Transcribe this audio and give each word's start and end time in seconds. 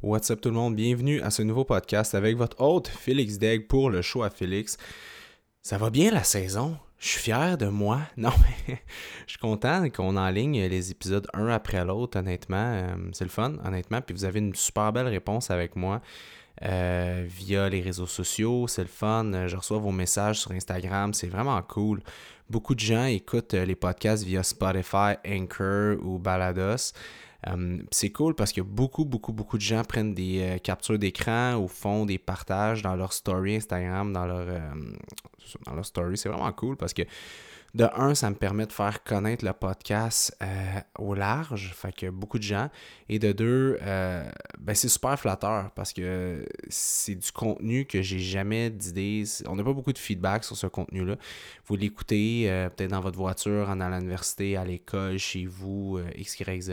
What's 0.00 0.30
up 0.30 0.40
tout 0.40 0.50
le 0.50 0.54
monde, 0.54 0.76
bienvenue 0.76 1.20
à 1.22 1.30
ce 1.30 1.42
nouveau 1.42 1.64
podcast 1.64 2.14
avec 2.14 2.36
votre 2.36 2.60
hôte 2.60 2.86
Félix 2.86 3.36
Degg 3.36 3.66
pour 3.66 3.90
le 3.90 4.00
show 4.00 4.22
à 4.22 4.30
Félix. 4.30 4.76
Ça 5.60 5.76
va 5.76 5.90
bien 5.90 6.12
la 6.12 6.22
saison, 6.22 6.76
je 7.00 7.08
suis 7.08 7.20
fier 7.20 7.58
de 7.58 7.66
moi. 7.66 8.02
Non 8.16 8.30
mais 8.40 8.78
je 9.26 9.32
suis 9.32 9.40
content 9.40 9.90
qu'on 9.90 10.16
enligne 10.16 10.66
les 10.66 10.92
épisodes 10.92 11.26
un 11.34 11.48
après 11.48 11.84
l'autre, 11.84 12.16
honnêtement. 12.16 12.74
Euh, 12.74 12.94
c'est 13.12 13.24
le 13.24 13.30
fun, 13.30 13.54
honnêtement. 13.64 14.00
Puis 14.00 14.14
vous 14.14 14.24
avez 14.24 14.38
une 14.38 14.54
super 14.54 14.92
belle 14.92 15.08
réponse 15.08 15.50
avec 15.50 15.74
moi. 15.74 16.00
Euh, 16.62 17.24
via 17.26 17.68
les 17.68 17.80
réseaux 17.80 18.06
sociaux, 18.06 18.68
c'est 18.68 18.82
le 18.82 18.88
fun. 18.88 19.48
Je 19.48 19.56
reçois 19.56 19.78
vos 19.78 19.90
messages 19.90 20.38
sur 20.38 20.52
Instagram, 20.52 21.12
c'est 21.12 21.26
vraiment 21.26 21.60
cool. 21.62 22.02
Beaucoup 22.48 22.76
de 22.76 22.80
gens 22.80 23.06
écoutent 23.06 23.54
les 23.54 23.74
podcasts 23.74 24.22
via 24.22 24.44
Spotify, 24.44 25.16
Anchor 25.26 25.96
ou 26.02 26.20
Balados. 26.20 26.92
Euh, 27.46 27.78
c'est 27.92 28.10
cool 28.10 28.34
parce 28.34 28.52
que 28.52 28.60
beaucoup, 28.60 29.04
beaucoup, 29.04 29.32
beaucoup 29.32 29.58
de 29.58 29.62
gens 29.62 29.84
prennent 29.84 30.12
des 30.14 30.40
euh, 30.40 30.58
captures 30.58 30.98
d'écran 30.98 31.54
ou 31.54 31.68
font 31.68 32.04
des 32.04 32.18
partages 32.18 32.82
dans 32.82 32.96
leur 32.96 33.12
story 33.12 33.56
Instagram, 33.56 34.12
dans 34.12 34.26
leur, 34.26 34.48
euh, 34.48 34.60
dans 35.66 35.74
leur 35.74 35.86
story. 35.86 36.16
C'est 36.16 36.28
vraiment 36.28 36.52
cool 36.52 36.76
parce 36.76 36.92
que 36.92 37.02
de 37.74 37.86
un, 37.94 38.14
ça 38.14 38.30
me 38.30 38.34
permet 38.34 38.66
de 38.66 38.72
faire 38.72 39.02
connaître 39.04 39.44
le 39.44 39.52
podcast 39.52 40.36
euh, 40.42 40.80
au 40.98 41.14
large, 41.14 41.72
fait 41.74 41.92
que 41.92 42.08
beaucoup 42.08 42.38
de 42.38 42.42
gens. 42.42 42.70
Et 43.08 43.18
de 43.18 43.32
deux, 43.32 43.78
euh, 43.82 44.28
ben 44.58 44.74
c'est 44.74 44.88
super 44.88 45.18
flatteur 45.18 45.70
parce 45.74 45.92
que 45.92 46.46
c'est 46.68 47.14
du 47.14 47.30
contenu 47.30 47.84
que 47.84 48.00
j'ai 48.00 48.18
jamais 48.18 48.70
d'idées. 48.70 49.24
On 49.46 49.56
n'a 49.56 49.64
pas 49.64 49.72
beaucoup 49.74 49.92
de 49.92 49.98
feedback 49.98 50.44
sur 50.44 50.56
ce 50.56 50.66
contenu-là. 50.66 51.16
Vous 51.66 51.76
l'écoutez 51.76 52.50
euh, 52.50 52.70
peut-être 52.70 52.90
dans 52.90 53.00
votre 53.00 53.18
voiture, 53.18 53.68
en 53.68 53.80
allant 53.80 53.96
à 53.96 53.98
l'université, 53.98 54.56
à 54.56 54.64
l'école, 54.64 55.18
chez 55.18 55.44
vous, 55.44 56.00
X, 56.16 56.40
Y, 56.40 56.62
Z. 56.62 56.72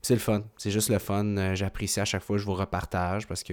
c'est 0.00 0.14
le 0.14 0.20
fun. 0.20 0.42
C'est 0.56 0.70
juste 0.70 0.88
le 0.88 0.98
fun. 0.98 1.54
J'apprécie 1.54 2.00
à 2.00 2.04
chaque 2.04 2.22
fois 2.22 2.38
je 2.38 2.44
vous 2.44 2.54
repartage 2.54 3.26
parce 3.26 3.42
que 3.42 3.52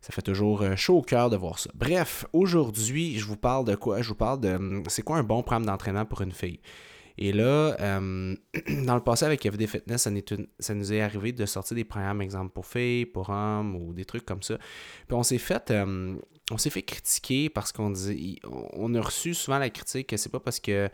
ça 0.00 0.12
fait 0.12 0.22
toujours 0.22 0.62
euh, 0.62 0.76
chaud 0.76 0.98
au 0.98 1.02
cœur 1.02 1.30
de 1.30 1.36
voir 1.36 1.58
ça. 1.58 1.70
Bref, 1.74 2.24
aujourd'hui, 2.32 3.18
je 3.18 3.24
vous 3.26 3.36
parle 3.36 3.64
de 3.66 3.74
quoi? 3.74 4.00
Je 4.00 4.08
vous 4.08 4.14
parle 4.14 4.40
de 4.40 4.48
hum, 4.48 4.82
c'est 4.88 5.02
quoi 5.02 5.18
un 5.18 5.22
bon 5.22 5.42
programme 5.42 5.66
d'entraînement 5.66 6.06
pour 6.06 6.22
une 6.22 6.32
fille? 6.32 6.60
Et 7.18 7.32
là, 7.32 7.76
hum, 7.78 8.36
dans 8.86 8.94
le 8.94 9.02
passé 9.02 9.26
avec 9.26 9.48
FD 9.48 9.66
Fitness, 9.66 10.08
ça, 10.58 10.74
nous 10.74 10.92
est 10.92 11.00
arrivé 11.02 11.32
de 11.32 11.44
sortir 11.44 11.74
des 11.74 11.84
programmes, 11.84 12.22
exemple 12.22 12.52
pour 12.52 12.66
filles, 12.66 13.04
pour 13.04 13.28
hommes 13.28 13.76
ou 13.76 13.92
des 13.92 14.06
trucs 14.06 14.24
comme 14.24 14.42
ça. 14.42 14.56
Puis 15.06 15.16
on 15.16 15.22
s'est 15.22 15.38
fait, 15.38 15.70
hum, 15.70 16.20
on 16.50 16.56
s'est 16.56 16.70
fait 16.70 16.82
critiquer 16.82 17.50
parce 17.50 17.70
qu'on 17.72 17.90
dit, 17.90 18.40
on 18.44 18.94
a 18.94 19.00
reçu 19.00 19.34
souvent 19.34 19.58
la 19.58 19.68
critique 19.68 20.08
que 20.08 20.16
c'est 20.16 20.30
pas 20.30 20.40
parce 20.40 20.60
que 20.60 20.88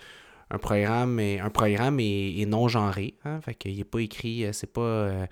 un 0.50 0.58
programme 0.58 1.19
est, 1.19 1.41
un 1.41 1.50
programme 1.50 1.98
est, 2.00 2.47
non 2.47 2.69
genré, 2.69 3.14
hein, 3.25 3.41
fait 3.41 3.55
qu'il 3.55 3.77
n'est 3.77 3.84
pas 3.84 4.00
écrit, 4.00 4.45
euh, 4.45 4.52
c'est 4.52 4.73
pas 4.73 4.80
euh, 4.80 5.27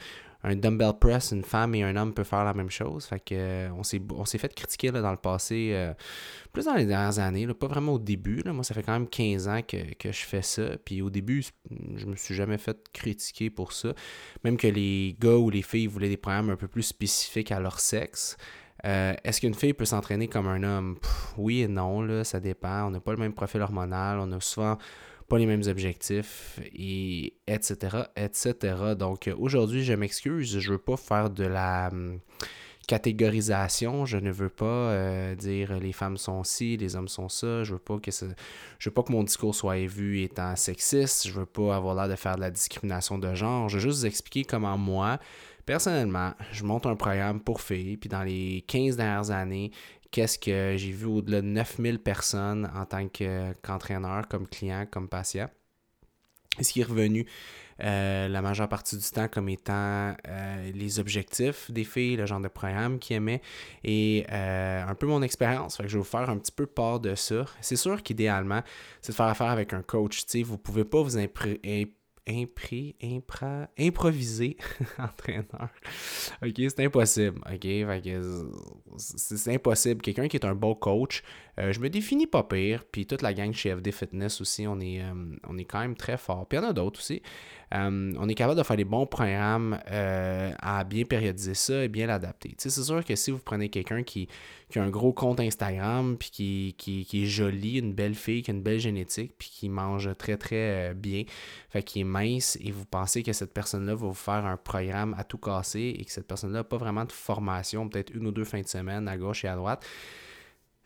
un 0.44 0.56
dumbbell 0.56 0.92
press, 1.00 1.32
une 1.32 1.42
femme 1.42 1.74
et 1.74 1.82
un 1.82 1.96
homme 1.96 2.12
peuvent 2.12 2.26
faire 2.26 2.44
la 2.44 2.52
même 2.52 2.70
chose. 2.70 3.06
Fait 3.06 3.18
que 3.18 3.34
euh, 3.34 3.70
on 3.72 4.24
s'est 4.24 4.38
fait 4.38 4.54
critiquer 4.54 4.90
dans 4.90 5.10
le 5.10 5.16
passé, 5.16 5.70
euh, 5.72 5.94
plus 6.52 6.66
dans 6.66 6.74
les 6.74 6.84
dernières 6.84 7.18
années, 7.18 7.46
pas 7.46 7.66
vraiment 7.66 7.94
au 7.94 7.98
début. 7.98 8.42
Moi, 8.44 8.62
ça 8.62 8.74
fait 8.74 8.82
quand 8.82 8.92
même 8.92 9.08
15 9.08 9.48
ans 9.48 9.60
que, 9.66 9.78
je 10.04 10.24
fais 10.24 10.42
ça. 10.42 10.76
Puis 10.84 11.00
au 11.00 11.08
début, 11.08 11.42
je 11.96 12.04
me 12.04 12.14
suis 12.14 12.34
jamais 12.34 12.58
fait 12.58 12.76
critiquer 12.92 13.48
pour 13.48 13.72
ça. 13.72 13.94
Même 14.44 14.58
que 14.58 14.66
les 14.66 15.16
gars 15.18 15.36
ou 15.36 15.48
les 15.48 15.62
filles 15.62 15.86
voulaient 15.86 16.10
des 16.10 16.18
programmes 16.18 16.50
un 16.50 16.56
peu 16.56 16.68
plus 16.68 16.82
spécifiques 16.82 17.50
à 17.50 17.58
leur 17.58 17.80
sexe. 17.80 18.36
Euh, 18.84 19.14
est-ce 19.24 19.40
qu'une 19.40 19.54
fille 19.54 19.72
peut 19.72 19.86
s'entraîner 19.86 20.28
comme 20.28 20.46
un 20.46 20.62
homme? 20.62 20.98
oui 21.38 21.62
et 21.62 21.68
non, 21.68 22.02
là, 22.02 22.22
ça 22.22 22.38
dépend. 22.38 22.88
On 22.88 22.90
n'a 22.90 23.00
pas 23.00 23.12
le 23.12 23.18
même 23.18 23.32
profil 23.32 23.62
hormonal. 23.62 24.18
On 24.18 24.30
a 24.32 24.40
souvent 24.40 24.76
pas 25.28 25.38
les 25.38 25.46
mêmes 25.46 25.62
objectifs, 25.66 26.60
et 26.74 27.34
etc., 27.46 28.04
etc. 28.16 28.94
Donc 28.98 29.30
aujourd'hui, 29.38 29.84
je 29.84 29.94
m'excuse, 29.94 30.58
je 30.58 30.72
veux 30.72 30.78
pas 30.78 30.96
faire 30.96 31.30
de 31.30 31.44
la 31.44 31.88
hum, 31.92 32.20
catégorisation, 32.86 34.04
je 34.04 34.18
ne 34.18 34.30
veux 34.30 34.48
pas 34.48 34.64
euh, 34.66 35.34
dire 35.34 35.78
les 35.78 35.92
femmes 35.92 36.16
sont 36.16 36.44
ci, 36.44 36.76
les 36.76 36.96
hommes 36.96 37.08
sont 37.08 37.28
ça, 37.28 37.64
je 37.64 37.72
veux 37.72 37.78
pas 37.78 37.98
que 37.98 38.10
je 38.10 38.88
veux 38.88 38.94
pas 38.94 39.02
que 39.02 39.12
mon 39.12 39.22
discours 39.22 39.54
soit 39.54 39.86
vu 39.86 40.22
étant 40.22 40.54
sexiste, 40.56 41.28
je 41.28 41.32
veux 41.32 41.46
pas 41.46 41.74
avoir 41.76 41.94
l'air 41.94 42.08
de 42.08 42.16
faire 42.16 42.36
de 42.36 42.40
la 42.40 42.50
discrimination 42.50 43.18
de 43.18 43.34
genre, 43.34 43.68
je 43.68 43.76
veux 43.76 43.82
juste 43.82 44.00
vous 44.00 44.06
expliquer 44.06 44.44
comment 44.44 44.76
moi, 44.76 45.18
personnellement, 45.64 46.32
je 46.52 46.64
monte 46.64 46.86
un 46.86 46.96
programme 46.96 47.40
pour 47.40 47.60
filles, 47.60 47.96
puis 47.96 48.08
dans 48.08 48.22
les 48.22 48.64
15 48.66 48.96
dernières 48.96 49.30
années, 49.30 49.70
qu'est-ce 50.14 50.38
que 50.38 50.76
j'ai 50.76 50.92
vu 50.92 51.06
au-delà 51.06 51.42
de 51.42 51.48
9000 51.48 51.98
personnes 51.98 52.70
en 52.72 52.86
tant 52.86 53.08
qu'entraîneur, 53.08 54.28
comme 54.28 54.46
client, 54.46 54.86
comme 54.88 55.08
patient. 55.08 55.48
ce 56.60 56.72
qui 56.72 56.82
est 56.82 56.84
revenu 56.84 57.26
euh, 57.82 58.28
la 58.28 58.40
majeure 58.40 58.68
partie 58.68 58.96
du 58.96 59.10
temps 59.10 59.26
comme 59.26 59.48
étant 59.48 60.14
euh, 60.28 60.70
les 60.72 61.00
objectifs 61.00 61.68
des 61.72 61.82
filles, 61.82 62.14
le 62.14 62.26
genre 62.26 62.38
de 62.38 62.46
programme 62.46 63.00
qu'ils 63.00 63.16
aimaient 63.16 63.42
et 63.82 64.24
euh, 64.30 64.86
un 64.86 64.94
peu 64.94 65.08
mon 65.08 65.20
expérience. 65.20 65.78
je 65.80 65.88
vais 65.88 65.98
vous 65.98 66.04
faire 66.04 66.30
un 66.30 66.38
petit 66.38 66.52
peu 66.52 66.66
part 66.66 67.00
de 67.00 67.16
ça. 67.16 67.46
C'est 67.60 67.74
sûr 67.74 68.00
qu'idéalement, 68.00 68.62
c'est 69.02 69.10
de 69.10 69.16
faire 69.16 69.26
affaire 69.26 69.50
avec 69.50 69.72
un 69.72 69.82
coach. 69.82 70.24
Vous 70.44 70.52
ne 70.52 70.58
pouvez 70.58 70.84
pas 70.84 71.02
vous 71.02 71.18
imprimer 71.18 71.92
impri, 72.28 72.96
impra, 73.02 73.68
improviser 73.78 74.56
entraîneur. 74.98 75.68
OK, 76.42 76.54
c'est 76.56 76.80
impossible. 76.80 77.40
OK, 77.52 77.66
c'est 78.96 79.54
impossible. 79.54 80.00
Quelqu'un 80.00 80.28
qui 80.28 80.36
est 80.36 80.44
un 80.44 80.54
bon 80.54 80.74
coach, 80.74 81.22
euh, 81.58 81.72
je 81.72 81.80
me 81.80 81.88
définis 81.88 82.26
pas 82.26 82.42
pire. 82.42 82.84
Puis 82.90 83.06
toute 83.06 83.22
la 83.22 83.34
gang 83.34 83.52
chez 83.52 83.74
FD 83.74 83.92
Fitness 83.92 84.40
aussi, 84.40 84.66
on 84.66 84.80
est, 84.80 85.02
euh, 85.02 85.36
on 85.46 85.58
est 85.58 85.64
quand 85.64 85.80
même 85.80 85.96
très 85.96 86.16
fort. 86.16 86.46
Puis 86.46 86.58
il 86.58 86.62
y 86.62 86.64
en 86.64 86.68
a 86.68 86.72
d'autres 86.72 87.00
aussi. 87.00 87.22
Euh, 87.74 88.12
on 88.18 88.28
est 88.28 88.34
capable 88.34 88.58
de 88.58 88.62
faire 88.62 88.76
des 88.76 88.84
bons 88.84 89.06
programmes 89.06 89.78
à 89.86 90.84
bien 90.84 91.04
périodiser 91.04 91.54
ça 91.54 91.84
et 91.84 91.88
bien 91.88 92.06
l'adapter. 92.06 92.54
C'est 92.58 92.70
sûr 92.70 93.04
que 93.04 93.16
si 93.16 93.30
vous 93.30 93.38
prenez 93.38 93.68
quelqu'un 93.68 94.02
qui, 94.02 94.28
qui, 94.70 94.78
a 94.78 94.82
un 94.82 94.90
gros 94.90 95.12
compte 95.12 95.40
Instagram, 95.40 96.16
puis 96.18 96.30
qui, 96.30 96.74
qui, 96.78 97.04
qui, 97.04 97.24
est 97.24 97.26
joli, 97.26 97.78
une 97.78 97.92
belle 97.92 98.14
fille, 98.14 98.42
qui 98.42 98.50
a 98.50 98.54
une 98.54 98.62
belle 98.62 98.78
génétique, 98.78 99.34
puis 99.38 99.50
qui 99.52 99.68
mange 99.68 100.16
très 100.16 100.36
très 100.36 100.94
bien, 100.94 101.24
fait 101.70 101.82
qu'il 101.82 102.02
est 102.02 102.04
mince, 102.04 102.56
et 102.60 102.70
vous 102.70 102.84
pensez 102.84 103.22
que 103.22 103.32
cette 103.32 103.52
personne-là 103.52 103.94
va 103.94 104.06
vous 104.06 104.14
faire 104.14 104.46
un 104.46 104.56
programme 104.56 105.14
à 105.18 105.24
tout 105.24 105.38
casser 105.38 105.96
et 105.98 106.04
que 106.04 106.12
cette 106.12 106.26
personne-là 106.26 106.60
n'a 106.60 106.64
pas 106.64 106.78
vraiment 106.78 107.04
de 107.04 107.12
formation, 107.12 107.88
peut-être 107.88 108.14
une 108.14 108.26
ou 108.26 108.32
deux 108.32 108.44
fins 108.44 108.60
de 108.60 108.68
semaine 108.68 109.08
à 109.08 109.16
gauche 109.16 109.44
et 109.44 109.48
à 109.48 109.56
droite, 109.56 109.84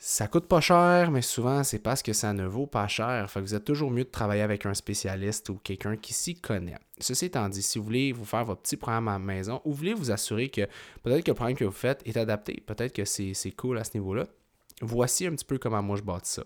ça 0.00 0.28
coûte 0.28 0.46
pas 0.46 0.60
cher, 0.60 1.10
mais 1.10 1.22
souvent, 1.22 1.64
c'est 1.64 1.80
parce 1.80 2.02
que 2.02 2.12
ça 2.12 2.32
ne 2.32 2.46
vaut 2.46 2.68
pas 2.68 2.86
cher. 2.86 3.28
Fait 3.28 3.40
que 3.40 3.44
vous 3.44 3.54
êtes 3.54 3.64
toujours 3.64 3.90
mieux 3.90 4.04
de 4.04 4.10
travailler 4.10 4.42
avec 4.42 4.64
un 4.64 4.74
spécialiste 4.74 5.48
ou 5.48 5.58
quelqu'un 5.62 5.96
qui 5.96 6.12
s'y 6.12 6.36
connaît. 6.36 6.76
Ceci 7.00 7.26
étant 7.26 7.48
dit, 7.48 7.62
si 7.62 7.78
vous 7.78 7.84
voulez 7.84 8.12
vous 8.12 8.24
faire 8.24 8.44
votre 8.44 8.62
petit 8.62 8.76
programme 8.76 9.08
à 9.08 9.14
la 9.14 9.18
maison 9.18 9.60
ou 9.64 9.70
vous 9.70 9.76
voulez 9.76 9.94
vous 9.94 10.12
assurer 10.12 10.50
que 10.50 10.68
peut-être 11.02 11.24
que 11.24 11.32
le 11.32 11.34
programme 11.34 11.56
que 11.56 11.64
vous 11.64 11.72
faites 11.72 12.00
est 12.06 12.16
adapté, 12.16 12.62
peut-être 12.64 12.92
que 12.92 13.04
c'est 13.04 13.50
cool 13.56 13.78
à 13.78 13.84
ce 13.84 13.90
niveau-là, 13.94 14.26
voici 14.82 15.26
un 15.26 15.32
petit 15.32 15.44
peu 15.44 15.58
comment 15.58 15.82
moi 15.82 15.96
je 15.96 16.02
bâtis 16.02 16.34
ça. 16.34 16.44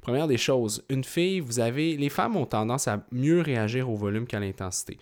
Première 0.00 0.26
des 0.26 0.38
choses, 0.38 0.82
une 0.88 1.04
fille, 1.04 1.40
vous 1.40 1.60
avez. 1.60 1.98
Les 1.98 2.08
femmes 2.08 2.34
ont 2.34 2.46
tendance 2.46 2.88
à 2.88 3.04
mieux 3.12 3.42
réagir 3.42 3.90
au 3.90 3.94
volume 3.94 4.26
qu'à 4.26 4.40
l'intensité 4.40 4.98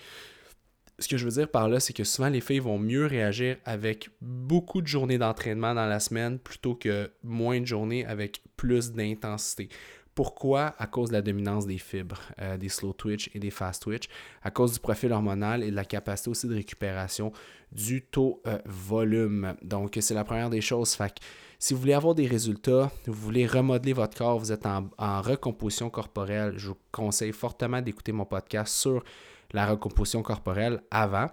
ce 0.99 1.09
que 1.09 1.17
je 1.17 1.25
veux 1.25 1.31
dire 1.31 1.49
par 1.49 1.69
là, 1.69 1.81
c'est 1.81 1.93
que 1.93 2.05
souvent 2.05 2.29
les 2.29 2.41
filles 2.41 2.59
vont 2.59 2.79
mieux 2.79 3.07
réagir 3.07 3.57
avec 3.65 4.11
beaucoup 4.21 4.83
de 4.83 4.87
journées 4.87 5.19
d'entraînement 5.19 5.75
dans 5.75 5.87
la 5.87 6.01
semaine 6.01 6.39
plutôt 6.39 6.75
que 6.75 7.11
moins 7.23 7.61
de 7.61 7.67
journées 7.67 8.05
avec 8.05 8.43
plus 8.57 8.93
d'intensité. 8.93 9.69
Pourquoi? 10.15 10.75
À 10.79 10.89
cause 10.89 11.11
de 11.11 11.15
la 11.15 11.23
dominance 11.23 11.65
des 11.65 11.79
fibres, 11.79 12.21
euh, 12.41 12.57
des 12.57 12.69
slow 12.69 12.93
twitch 12.93 13.31
et 13.35 13.39
des 13.39 13.51
fast 13.51 13.85
twitch, 13.85 14.09
à 14.43 14.51
cause 14.51 14.73
du 14.73 14.81
profil 14.81 15.13
hormonal 15.13 15.63
et 15.63 15.71
de 15.71 15.77
la 15.77 15.85
capacité 15.85 16.29
aussi 16.29 16.49
de 16.49 16.57
récupération 16.57 17.31
du 17.71 18.03
taux 18.03 18.43
euh, 18.49 18.59
volume. 18.67 19.55
Donc, 19.63 19.97
c'est 20.01 20.15
la 20.15 20.25
première 20.25 20.51
des 20.51 20.61
choses. 20.61 20.95
Fait 20.95 21.15
si 21.61 21.73
vous 21.73 21.81
voulez 21.81 21.93
avoir 21.93 22.17
des 22.17 22.27
résultats, 22.27 22.91
vous 23.07 23.13
voulez 23.13 23.47
remodeler 23.47 23.93
votre 23.93 24.19
corps, 24.19 24.41
vous 24.41 24.51
êtes 24.51 24.67
en 24.67 25.23
recomposition 25.23 25.89
corporelle, 25.89 26.55
je 26.57 26.71
vous 26.71 26.79
conseille 26.91 27.33
fortement 27.33 27.81
d'écouter 27.81 28.11
mon 28.11 28.25
podcast 28.25 28.75
sur 28.75 29.05
la 29.53 29.67
recomposition 29.67 30.23
corporelle 30.23 30.83
avant. 30.91 31.29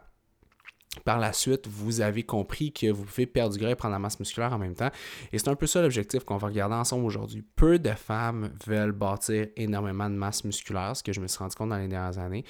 Par 1.03 1.19
la 1.19 1.33
suite, 1.33 1.67
vous 1.67 1.99
avez 1.99 2.23
compris 2.23 2.71
que 2.71 2.89
vous 2.89 3.03
pouvez 3.03 3.25
perdre 3.25 3.53
du 3.53 3.59
gras 3.59 3.71
et 3.71 3.75
prendre 3.75 3.91
la 3.91 3.99
masse 3.99 4.17
musculaire 4.17 4.53
en 4.53 4.57
même 4.57 4.75
temps. 4.75 4.91
Et 5.33 5.37
c'est 5.37 5.49
un 5.49 5.55
peu 5.55 5.67
ça 5.67 5.81
l'objectif 5.81 6.23
qu'on 6.23 6.37
va 6.37 6.47
regarder 6.47 6.75
ensemble 6.75 7.03
aujourd'hui. 7.05 7.43
Peu 7.55 7.79
de 7.79 7.91
femmes 7.91 8.53
veulent 8.65 8.93
bâtir 8.93 9.47
énormément 9.57 10.09
de 10.09 10.15
masse 10.15 10.45
musculaire, 10.45 10.95
ce 10.95 11.03
que 11.03 11.11
je 11.11 11.19
me 11.19 11.27
suis 11.27 11.39
rendu 11.39 11.55
compte 11.55 11.69
dans 11.69 11.77
les 11.77 11.89
dernières 11.89 12.17
années. 12.17 12.45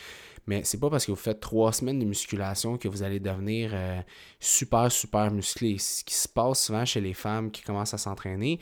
Mais 0.47 0.63
c'est 0.63 0.79
pas 0.79 0.91
parce 0.91 1.05
que 1.05 1.11
vous 1.11 1.17
faites 1.17 1.39
trois 1.39 1.73
semaines 1.73 1.97
de 1.97 2.05
musculation 2.05 2.77
que 2.77 2.87
vous 2.87 3.01
allez 3.01 3.19
devenir 3.19 3.71
euh, 3.73 3.99
super, 4.39 4.91
super 4.91 5.31
musclé. 5.31 5.79
Ce 5.79 6.03
qui 6.03 6.13
se 6.13 6.27
passe 6.27 6.65
souvent 6.65 6.85
chez 6.85 7.01
les 7.01 7.13
femmes 7.13 7.49
qui 7.49 7.63
commencent 7.63 7.95
à 7.95 7.97
s'entraîner, 7.97 8.59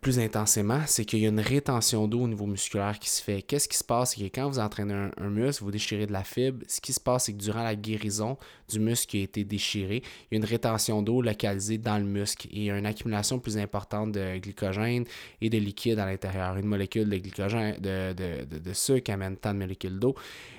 plus 0.00 0.18
intensément, 0.18 0.80
c'est 0.86 1.04
qu'il 1.04 1.20
y 1.20 1.26
a 1.26 1.28
une 1.28 1.40
rétention 1.40 2.08
d'eau 2.08 2.22
au 2.22 2.28
niveau 2.28 2.46
musculaire 2.46 2.98
qui 2.98 3.10
se 3.10 3.22
fait. 3.22 3.42
Qu'est-ce 3.42 3.68
qui 3.68 3.76
se 3.76 3.84
passe? 3.84 4.14
C'est 4.14 4.28
que 4.28 4.34
quand 4.34 4.48
vous 4.48 4.58
entraînez 4.58 4.94
un, 4.94 5.30
muscle, 5.30 5.62
vous 5.64 5.70
déchirez 5.70 6.06
de 6.06 6.12
la 6.12 6.24
fibre, 6.24 6.64
ce 6.68 6.80
qui 6.80 6.92
se 6.92 7.00
passe, 7.00 7.24
c'est 7.24 7.32
que 7.32 7.38
durant 7.38 7.62
la 7.62 7.74
guérison 7.74 8.36
du 8.68 8.80
muscle 8.80 9.06
qui 9.06 9.20
a 9.20 9.22
été 9.22 9.44
déchiré, 9.44 10.02
il 10.30 10.34
y 10.34 10.36
a 10.36 10.38
une 10.38 10.44
rétention 10.44 11.02
d'eau 11.02 11.22
localisée 11.22 11.78
dans 11.78 11.98
le 11.98 12.04
muscle 12.04 12.46
et 12.48 12.56
il 12.56 12.64
y 12.64 12.70
a 12.70 12.78
une 12.78 12.86
accumulation 12.86 13.38
plus 13.38 13.58
importante 13.58 14.12
de 14.12 14.38
glycogène 14.38 15.04
et 15.40 15.50
de 15.50 15.58
liquide 15.58 15.98
à 15.98 16.06
l'intérieur. 16.06 16.56
Une 16.56 16.66
molécule 16.66 17.08
de 17.08 17.16
glycogène, 17.18 17.76
de, 17.78 18.12
de, 18.12 18.58
de, 18.58 18.72
sucre 18.72 19.10
amène 19.12 19.36
tant 19.36 19.52
de 19.52 19.58
molécules 19.58 19.98
d'eau. 19.98 20.14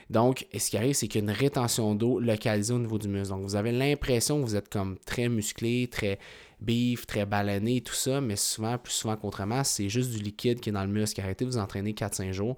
Donc, 0.09 0.45
ce 0.56 0.69
qui 0.69 0.77
arrive, 0.77 0.94
c'est 0.94 1.07
qu'il 1.07 1.21
y 1.21 1.27
a 1.27 1.31
une 1.31 1.38
rétention 1.38 1.95
d'eau 1.95 2.19
localisée 2.19 2.74
au 2.74 2.80
niveau 2.80 3.00
du 3.00 3.07
muscle. 3.07 3.30
Donc, 3.30 3.44
vous 3.44 3.56
avez 3.56 3.71
l'impression 3.71 4.41
que 4.41 4.45
vous 4.45 4.56
êtes 4.56 4.69
comme 4.69 4.97
très 5.06 5.27
musclé, 5.30 5.88
très 5.88 6.19
beef, 6.63 7.06
très 7.06 7.25
ballonné, 7.25 7.81
tout 7.81 7.94
ça, 7.94 8.21
mais 8.21 8.36
souvent, 8.36 8.77
plus 8.77 8.94
souvent 8.94 9.18
qu'autrement, 9.18 9.63
c'est 9.63 9.89
juste 9.89 10.12
du 10.12 10.18
liquide 10.18 10.60
qui 10.60 10.69
est 10.69 10.74
dans 10.74 10.83
le 10.83 10.92
muscle. 10.92 11.19
Arrêtez 11.21 11.45
vous 11.45 11.57
entraîner 11.57 11.94
4-5 11.94 12.31
jours 12.31 12.56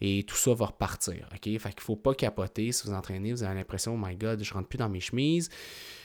et 0.00 0.24
tout 0.24 0.36
ça 0.36 0.54
va 0.54 0.66
repartir. 0.66 1.28
OK? 1.32 1.42
Fait 1.42 1.58
qu'il 1.58 1.60
ne 1.60 1.80
faut 1.80 1.96
pas 1.96 2.14
capoter 2.14 2.72
si 2.72 2.86
vous 2.86 2.94
entraînez, 2.94 3.32
vous 3.32 3.42
avez 3.42 3.54
l'impression, 3.54 3.94
oh 3.94 3.98
my 4.00 4.16
god, 4.16 4.42
je 4.42 4.54
rentre 4.54 4.68
plus 4.68 4.78
dans 4.78 4.88
mes 4.88 5.00
chemises. 5.00 5.48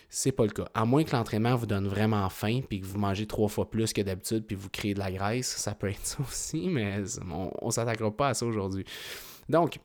C'est 0.10 0.32
pas 0.32 0.46
le 0.46 0.52
cas. 0.52 0.68
À 0.74 0.86
moins 0.86 1.04
que 1.04 1.16
l'entraînement 1.16 1.56
vous 1.56 1.66
donne 1.66 1.88
vraiment 1.88 2.30
faim 2.30 2.62
puis 2.68 2.80
que 2.82 2.86
vous 2.86 3.00
mangez 3.00 3.26
trois 3.26 3.48
fois 3.48 3.70
plus 3.70 3.94
que 3.94 4.02
d'habitude 4.02 4.46
puis 4.46 4.56
vous 4.56 4.70
créez 4.70 4.94
de 4.94 5.00
la 5.00 5.12
graisse, 5.12 5.48
ça 5.48 5.74
peut 5.74 5.90
être 5.90 6.00
ça 6.06 6.18
aussi, 6.22 6.70
mais 6.70 7.02
on 7.32 7.66
ne 7.66 7.72
s'attaquera 7.72 8.16
pas 8.16 8.30
à 8.30 8.34
ça 8.34 8.46
aujourd'hui. 8.46 8.86
Donc, 9.50 9.80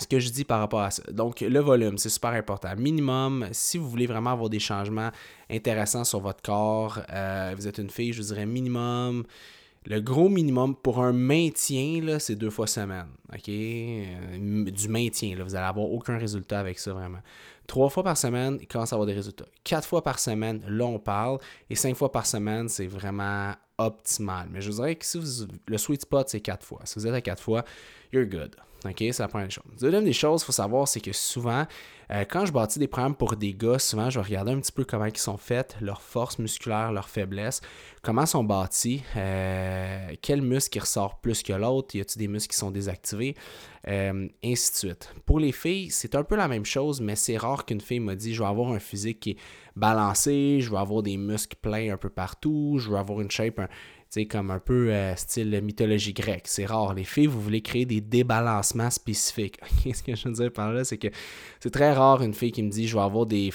ce 0.00 0.06
que 0.06 0.18
je 0.18 0.30
dis 0.30 0.44
par 0.44 0.58
rapport 0.58 0.80
à 0.80 0.90
ça. 0.90 1.02
Donc, 1.12 1.40
le 1.40 1.60
volume, 1.60 1.98
c'est 1.98 2.08
super 2.08 2.30
important. 2.30 2.74
Minimum, 2.76 3.48
si 3.52 3.76
vous 3.76 3.88
voulez 3.88 4.06
vraiment 4.06 4.30
avoir 4.30 4.48
des 4.48 4.58
changements 4.58 5.10
intéressants 5.50 6.04
sur 6.04 6.20
votre 6.20 6.42
corps, 6.42 7.00
euh, 7.10 7.54
vous 7.56 7.68
êtes 7.68 7.78
une 7.78 7.90
fille, 7.90 8.12
je 8.12 8.22
vous 8.22 8.28
dirais 8.28 8.46
minimum. 8.46 9.24
Le 9.84 10.00
gros 10.00 10.28
minimum 10.28 10.76
pour 10.76 11.02
un 11.02 11.12
maintien, 11.12 12.18
c'est 12.20 12.36
deux 12.36 12.50
fois 12.50 12.66
semaine. 12.66 13.08
OK? 13.34 13.48
Euh, 13.48 14.70
du 14.70 14.88
maintien, 14.88 15.36
là, 15.36 15.44
vous 15.44 15.50
n'allez 15.50 15.66
avoir 15.66 15.90
aucun 15.90 16.16
résultat 16.16 16.60
avec 16.60 16.78
ça 16.78 16.92
vraiment. 16.92 17.18
Trois 17.66 17.90
fois 17.90 18.02
par 18.02 18.16
semaine, 18.16 18.58
il 18.60 18.66
commence 18.66 18.92
à 18.92 18.96
avoir 18.96 19.06
des 19.06 19.12
résultats. 19.12 19.46
Quatre 19.64 19.86
fois 19.86 20.02
par 20.02 20.18
semaine, 20.18 20.62
là, 20.68 20.84
on 20.84 20.98
parle. 20.98 21.38
Et 21.68 21.74
cinq 21.74 21.96
fois 21.96 22.12
par 22.12 22.26
semaine, 22.26 22.68
c'est 22.68 22.86
vraiment 22.86 23.52
optimal. 23.76 24.48
Mais 24.50 24.60
je 24.60 24.70
vous 24.70 24.76
dirais 24.76 24.94
que 24.94 25.04
si 25.04 25.20
le 25.66 25.78
sweet 25.78 26.02
spot, 26.02 26.28
c'est 26.28 26.40
quatre 26.40 26.64
fois. 26.64 26.80
Si 26.84 26.98
vous 26.98 27.06
êtes 27.06 27.14
à 27.14 27.20
quatre 27.20 27.42
fois, 27.42 27.64
you're 28.12 28.24
good. 28.24 28.54
OK, 28.84 28.96
c'est 28.98 29.20
la 29.20 29.28
première 29.28 29.50
chose. 29.50 29.64
Deuxième 29.80 30.04
des 30.04 30.12
choses, 30.12 30.42
il 30.42 30.46
faut 30.46 30.52
savoir, 30.52 30.88
c'est 30.88 31.00
que 31.00 31.12
souvent, 31.12 31.66
euh, 32.10 32.24
quand 32.28 32.46
je 32.46 32.52
bâtis 32.52 32.78
des 32.78 32.88
programmes 32.88 33.14
pour 33.14 33.36
des 33.36 33.54
gars, 33.54 33.78
souvent, 33.78 34.10
je 34.10 34.18
vais 34.18 34.24
regarder 34.24 34.52
un 34.52 34.60
petit 34.60 34.72
peu 34.72 34.84
comment 34.84 35.04
ils 35.04 35.16
sont 35.16 35.36
faits, 35.36 35.76
leurs 35.80 36.02
forces 36.02 36.38
musculaires, 36.38 36.90
leurs 36.90 37.08
faiblesses, 37.08 37.60
comment 38.02 38.26
sont 38.26 38.42
bâtis, 38.42 39.02
euh, 39.16 40.12
quel 40.20 40.42
muscle 40.42 40.70
qui 40.70 40.80
ressort 40.80 41.20
plus 41.20 41.42
que 41.42 41.52
l'autre, 41.52 41.94
y 41.94 42.00
a-t-il 42.00 42.18
des 42.18 42.28
muscles 42.28 42.52
qui 42.52 42.58
sont 42.58 42.72
désactivés, 42.72 43.36
euh, 43.86 44.28
ainsi 44.44 44.72
de 44.72 44.76
suite. 44.76 45.14
Pour 45.26 45.38
les 45.38 45.52
filles, 45.52 45.90
c'est 45.90 46.14
un 46.16 46.24
peu 46.24 46.34
la 46.34 46.48
même 46.48 46.64
chose, 46.64 47.00
mais 47.00 47.14
c'est 47.14 47.36
rare 47.36 47.64
qu'une 47.64 47.80
fille 47.80 48.00
m'a 48.00 48.16
dit 48.16 48.34
je 48.34 48.42
vais 48.42 48.48
avoir 48.48 48.72
un 48.72 48.80
physique 48.80 49.20
qui 49.20 49.30
est 49.30 49.36
balancé, 49.76 50.58
je 50.60 50.70
vais 50.70 50.78
avoir 50.78 51.02
des 51.02 51.16
muscles 51.16 51.56
pleins 51.62 51.92
un 51.92 51.96
peu 51.96 52.10
partout, 52.10 52.78
je 52.78 52.90
vais 52.90 52.98
avoir 52.98 53.20
une 53.20 53.30
shape 53.30 53.60
c'est 54.14 54.26
comme 54.26 54.50
un 54.50 54.58
peu 54.58 54.92
euh, 54.92 55.16
style 55.16 55.58
mythologie 55.62 56.12
grecque. 56.12 56.44
C'est 56.44 56.66
rare. 56.66 56.92
Les 56.92 57.04
filles, 57.04 57.28
vous 57.28 57.40
voulez 57.40 57.62
créer 57.62 57.86
des 57.86 58.02
débalancements 58.02 58.90
spécifiques. 58.90 59.58
Ce 59.94 60.02
que 60.02 60.14
je 60.14 60.28
veux 60.28 60.34
dire 60.34 60.52
par 60.52 60.70
là, 60.70 60.84
c'est 60.84 60.98
que 60.98 61.08
c'est 61.60 61.70
très 61.70 61.94
rare 61.94 62.22
une 62.22 62.34
fille 62.34 62.52
qui 62.52 62.62
me 62.62 62.68
dit 62.68 62.86
je 62.86 62.94
vais 62.94 63.02
avoir 63.02 63.24
des, 63.24 63.50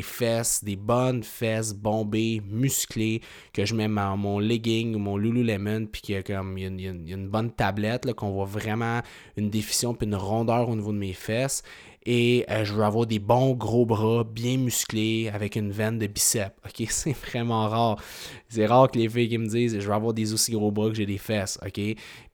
fesses, 0.00 0.64
des 0.64 0.76
bonnes 0.76 1.22
fesses 1.22 1.74
bombées, 1.74 2.40
musclées, 2.48 3.20
que 3.52 3.66
je 3.66 3.74
mets 3.74 3.86
mon 3.86 4.38
legging 4.38 4.96
mon 4.96 5.18
Lululemon, 5.18 5.84
puis 5.92 6.00
qu'il 6.00 6.14
y 6.14 6.18
a 6.18 6.22
comme 6.22 6.56
il 6.56 6.80
y 6.80 6.88
a, 6.88 6.90
une 6.90 7.28
bonne 7.28 7.50
tablette, 7.50 8.10
qu'on 8.14 8.30
voit 8.30 8.46
vraiment 8.46 9.02
une 9.36 9.50
définition 9.50 9.92
puis 9.92 10.06
une 10.06 10.14
rondeur 10.14 10.70
au 10.70 10.76
niveau 10.76 10.92
de 10.92 10.98
mes 10.98 11.12
fesses 11.12 11.62
et 12.10 12.46
euh, 12.48 12.64
je 12.64 12.72
veux 12.72 12.84
avoir 12.84 13.04
des 13.04 13.18
bons 13.18 13.52
gros 13.52 13.84
bras 13.84 14.24
bien 14.24 14.56
musclés 14.56 15.28
avec 15.28 15.56
une 15.56 15.70
veine 15.70 15.98
de 15.98 16.06
biceps. 16.06 16.56
OK, 16.64 16.86
c'est 16.88 17.12
vraiment 17.12 17.68
rare. 17.68 18.02
C'est 18.48 18.64
rare 18.64 18.90
que 18.90 18.98
les 18.98 19.10
filles 19.10 19.28
qui 19.28 19.36
me 19.36 19.46
disent 19.46 19.78
je 19.78 19.86
veux 19.86 19.92
avoir 19.92 20.14
des 20.14 20.32
aussi 20.32 20.52
gros 20.52 20.70
bras 20.70 20.88
que 20.88 20.94
j'ai 20.94 21.04
des 21.04 21.18
fesses. 21.18 21.58
OK, 21.62 21.78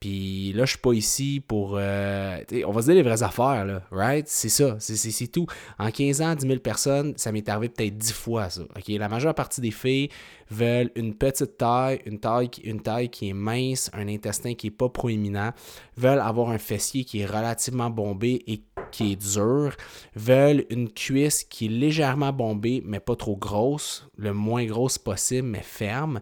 puis 0.05 0.53
là 0.53 0.67
je 0.67 0.73
suis 0.73 0.79
pas 0.79 0.93
ici 0.93 1.43
pour 1.49 1.79
euh, 1.79 2.39
on 2.67 2.73
va 2.73 2.83
se 2.83 2.87
dire 2.89 2.97
les 2.97 3.03
vraies 3.03 3.23
affaires 3.23 3.65
là, 3.65 3.81
right? 3.91 4.29
C'est 4.29 4.51
ça, 4.51 4.77
c'est 4.79 5.29
tout. 5.29 5.47
En 5.79 5.91
15 5.91 6.21
ans, 6.21 6.35
10 6.35 6.47
000 6.47 6.59
personnes, 6.59 7.15
ça 7.17 7.33
m'est 7.33 7.49
arrivé 7.49 7.71
peut-être 7.71 7.97
10 7.97 8.12
fois 8.12 8.51
ça. 8.51 8.61
OK, 8.65 8.89
la 8.89 9.09
majeure 9.09 9.35
partie 9.35 9.62
des 9.62 9.71
filles 9.71 10.11
veulent 10.51 10.91
une 10.95 11.15
petite 11.15 11.56
taille, 11.56 12.03
une 12.05 12.21
taille, 12.21 12.51
une 12.65 12.83
taille 12.83 13.09
qui 13.09 13.31
est 13.31 13.33
mince, 13.33 13.91
un 13.95 14.06
intestin 14.06 14.53
qui 14.53 14.67
est 14.67 14.71
pas 14.71 14.91
proéminent, 14.91 15.53
veulent 15.97 16.21
avoir 16.21 16.51
un 16.51 16.59
fessier 16.59 17.05
qui 17.05 17.21
est 17.21 17.27
relativement 17.27 17.89
bombé 17.89 18.43
et 18.47 18.62
qui 18.91 19.12
est 19.12 19.17
dur, 19.17 19.75
veulent 20.15 20.67
une 20.71 20.91
cuisse 20.91 21.45
qui 21.45 21.67
est 21.67 21.71
légèrement 21.71 22.33
bombée, 22.33 22.83
mais 22.85 23.01
pas 23.01 23.17
trop 23.17 23.37
grosse, 23.37 24.06
le 24.17 24.35
moins 24.35 24.67
grosse 24.67 24.99
possible, 24.99 25.49
mais 25.49 25.62
ferme, 25.62 26.21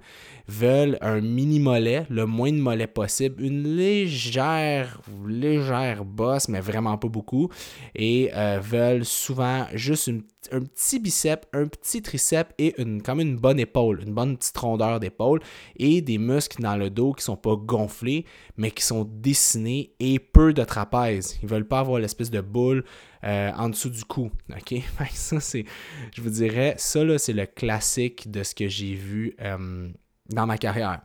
veulent 0.53 0.99
un 1.01 1.21
mini 1.21 1.59
mollet, 1.59 2.07
le 2.11 2.27
moins 2.27 2.53
de 2.53 2.59
mollet 2.59 2.87
possible, 2.87 3.43
une 3.43 3.77
légère, 3.77 5.01
légère 5.27 6.05
bosse, 6.05 6.49
mais 6.49 6.61
vraiment 6.61 6.99
pas 6.99 7.09
beaucoup, 7.09 7.49
et 7.95 8.31
euh, 8.35 8.61
veulent 8.63 9.05
souvent 9.05 9.67
juste 9.73 10.11
un 10.51 10.61
petit 10.61 10.99
biceps, 10.99 11.47
un 11.53 11.67
petit 11.67 12.03
triceps 12.03 12.53
et 12.59 12.81
une, 12.81 13.03
comme 13.03 13.21
une 13.21 13.37
bonne 13.37 13.59
épaule, 13.59 14.03
une 14.07 14.13
bonne 14.13 14.37
petite 14.37 14.59
rondeur 14.59 15.01
d'épaule 15.01 15.41
et 15.77 16.03
des 16.03 16.19
muscles 16.19 16.61
dans 16.61 16.77
le 16.77 16.91
dos 16.91 17.13
qui 17.13 17.25
sont 17.25 17.37
pas 17.37 17.57
gonflés, 17.57 18.27
mais 18.57 18.71
qui 18.71 18.83
sont 18.83 19.05
dessinés 19.05 19.95
et 20.01 20.19
peu 20.19 20.53
de 20.53 20.65
trapèze. 20.65 21.39
Ils 21.43 21.49
veulent 21.49 21.69
pas 21.69 21.81
avoir 21.81 21.99
l'espèce 22.01 22.31
de 22.31 22.41
boule 22.41 22.85
euh, 23.25 23.53
en 23.57 23.69
dessous 23.69 23.91
du 23.91 24.05
cou. 24.05 24.31
OK? 24.51 24.83
ça, 25.13 25.41
c'est, 25.41 25.65
je 26.15 26.21
vous 26.21 26.31
dirais, 26.31 26.75
ça, 26.77 27.05
là, 27.05 27.19
c'est 27.19 27.33
le 27.33 27.47
classique 27.47 28.31
de 28.31 28.43
ce 28.43 28.55
que 28.55 28.69
j'ai 28.69 28.95
vu. 28.95 29.35
Euh, 29.41 29.89
dans 30.31 30.47
ma 30.47 30.59
carrière. 30.59 31.01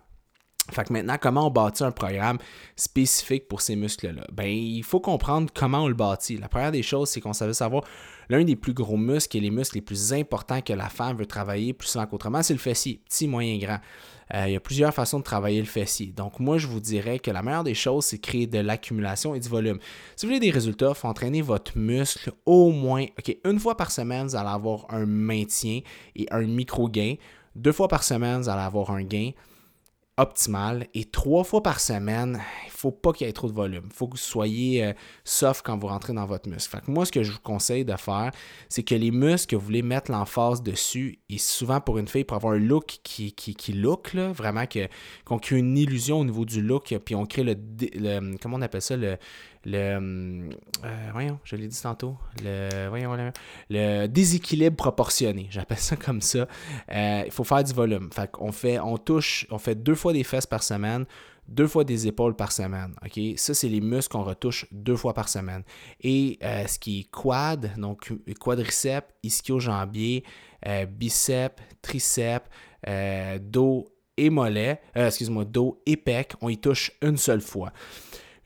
Fait 0.71 0.83
que 0.83 0.91
maintenant, 0.91 1.15
comment 1.19 1.47
on 1.47 1.49
bâtit 1.49 1.83
un 1.83 1.91
programme 1.91 2.39
spécifique 2.75 3.47
pour 3.47 3.61
ces 3.61 3.75
muscles-là? 3.75 4.25
Ben, 4.33 4.47
il 4.47 4.83
faut 4.83 4.99
comprendre 4.99 5.49
comment 5.53 5.83
on 5.83 5.87
le 5.87 5.93
bâtit. 5.93 6.37
La 6.37 6.49
première 6.49 6.71
des 6.71 6.83
choses, 6.83 7.09
c'est 7.09 7.21
qu'on 7.21 7.33
savait 7.33 7.53
savoir 7.53 7.83
l'un 8.29 8.43
des 8.43 8.57
plus 8.57 8.73
gros 8.73 8.97
muscles 8.97 9.37
et 9.37 9.39
les 9.39 9.49
muscles 9.49 9.75
les 9.75 9.81
plus 9.81 10.11
importants 10.11 10.61
que 10.61 10.73
la 10.73 10.89
femme 10.89 11.17
veut 11.17 11.25
travailler 11.25 11.73
plus 11.73 11.87
souvent 11.87 12.05
qu'autrement, 12.05 12.43
c'est 12.43 12.53
le 12.53 12.59
fessier, 12.59 13.01
petit, 13.07 13.27
moyen, 13.27 13.57
grand. 13.57 13.79
Euh, 14.33 14.47
il 14.47 14.53
y 14.53 14.55
a 14.57 14.59
plusieurs 14.59 14.93
façons 14.93 15.19
de 15.19 15.23
travailler 15.23 15.59
le 15.61 15.65
fessier. 15.65 16.07
Donc, 16.07 16.41
moi, 16.41 16.57
je 16.57 16.67
vous 16.67 16.81
dirais 16.81 17.19
que 17.19 17.31
la 17.31 17.41
meilleure 17.41 17.63
des 17.63 17.73
choses, 17.73 18.05
c'est 18.05 18.17
créer 18.17 18.45
de 18.45 18.59
l'accumulation 18.59 19.35
et 19.35 19.39
du 19.39 19.47
volume. 19.47 19.79
Si 20.17 20.25
vous 20.25 20.33
voulez 20.33 20.41
des 20.41 20.51
résultats, 20.51 20.89
il 20.89 20.95
faut 20.95 21.07
entraîner 21.07 21.41
votre 21.41 21.77
muscle 21.77 22.33
au 22.45 22.71
moins, 22.71 23.05
OK, 23.17 23.37
une 23.45 23.59
fois 23.59 23.77
par 23.77 23.89
semaine, 23.89 24.27
vous 24.27 24.35
allez 24.35 24.49
avoir 24.49 24.85
un 24.89 25.05
maintien 25.05 25.79
et 26.17 26.27
un 26.29 26.41
micro-gain. 26.41 27.15
Deux 27.57 27.71
fois 27.71 27.87
par 27.87 28.03
semaine, 28.03 28.41
vous 28.41 28.49
allez 28.49 28.61
avoir 28.61 28.91
un 28.91 29.01
gain 29.01 29.31
optimal. 30.17 30.87
Et 30.93 31.05
trois 31.05 31.43
fois 31.43 31.61
par 31.63 31.79
semaine, 31.79 32.39
il 32.63 32.67
ne 32.67 32.71
faut 32.71 32.91
pas 32.91 33.13
qu'il 33.13 33.25
y 33.25 33.29
ait 33.29 33.33
trop 33.33 33.47
de 33.47 33.53
volume. 33.53 33.85
Il 33.85 33.93
faut 33.93 34.07
que 34.07 34.13
vous 34.13 34.17
soyez 34.17 34.83
euh, 34.83 34.93
soft 35.23 35.65
quand 35.65 35.77
vous 35.77 35.87
rentrez 35.87 36.13
dans 36.13 36.25
votre 36.25 36.49
muscle. 36.49 36.79
moi, 36.87 37.05
ce 37.05 37.11
que 37.11 37.23
je 37.23 37.31
vous 37.31 37.39
conseille 37.39 37.83
de 37.85 37.95
faire, 37.95 38.31
c'est 38.69 38.83
que 38.83 38.93
les 38.93 39.11
muscles 39.11 39.51
que 39.51 39.55
vous 39.55 39.65
voulez 39.65 39.81
mettre 39.81 40.11
l'emphase 40.11 40.61
dessus, 40.61 41.19
et 41.29 41.37
souvent 41.39 41.81
pour 41.81 41.97
une 41.97 42.07
fille, 42.07 42.23
pour 42.23 42.37
avoir 42.37 42.53
un 42.53 42.59
look 42.59 42.99
qui, 43.03 43.33
qui, 43.33 43.73
look, 43.73 44.15
vraiment 44.15 44.65
qu'on 45.25 45.39
crée 45.39 45.57
une 45.57 45.77
illusion 45.77 46.19
au 46.19 46.25
niveau 46.25 46.45
du 46.45 46.61
look, 46.61 46.95
puis 47.05 47.15
on 47.15 47.25
crée 47.25 47.43
le, 47.43 47.55
le 47.95 48.37
comment 48.37 48.57
on 48.57 48.61
appelle 48.61 48.81
ça, 48.81 48.97
le, 48.97 49.17
le 49.67 50.49
euh, 50.85 51.09
voyons, 51.11 51.39
je 51.43 51.57
l'ai 51.57 51.67
dit 51.67 51.81
tantôt, 51.81 52.17
le 52.41 52.87
voyons, 52.87 53.13
le, 53.69 54.07
déséquilibre 54.07 54.77
proportionné, 54.77 55.47
j'appelle 55.49 55.77
ça 55.77 55.97
comme 55.97 56.21
ça. 56.21 56.47
Euh, 56.89 57.23
il 57.25 57.31
faut 57.31 57.43
faire 57.43 57.63
du 57.65 57.73
volume. 57.73 58.09
Fait 58.13 58.31
on 58.39 58.53
fait, 58.53 58.79
on 58.79 58.97
touche, 58.97 59.45
on 59.51 59.57
fait 59.57 59.75
deux 59.75 59.95
fois 59.95 60.13
des 60.13 60.23
fesses 60.23 60.45
par 60.45 60.63
semaine, 60.63 61.05
deux 61.49 61.67
fois 61.67 61.83
des 61.83 62.07
épaules 62.07 62.33
par 62.33 62.53
semaine. 62.53 62.95
OK? 63.03 63.19
Ça, 63.35 63.53
c'est 63.53 63.67
les 63.67 63.81
muscles 63.81 64.13
qu'on 64.13 64.23
retouche 64.23 64.67
deux 64.71 64.95
fois 64.95 65.13
par 65.13 65.27
semaine. 65.27 65.63
Et 65.99 66.39
euh, 66.43 66.65
ce 66.65 66.79
qui 66.79 67.01
est 67.01 67.11
quad, 67.11 67.73
donc 67.77 68.13
quadriceps, 68.39 69.07
ischio-jambier, 69.23 70.23
biceps, 70.87 71.61
triceps, 71.81 72.47
dos 73.41 73.85
et 74.15 74.29
mollet, 74.29 74.81
excuse-moi, 74.95 75.43
dos 75.43 75.81
et 75.85 75.97
pec, 75.97 76.35
on 76.39 76.47
y 76.47 76.57
touche 76.57 76.93
une 77.01 77.17
seule 77.17 77.41
fois. 77.41 77.73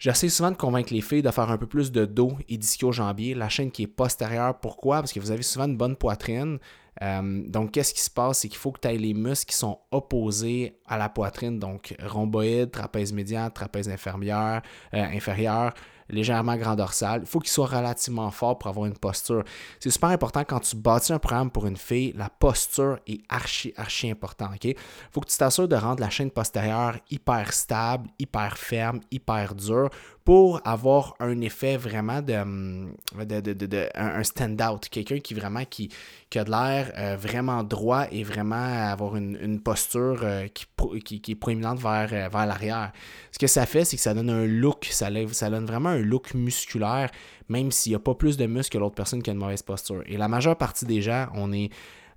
J'essaie 0.02 0.30
souvent 0.30 0.50
de 0.50 0.58
convaincre 0.58 0.92
les 0.96 1.02
filles 1.02 1.22
de 1.22 1.30
faire 1.30 1.52
un 1.52 1.60
peu 1.60 1.68
plus 1.68 1.92
de 1.92 2.06
dos 2.06 2.32
et 2.50 2.58
d'ischio-jambier, 2.58 3.36
la 3.36 3.50
chaîne 3.50 3.70
qui 3.70 3.84
est 3.84 3.88
postérieure. 3.88 4.60
Pourquoi? 4.60 4.96
Parce 4.96 5.14
que 5.14 5.20
vous 5.20 5.30
avez 5.30 5.44
souvent 5.44 5.66
une 5.66 5.78
bonne 5.78 5.96
poitrine. 5.96 6.58
Euh, 7.04 7.44
donc, 7.46 7.70
qu'est-ce 7.70 7.94
qui 7.94 8.02
se 8.02 8.10
passe? 8.10 8.40
C'est 8.40 8.48
qu'il 8.48 8.58
faut 8.58 8.72
que 8.72 8.80
tu 8.80 8.88
aies 8.88 8.98
les 8.98 9.14
muscles 9.14 9.52
qui 9.52 9.56
sont 9.56 9.78
opposés 9.92 10.80
à 10.88 10.98
la 10.98 11.08
poitrine, 11.08 11.60
donc 11.60 11.96
rhomboïde, 12.04 12.72
trapèze 12.72 13.14
médian, 13.14 13.52
trapèze 13.52 13.90
inférieur, 13.90 14.64
euh, 14.96 15.04
inférieur 15.04 15.72
légèrement 16.12 16.56
grand 16.56 16.76
dorsal. 16.76 17.22
Il 17.24 17.28
faut 17.28 17.40
qu'il 17.40 17.50
soit 17.50 17.68
relativement 17.68 18.30
fort 18.32 18.58
pour 18.58 18.70
avoir 18.70 18.86
une 18.86 18.98
posture. 18.98 19.44
C'est 19.80 19.90
super 19.90 20.10
important 20.10 20.44
quand 20.44 20.60
tu 20.60 20.76
bâtis 20.76 21.14
un 21.14 21.20
programme 21.20 21.52
pour 21.52 21.66
une 21.66 21.78
fille, 21.78 22.14
la 22.16 22.30
posture 22.30 23.00
est 23.08 23.22
archi, 23.30 23.74
archi 23.78 24.10
important. 24.10 24.50
Il 24.64 24.76
faut 25.12 25.22
que 25.22 25.30
tu 25.30 25.38
t'assures 25.38 25.68
de 25.68 25.76
rendre 25.76 26.02
la 26.02 26.10
chaîne 26.10 26.32
postérieure 26.32 26.98
hyper 27.10 27.54
stable, 27.54 28.10
hyper 28.20 28.58
ferme, 28.58 29.00
hyper 29.12 29.56
dure 29.56 29.90
pour 30.24 30.62
avoir 30.66 31.16
un 31.20 31.42
effet 31.42 31.78
vraiment 31.78 32.22
de, 32.22 32.34
hum, 32.34 32.94
de, 33.18 33.90
un 33.96 34.24
stand-out, 34.24 34.88
quelqu'un 34.90 35.20
qui 35.20 35.34
vraiment 35.34 35.66
qui, 35.66 35.90
qui 36.30 36.38
a 36.38 36.44
de 36.44 36.52
l'air 36.52 36.92
euh, 36.98 37.18
vraiment 37.18 37.64
droit 37.64 38.06
et 38.12 38.24
vraiment 38.24 38.56
avoir 38.56 39.16
une, 39.16 39.60
posture 39.62 40.22
euh, 40.24 40.48
qui, 40.48 41.22
qui, 41.22 41.32
est 41.32 41.36
proéminente 41.36 41.80
vers, 41.80 42.10
euh, 42.12 42.30
vers 42.30 42.46
l'arrière. 42.46 42.92
Ce 43.32 43.40
que 43.40 43.48
ça 43.48 43.66
fait, 43.66 43.84
c'est 43.84 43.98
que 43.98 44.02
ça 44.02 44.14
donne 44.14 44.30
un 44.30 44.46
look, 44.46 44.88
ça, 44.92 45.10
ça 45.32 45.50
donne 45.50 45.66
vraiment 45.66 45.90
un 45.90 46.01
look 46.02 46.34
musculaire, 46.34 47.10
même 47.50 47.72
s'il 47.72 47.92
n'y 47.92 47.96
a 47.96 48.00
pas 48.00 48.16
plus 48.16 48.38
de 48.38 48.46
muscles 48.46 48.74
que 48.74 48.78
l'autre 48.78 48.96
personne 48.96 49.22
qui 49.22 49.30
a 49.30 49.34
une 49.34 49.40
mauvaise 49.40 49.62
posture. 49.62 50.04
Et 50.06 50.18
la 50.18 50.28
majeure 50.28 50.58
partie 50.58 50.86
des 50.86 51.02
gens, 51.02 51.28
on 51.34 51.52
est 51.54 51.70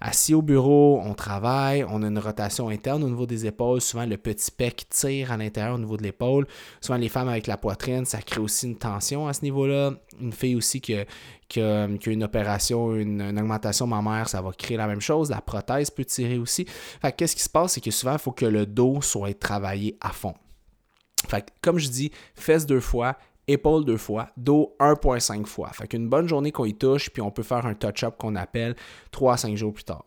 assis 0.05 0.35
au 0.35 0.43
bureau, 0.43 1.01
on 1.03 1.15
travaille, 1.15 1.85
on 1.89 2.03
a 2.03 2.09
une 2.09 2.19
rotation 2.19 2.69
interne 2.69 3.03
au 3.05 3.09
niveau 3.09 3.25
des 3.25 3.47
épaules. 3.47 3.81
Souvent, 3.81 4.05
le 4.05 4.19
petit 4.19 4.51
pec 4.51 4.87
tire 4.91 5.33
à 5.33 5.37
l'intérieur 5.39 5.77
au 5.77 5.79
niveau 5.79 5.97
de 5.97 6.03
l'épaule. 6.03 6.47
Souvent, 6.83 6.99
les 6.99 7.09
femmes 7.09 7.29
avec 7.29 7.47
la 7.47 7.57
poitrine, 7.57 8.05
ça 8.05 8.21
crée 8.21 8.41
aussi 8.41 8.67
une 8.67 8.77
tension 8.77 9.27
à 9.27 9.33
ce 9.33 9.43
niveau-là. 9.43 9.95
Une 10.21 10.33
fille 10.33 10.57
aussi 10.57 10.81
qui 10.81 10.95
a, 10.95 11.87
une 12.07 12.25
opération, 12.25 12.95
une, 12.95 13.23
augmentation 13.23 13.87
mammaire, 13.87 14.29
ça 14.29 14.43
va 14.43 14.53
créer 14.53 14.77
la 14.77 14.87
même 14.87 15.01
chose. 15.01 15.31
La 15.31 15.41
prothèse 15.41 15.91
peut 15.91 16.05
tirer 16.05 16.37
aussi. 16.37 16.67
Fait 17.01 17.13
qu'est-ce 17.13 17.35
qui 17.37 17.43
se 17.43 17.49
passe, 17.49 17.73
c'est 17.73 17.81
que 17.81 17.91
souvent, 17.91 18.13
il 18.13 18.19
faut 18.19 18.33
que 18.33 18.47
le 18.47 18.67
dos 18.67 19.01
soit 19.01 19.39
travaillé 19.39 19.97
à 20.03 20.11
fond. 20.11 20.35
Fait 21.29 21.51
comme 21.63 21.79
je 21.79 21.89
dis, 21.89 22.11
fesses 22.35 22.67
deux 22.67 22.81
fois, 22.81 23.17
épaule 23.49 23.85
deux 23.85 23.97
fois, 23.97 24.31
dos 24.37 24.75
1.5 24.81 25.45
fois. 25.47 25.71
Fait 25.73 25.87
qu'une 25.89 26.09
bonne 26.09 26.29
journée 26.29 26.53
qu'on 26.53 26.65
y 26.65 26.75
touche, 26.75 27.11
puis 27.11 27.23
on 27.23 27.31
peut 27.31 27.43
faire 27.43 27.67
un 27.67 27.75
touch-up 27.75 28.17
qu'on 28.19 28.37
appelle 28.37 28.75
3 29.11 29.35
à 29.35 29.37
5 29.37 29.57
jours 29.57 29.73
plus 29.73 29.85
tard. 29.85 30.05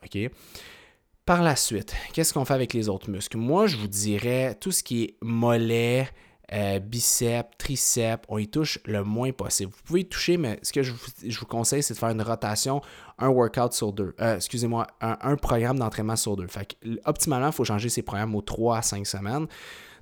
Par 1.25 1.43
la 1.43 1.55
suite, 1.55 1.93
qu'est-ce 2.13 2.33
qu'on 2.33 2.45
fait 2.45 2.53
avec 2.53 2.73
les 2.73 2.87
autres 2.87 3.09
muscles? 3.09 3.37
Moi, 3.37 3.67
je 3.67 3.75
vous 3.75 3.87
dirais 3.87 4.55
tout 4.59 4.71
ce 4.71 4.81
qui 4.81 5.03
est 5.03 5.17
mollet, 5.21 6.07
euh, 6.53 6.79
biceps, 6.79 7.49
triceps, 7.57 8.23
on 8.29 8.37
y 8.37 8.47
touche 8.47 8.79
le 8.85 9.03
moins 9.03 9.33
possible. 9.33 9.73
Vous 9.75 9.83
pouvez 9.83 10.01
y 10.01 10.05
toucher, 10.07 10.37
mais 10.37 10.57
ce 10.63 10.71
que 10.71 10.81
je 10.81 10.93
vous, 10.93 11.45
conseille, 11.45 11.83
c'est 11.83 11.93
de 11.93 11.99
faire 11.99 12.09
une 12.09 12.21
rotation, 12.21 12.81
un 13.19 13.27
workout 13.27 13.73
sur 13.73 13.91
deux. 13.91 14.15
Euh, 14.21 14.37
excusez-moi, 14.37 14.87
un, 15.01 15.35
programme 15.35 15.77
d'entraînement 15.77 16.15
sur 16.15 16.37
deux. 16.37 16.47
Fait 16.47 16.65
que, 16.65 16.87
optimalement, 17.03 17.47
il 17.47 17.53
faut 17.53 17.65
changer 17.65 17.89
ces 17.89 18.01
programmes 18.01 18.33
aux 18.33 18.41
3 18.41 18.77
à 18.77 18.81
5 18.81 19.05
semaines. 19.05 19.47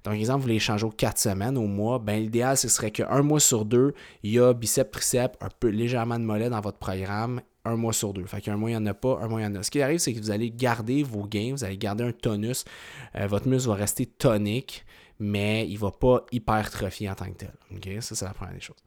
Donc, 0.05 0.13
exemple, 0.13 0.37
vous 0.37 0.43
voulez 0.43 0.59
changer 0.59 0.85
aux 0.85 0.91
4 0.91 1.17
semaines, 1.17 1.57
au 1.57 1.65
mois, 1.65 1.97
ben, 1.97 2.21
l'idéal, 2.21 2.55
ce 2.57 2.69
serait 2.69 2.91
qu'un 2.91 3.23
mois 3.23 3.39
sur 3.39 3.65
deux, 3.65 3.93
il 4.21 4.31
y 4.33 4.39
a 4.39 4.53
biceps, 4.53 4.91
triceps, 4.91 5.35
un 5.41 5.49
peu 5.59 5.67
légèrement 5.67 6.19
de 6.19 6.23
mollet 6.23 6.49
dans 6.49 6.61
votre 6.61 6.77
programme, 6.77 7.41
un 7.65 7.75
mois 7.75 7.91
sur 7.91 8.13
deux. 8.13 8.25
Fait 8.25 8.39
qu'un 8.39 8.55
mois, 8.55 8.69
il 8.69 8.73
n'y 8.73 8.77
en 8.77 8.85
a 8.85 8.93
pas, 8.93 9.19
un 9.21 9.27
mois, 9.27 9.41
il 9.41 9.43
y 9.43 9.47
en 9.47 9.55
a. 9.55 9.63
Ce 9.63 9.71
qui 9.71 9.81
arrive, 9.81 9.97
c'est 9.97 10.13
que 10.13 10.19
vous 10.19 10.29
allez 10.29 10.51
garder 10.51 11.01
vos 11.01 11.25
gains, 11.25 11.53
vous 11.53 11.63
allez 11.63 11.77
garder 11.77 12.03
un 12.03 12.11
tonus, 12.11 12.65
euh, 13.15 13.25
votre 13.25 13.47
muscle 13.47 13.67
va 13.67 13.75
rester 13.75 14.05
tonique, 14.05 14.85
mais 15.19 15.67
il 15.67 15.73
ne 15.73 15.79
va 15.79 15.91
pas 15.91 16.23
hypertrophier 16.31 17.09
en 17.09 17.15
tant 17.15 17.25
que 17.25 17.45
tel. 17.45 18.01
Ça, 18.03 18.13
c'est 18.13 18.25
la 18.25 18.33
première 18.33 18.53
des 18.53 18.61
choses. 18.61 18.83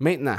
Maintenant, 0.00 0.38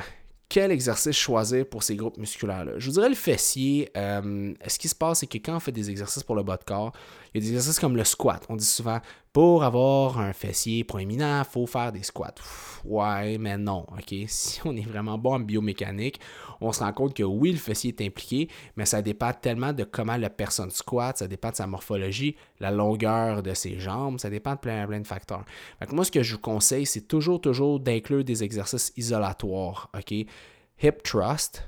quel 0.50 0.72
exercice 0.72 1.16
choisir 1.16 1.68
pour 1.68 1.84
ces 1.84 1.96
groupes 1.96 2.18
musculaires-là? 2.18 2.74
Je 2.78 2.88
vous 2.88 2.94
dirais 2.94 3.10
le 3.10 3.16
fessier. 3.16 3.92
Euh, 3.96 4.54
ce 4.68 4.80
qui 4.80 4.88
se 4.88 4.96
passe, 4.96 5.20
c'est 5.20 5.28
que 5.28 5.38
quand 5.38 5.56
on 5.56 5.60
fait 5.60 5.72
des 5.72 5.92
exercices 5.92 6.24
pour 6.24 6.36
le 6.36 6.42
bas 6.42 6.58
de 6.58 6.64
corps, 6.64 6.92
il 7.34 7.38
y 7.40 7.46
a 7.46 7.48
des 7.48 7.56
exercices 7.56 7.80
comme 7.80 7.96
le 7.96 8.04
squat. 8.04 8.44
On 8.50 8.56
dit 8.56 8.66
souvent, 8.66 9.00
pour 9.40 9.64
avoir 9.64 10.20
un 10.20 10.34
fessier 10.34 10.84
proéminent, 10.84 11.40
il 11.40 11.50
faut 11.50 11.66
faire 11.66 11.94
des 11.94 12.04
squats. 12.04 12.36
ouais, 12.84 13.38
mais 13.38 13.58
non, 13.58 13.86
OK? 13.98 14.14
Si 14.28 14.60
on 14.66 14.76
est 14.76 14.86
vraiment 14.86 15.18
bon 15.18 15.36
en 15.36 15.40
biomécanique, 15.40 16.20
on 16.60 16.74
se 16.74 16.82
rend 16.84 16.92
compte 16.92 17.14
que 17.14 17.24
oui, 17.24 17.54
le 17.54 17.58
fessier 17.58 17.96
est 17.98 18.06
impliqué, 18.06 18.50
mais 18.76 18.86
ça 18.86 19.02
dépend 19.02 19.32
tellement 19.32 19.72
de 19.72 19.86
comment 19.86 20.18
la 20.18 20.30
personne 20.30 20.72
squatte, 20.72 21.20
ça 21.20 21.28
dépend 21.30 21.52
de 21.52 21.56
sa 21.56 21.68
morphologie, 21.68 22.36
la 22.60 22.70
longueur 22.70 23.42
de 23.42 23.54
ses 23.54 23.80
jambes, 23.80 24.20
ça 24.20 24.30
dépend 24.30 24.56
de 24.56 24.60
plein, 24.60 24.86
plein 24.86 25.00
de 25.00 25.08
facteurs. 25.08 25.46
moi, 25.90 26.04
ce 26.04 26.12
que 26.12 26.22
je 26.22 26.36
vous 26.36 26.42
conseille, 26.42 26.86
c'est 26.86 27.08
toujours, 27.08 27.40
toujours 27.40 27.80
d'inclure 27.80 28.26
des 28.26 28.44
exercices 28.44 28.92
isolatoires, 28.98 29.90
OK? 29.98 30.12
Hip 30.12 31.02
thrust, 31.02 31.64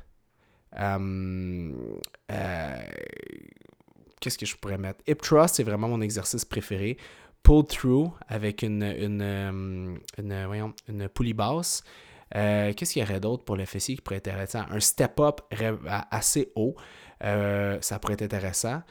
euh, 0.78 1.72
euh, 2.34 2.82
qu'est-ce 4.20 4.38
que 4.38 4.46
je 4.46 4.58
pourrais 4.58 4.78
mettre? 4.78 5.00
Hip 5.08 5.22
thrust, 5.22 5.56
c'est 5.56 5.64
vraiment 5.64 5.88
mon 5.88 6.02
exercice 6.02 6.44
préféré. 6.44 6.98
Pull 7.44 7.66
through 7.66 8.12
avec 8.28 8.62
une, 8.62 8.84
une, 8.84 9.22
euh, 9.22 9.96
une, 10.18 10.46
voyons, 10.46 10.74
une 10.88 11.10
poulie 11.10 11.34
basse. 11.34 11.84
Euh, 12.36 12.72
qu'est-ce 12.74 12.94
qu'il 12.94 13.02
y 13.02 13.06
aurait 13.06 13.20
d'autre 13.20 13.44
pour 13.44 13.58
le 13.58 13.66
fessier 13.66 13.96
qui 13.96 14.02
pourrait 14.02 14.18
être 14.18 14.30
intéressant? 14.30 14.64
Un 14.70 14.80
step-up 14.80 15.42
assez 16.12 16.52
haut, 16.56 16.76
euh, 17.24 17.78
ça 17.82 18.00
pourrait 18.00 18.14
être 18.14 18.22
intéressant. 18.22 18.82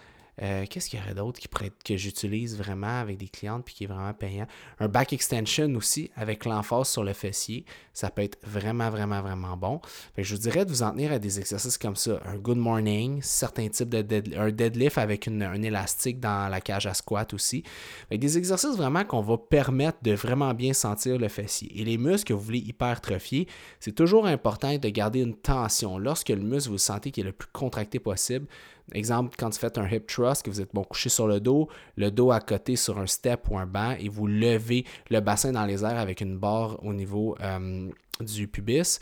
Euh, 0.43 0.65
qu'est-ce 0.69 0.89
qu'il 0.89 0.99
y 0.99 1.03
aurait 1.03 1.15
d'autre 1.15 1.41
que 1.85 1.97
j'utilise 1.97 2.57
vraiment 2.57 3.01
avec 3.01 3.19
des 3.19 3.29
clientes 3.29 3.65
puis 3.65 3.75
qui 3.75 3.85
est 3.85 3.87
vraiment 3.87 4.13
payant? 4.15 4.47
Un 4.79 4.89
back 4.89 5.13
extension 5.13 5.75
aussi 5.75 6.11
avec 6.17 6.45
l'emphase 6.45 6.89
sur 6.89 7.05
le 7.05 7.13
fessier. 7.13 7.65
Ça 7.93 8.11
peut 8.11 8.23
être 8.23 8.39
vraiment, 8.43 8.91
vraiment, 8.91 9.21
vraiment 9.21 9.57
bon. 9.57 9.81
je 10.17 10.35
vous 10.35 10.41
dirais 10.41 10.65
de 10.65 10.71
vous 10.71 10.83
en 10.83 10.93
tenir 10.93 11.13
à 11.13 11.19
des 11.19 11.39
exercices 11.39 11.77
comme 11.77 11.97
ça. 11.97 12.21
Un 12.25 12.37
good 12.37 12.57
morning, 12.57 13.21
certains 13.23 13.69
types 13.69 13.91
de 13.91 14.39
un 14.39 14.51
deadlift 14.51 14.99
avec 14.99 15.29
un 15.29 15.63
élastique 15.63 16.21
dans 16.21 16.49
la 16.49 16.61
cage 16.61 16.87
à 16.87 16.95
squat 16.95 17.35
aussi. 17.35 17.63
des 18.11 18.39
exercices 18.39 18.77
vraiment 18.77 19.05
qu'on 19.05 19.21
va 19.21 19.37
permettre 19.37 19.99
de 20.03 20.13
vraiment 20.13 20.55
bien 20.55 20.73
sentir 20.73 21.19
le 21.19 21.29
fessier. 21.29 21.71
Et 21.81 21.85
les 21.85 21.99
muscles 21.99 22.29
que 22.29 22.33
vous 22.33 22.41
voulez 22.41 22.59
hypertrophier, 22.59 23.47
c'est 23.79 23.95
toujours 23.95 24.27
important 24.27 24.77
de 24.77 24.89
garder 24.89 25.21
une 25.21 25.37
tension. 25.37 25.99
Lorsque 25.99 26.31
le 26.31 26.37
muscle, 26.37 26.71
vous 26.71 26.79
sentez 26.79 27.11
qu'il 27.11 27.25
est 27.25 27.27
le 27.29 27.33
plus 27.33 27.49
contracté 27.53 27.99
possible, 27.99 28.47
Exemple, 28.93 29.37
quand 29.39 29.49
vous 29.49 29.59
faites 29.59 29.79
un 29.79 29.89
hip 29.89 30.07
thrust, 30.07 30.45
que 30.45 30.51
vous 30.51 30.61
êtes 30.61 30.75
bon 30.75 30.85
couché 30.85 31.09
sur 31.09 31.27
le 31.27 31.41
dos, 31.41 31.69
le 31.97 32.11
dos 32.11 32.31
à 32.31 32.41
côté 32.41 32.77
sur 32.77 32.99
un 32.99 33.07
step 33.07 33.49
ou 33.51 33.59
un 33.59 33.67
banc 33.67 33.97
et 33.99 34.09
vous 34.09 34.27
levez 34.27 34.85
le 35.11 35.21
bassin 35.21 35.53
dans 35.53 35.65
les 35.65 35.85
airs 35.85 35.99
avec 35.99 36.21
une 36.21 36.39
barre 36.39 36.83
au 36.85 36.93
niveau 36.93 37.37
euh, 37.41 37.89
du 38.21 38.49
pubis. 38.49 39.01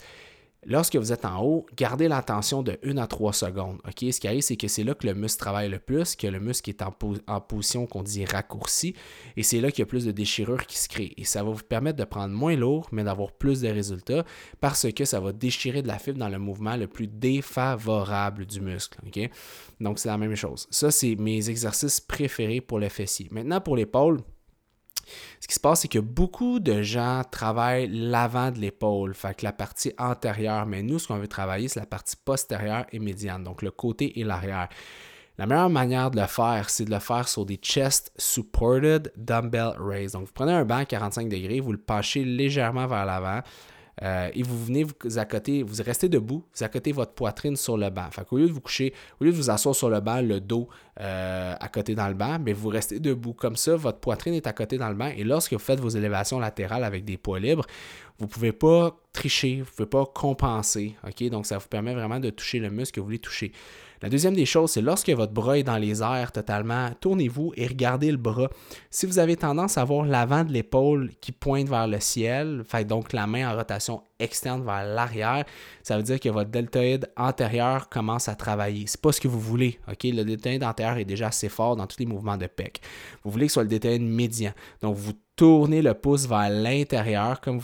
Lorsque 0.69 0.95
vous 0.95 1.11
êtes 1.11 1.25
en 1.25 1.43
haut, 1.43 1.65
gardez 1.75 2.07
l'attention 2.07 2.61
de 2.61 2.77
1 2.83 2.97
à 2.97 3.07
3 3.07 3.33
secondes. 3.33 3.79
Ce 3.87 4.19
qui 4.19 4.27
arrive, 4.27 4.43
c'est 4.43 4.55
que 4.55 4.67
c'est 4.67 4.83
là 4.83 4.93
que 4.93 5.07
le 5.07 5.15
muscle 5.15 5.39
travaille 5.39 5.67
le 5.67 5.79
plus, 5.79 6.15
que 6.15 6.27
le 6.27 6.39
muscle 6.39 6.69
est 6.69 6.83
en, 6.83 7.41
position 7.41 7.87
qu'on 7.87 8.03
dit 8.03 8.23
raccourci, 8.23 8.93
et 9.35 9.41
c'est 9.41 9.61
là 9.61 9.71
qu'il 9.71 9.79
y 9.79 9.81
a 9.81 9.87
plus 9.87 10.05
de 10.05 10.11
déchirures 10.11 10.67
qui 10.67 10.77
se 10.77 10.87
créent. 10.87 11.15
Et 11.17 11.23
ça 11.23 11.41
va 11.41 11.49
vous 11.49 11.63
permettre 11.63 11.97
de 11.97 12.03
prendre 12.03 12.35
moins 12.35 12.55
lourd, 12.55 12.87
mais 12.91 13.03
d'avoir 13.03 13.31
plus 13.31 13.61
de 13.61 13.67
résultats, 13.67 14.23
parce 14.61 14.91
que 14.93 15.05
ça 15.05 15.19
va 15.19 15.31
déchirer 15.31 15.81
de 15.81 15.87
la 15.87 15.97
fibre 15.97 16.19
dans 16.19 16.29
le 16.29 16.37
mouvement 16.37 16.77
le 16.77 16.85
plus 16.85 17.07
défavorable 17.07 18.45
du 18.45 18.61
muscle. 18.61 18.99
Donc 19.79 19.97
c'est 19.97 20.09
la 20.09 20.19
même 20.19 20.35
chose. 20.35 20.67
Ça, 20.69 20.91
c'est 20.91 21.15
mes 21.15 21.49
exercices 21.49 21.99
préférés 21.99 22.61
pour 22.61 22.77
le 22.77 22.89
fessier. 22.89 23.27
Maintenant, 23.31 23.59
pour 23.59 23.75
l'épaule, 23.75 24.19
ce 25.39 25.47
qui 25.47 25.55
se 25.55 25.59
passe, 25.59 25.81
c'est 25.81 25.87
que 25.87 25.99
beaucoup 25.99 26.59
de 26.59 26.81
gens 26.81 27.23
travaillent 27.29 27.87
l'avant 27.87 28.51
de 28.51 28.59
l'épaule, 28.59 29.13
fait 29.13 29.35
que 29.35 29.45
la 29.45 29.53
partie 29.53 29.93
antérieure, 29.97 30.65
mais 30.65 30.83
nous, 30.83 30.99
ce 30.99 31.07
qu'on 31.07 31.17
veut 31.17 31.27
travailler, 31.27 31.67
c'est 31.67 31.79
la 31.79 31.85
partie 31.85 32.15
postérieure 32.15 32.85
et 32.91 32.99
médiane, 32.99 33.43
donc 33.43 33.61
le 33.61 33.71
côté 33.71 34.19
et 34.19 34.23
l'arrière. 34.23 34.69
La 35.39 35.45
meilleure 35.45 35.69
manière 35.69 36.11
de 36.11 36.19
le 36.19 36.27
faire, 36.27 36.69
c'est 36.69 36.83
de 36.83 36.91
le 36.91 36.99
faire 36.99 37.29
sur 37.29 37.45
des 37.45 37.55
chest 37.55 38.11
supported 38.17 39.13
dumbbell 39.15 39.71
raise. 39.79 40.11
Donc, 40.11 40.25
vous 40.25 40.33
prenez 40.33 40.51
un 40.51 40.65
banc 40.65 40.79
à 40.79 40.85
45 40.85 41.29
degrés, 41.29 41.61
vous 41.61 41.71
le 41.71 41.77
penchez 41.77 42.25
légèrement 42.25 42.87
vers 42.87 43.05
l'avant, 43.05 43.39
euh, 44.01 44.29
et 44.33 44.43
vous 44.43 44.65
venez 44.65 44.83
vous 44.83 45.17
accoter, 45.17 45.63
vous 45.63 45.83
restez 45.83 46.09
debout, 46.09 46.45
vous 46.55 46.63
accotez 46.63 46.91
votre 46.91 47.13
poitrine 47.13 47.55
sur 47.55 47.77
le 47.77 47.89
banc. 47.89 48.09
Fait 48.11 48.25
qu'au 48.25 48.37
lieu 48.37 48.47
de 48.47 48.51
vous 48.51 48.61
coucher, 48.61 48.93
au 49.19 49.25
lieu 49.25 49.31
de 49.31 49.35
vous 49.35 49.49
asseoir 49.49 49.75
sur 49.75 49.89
le 49.89 49.99
banc, 49.99 50.21
le 50.21 50.39
dos 50.39 50.69
euh, 50.99 51.55
à 51.59 51.67
côté 51.69 51.95
dans 51.95 52.07
le 52.07 52.13
banc, 52.13 52.37
mais 52.39 52.53
vous 52.53 52.69
restez 52.69 52.99
debout. 52.99 53.33
Comme 53.33 53.55
ça, 53.55 53.75
votre 53.75 53.99
poitrine 53.99 54.33
est 54.33 54.47
à 54.47 54.53
côté 54.53 54.77
dans 54.77 54.89
le 54.89 54.95
banc. 54.95 55.11
Et 55.15 55.23
lorsque 55.23 55.53
vous 55.53 55.59
faites 55.59 55.79
vos 55.79 55.89
élévations 55.89 56.39
latérales 56.39 56.83
avec 56.83 57.03
des 57.03 57.17
poids 57.17 57.39
libres, 57.39 57.65
vous 58.19 58.25
ne 58.25 58.29
pouvez 58.29 58.51
pas 58.51 58.97
tricher, 59.13 59.55
vous 59.55 59.61
ne 59.61 59.65
pouvez 59.65 59.89
pas 59.89 60.05
compenser. 60.05 60.95
Donc, 61.31 61.45
ça 61.45 61.57
vous 61.57 61.67
permet 61.67 61.93
vraiment 61.93 62.19
de 62.19 62.29
toucher 62.29 62.59
le 62.59 62.69
muscle 62.69 62.95
que 62.95 62.99
vous 62.99 63.07
voulez 63.07 63.19
toucher. 63.19 63.51
La 64.01 64.09
deuxième 64.09 64.33
des 64.33 64.45
choses, 64.45 64.71
c'est 64.71 64.81
lorsque 64.81 65.09
votre 65.09 65.33
bras 65.33 65.57
est 65.57 65.63
dans 65.63 65.77
les 65.77 66.01
airs 66.01 66.31
totalement, 66.31 66.89
tournez-vous 67.01 67.51
et 67.57 67.67
regardez 67.67 68.11
le 68.11 68.17
bras. 68.17 68.49
Si 68.89 69.05
vous 69.05 69.19
avez 69.19 69.35
tendance 69.35 69.77
à 69.77 69.81
avoir 69.81 70.05
l'avant 70.05 70.45
de 70.45 70.53
l'épaule 70.53 71.11
qui 71.19 71.31
pointe 71.33 71.67
vers 71.67 71.87
le 71.87 71.99
ciel, 71.99 72.63
fait 72.65 72.85
donc 72.85 73.11
la 73.11 73.27
main 73.27 73.51
en 73.51 73.57
rotation 73.57 74.01
externe 74.19 74.63
vers 74.63 74.85
l'arrière, 74.85 75.45
ça 75.83 75.97
veut 75.97 76.03
dire 76.03 76.19
que 76.19 76.29
votre 76.29 76.49
deltoïde 76.49 77.09
antérieur 77.17 77.89
commence 77.89 78.29
à 78.29 78.35
travailler. 78.35 78.85
C'est 78.87 79.01
pas 79.01 79.11
ce 79.11 79.19
que 79.19 79.27
vous 79.27 79.39
voulez, 79.39 79.79
OK? 79.89 80.03
Le 80.03 80.23
deltoïde 80.23 80.63
antérieur 80.63 80.97
est 80.97 81.05
déjà 81.05 81.27
assez 81.27 81.49
fort 81.49 81.75
dans 81.75 81.87
tous 81.87 81.99
les 81.99 82.05
mouvements 82.05 82.37
de 82.37 82.47
pec. 82.47 82.81
Vous 83.23 83.31
voulez 83.31 83.47
que 83.47 83.51
ce 83.51 83.55
soit 83.55 83.63
le 83.63 83.69
deltoïde 83.69 84.01
médian. 84.01 84.51
Donc, 84.81 84.95
vous 84.95 85.13
tournez 85.39 85.81
le 85.81 85.93
pouce 85.93 86.27
vers 86.27 86.49
l'intérieur 86.49 87.39
comme, 87.39 87.61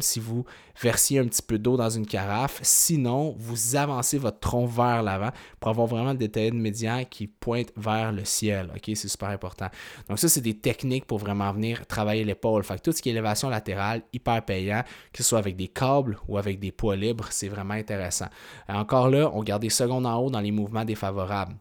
si 0.00 0.18
vous 0.18 0.44
versiez 0.82 1.20
un 1.20 1.26
petit 1.26 1.40
peu 1.40 1.56
d'eau 1.56 1.76
dans 1.76 1.88
une 1.88 2.04
carafe. 2.04 2.58
Sinon, 2.62 3.36
vous 3.38 3.76
avancez 3.76 4.18
votre 4.18 4.40
tronc 4.40 4.66
vers 4.66 5.04
l'avant 5.04 5.30
pour 5.60 5.70
avoir 5.70 5.86
vraiment 5.86 6.10
le 6.10 6.18
détail 6.18 6.50
de 6.50 6.56
médian 6.56 7.04
qui 7.08 7.28
pointe 7.28 7.68
vers 7.76 8.10
le 8.10 8.24
ciel. 8.24 8.72
C'est 8.84 9.06
super 9.06 9.28
important. 9.28 9.68
Donc 10.08 10.18
ça, 10.18 10.28
c'est 10.28 10.40
des 10.40 10.58
techniques 10.58 11.04
pour 11.04 11.18
vraiment 11.18 11.52
venir 11.52 11.86
travailler 11.86 12.24
l'épaule. 12.24 12.64
Fait 12.64 12.74
que 12.74 12.82
tout 12.82 12.90
ce 12.90 13.00
qui 13.00 13.10
est 13.10 13.12
élévation 13.12 13.50
latérale, 13.50 14.02
hyper 14.12 14.44
payant, 14.44 14.82
que 15.12 15.22
ce 15.22 15.28
soit 15.28 15.38
avec 15.38 15.54
des 15.54 15.68
câbles 15.68 16.18
ou 16.26 16.38
avec 16.38 16.58
des 16.58 16.72
poids 16.72 16.96
libres, 16.96 17.28
c'est 17.30 17.46
vraiment 17.46 17.74
intéressant. 17.74 18.26
Encore 18.68 19.10
là, 19.10 19.30
on 19.32 19.44
garde 19.44 19.62
des 19.62 19.70
secondes 19.70 20.06
en 20.06 20.18
haut 20.18 20.30
dans 20.30 20.40
les 20.40 20.50
mouvements 20.50 20.84
défavorables. 20.84 21.54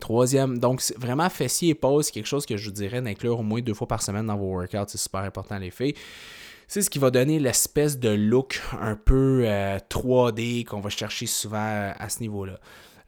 Troisième, 0.00 0.58
donc 0.58 0.82
vraiment 0.96 1.28
fessier 1.28 1.70
et 1.70 1.74
pause, 1.74 2.10
quelque 2.10 2.26
chose 2.26 2.46
que 2.46 2.56
je 2.56 2.66
vous 2.66 2.74
dirais 2.74 3.02
d'inclure 3.02 3.38
au 3.38 3.42
moins 3.42 3.60
deux 3.60 3.74
fois 3.74 3.86
par 3.86 4.02
semaine 4.02 4.26
dans 4.26 4.36
vos 4.36 4.46
workouts, 4.46 4.88
c'est 4.88 4.98
super 4.98 5.20
important 5.20 5.58
les 5.58 5.70
filles. 5.70 5.94
C'est 6.66 6.80
ce 6.80 6.88
qui 6.88 6.98
va 6.98 7.10
donner 7.10 7.38
l'espèce 7.38 7.98
de 7.98 8.08
look 8.08 8.62
un 8.80 8.96
peu 8.96 9.44
3D 9.44 10.62
euh, 10.62 10.64
qu'on 10.64 10.80
va 10.80 10.88
chercher 10.88 11.26
souvent 11.26 11.58
euh, 11.58 11.92
à 11.98 12.08
ce 12.08 12.20
niveau-là. 12.20 12.58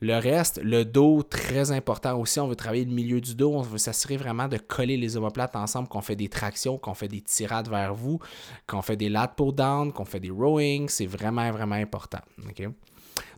Le 0.01 0.19
reste, 0.19 0.61
le 0.63 0.85
dos, 0.85 1.23
très 1.23 1.71
important 1.71 2.19
aussi. 2.21 2.39
On 2.39 2.47
veut 2.47 2.57
travailler 2.57 2.85
le 2.85 2.93
milieu 2.93 3.23
du 3.23 3.35
dos. 3.35 3.55
On 3.55 3.63
veut 3.63 3.79
s'assurer 3.79 4.19
vraiment 4.19 4.49
de 4.49 4.59
coller 4.59 4.99
les 4.99 5.17
omoplates 5.17 5.57
ensemble, 5.57 5.89
qu'on 5.89 6.03
fait 6.03 6.15
des 6.15 6.29
tractions, 6.29 6.77
qu'on 6.77 6.93
fait 6.93 7.09
des 7.09 7.23
tirades 7.23 7.71
vers 7.71 7.95
vous, 7.95 8.19
qu'on 8.67 8.83
fait 8.83 8.97
des 8.97 9.09
lat 9.09 9.29
pull 9.29 9.55
down, 9.55 9.95
qu'on 9.95 10.05
fait 10.05 10.21
des 10.21 10.31
rowing. 10.31 10.91
C'est 10.91 11.07
vraiment, 11.07 11.51
vraiment 11.51 11.77
important. 11.77 12.21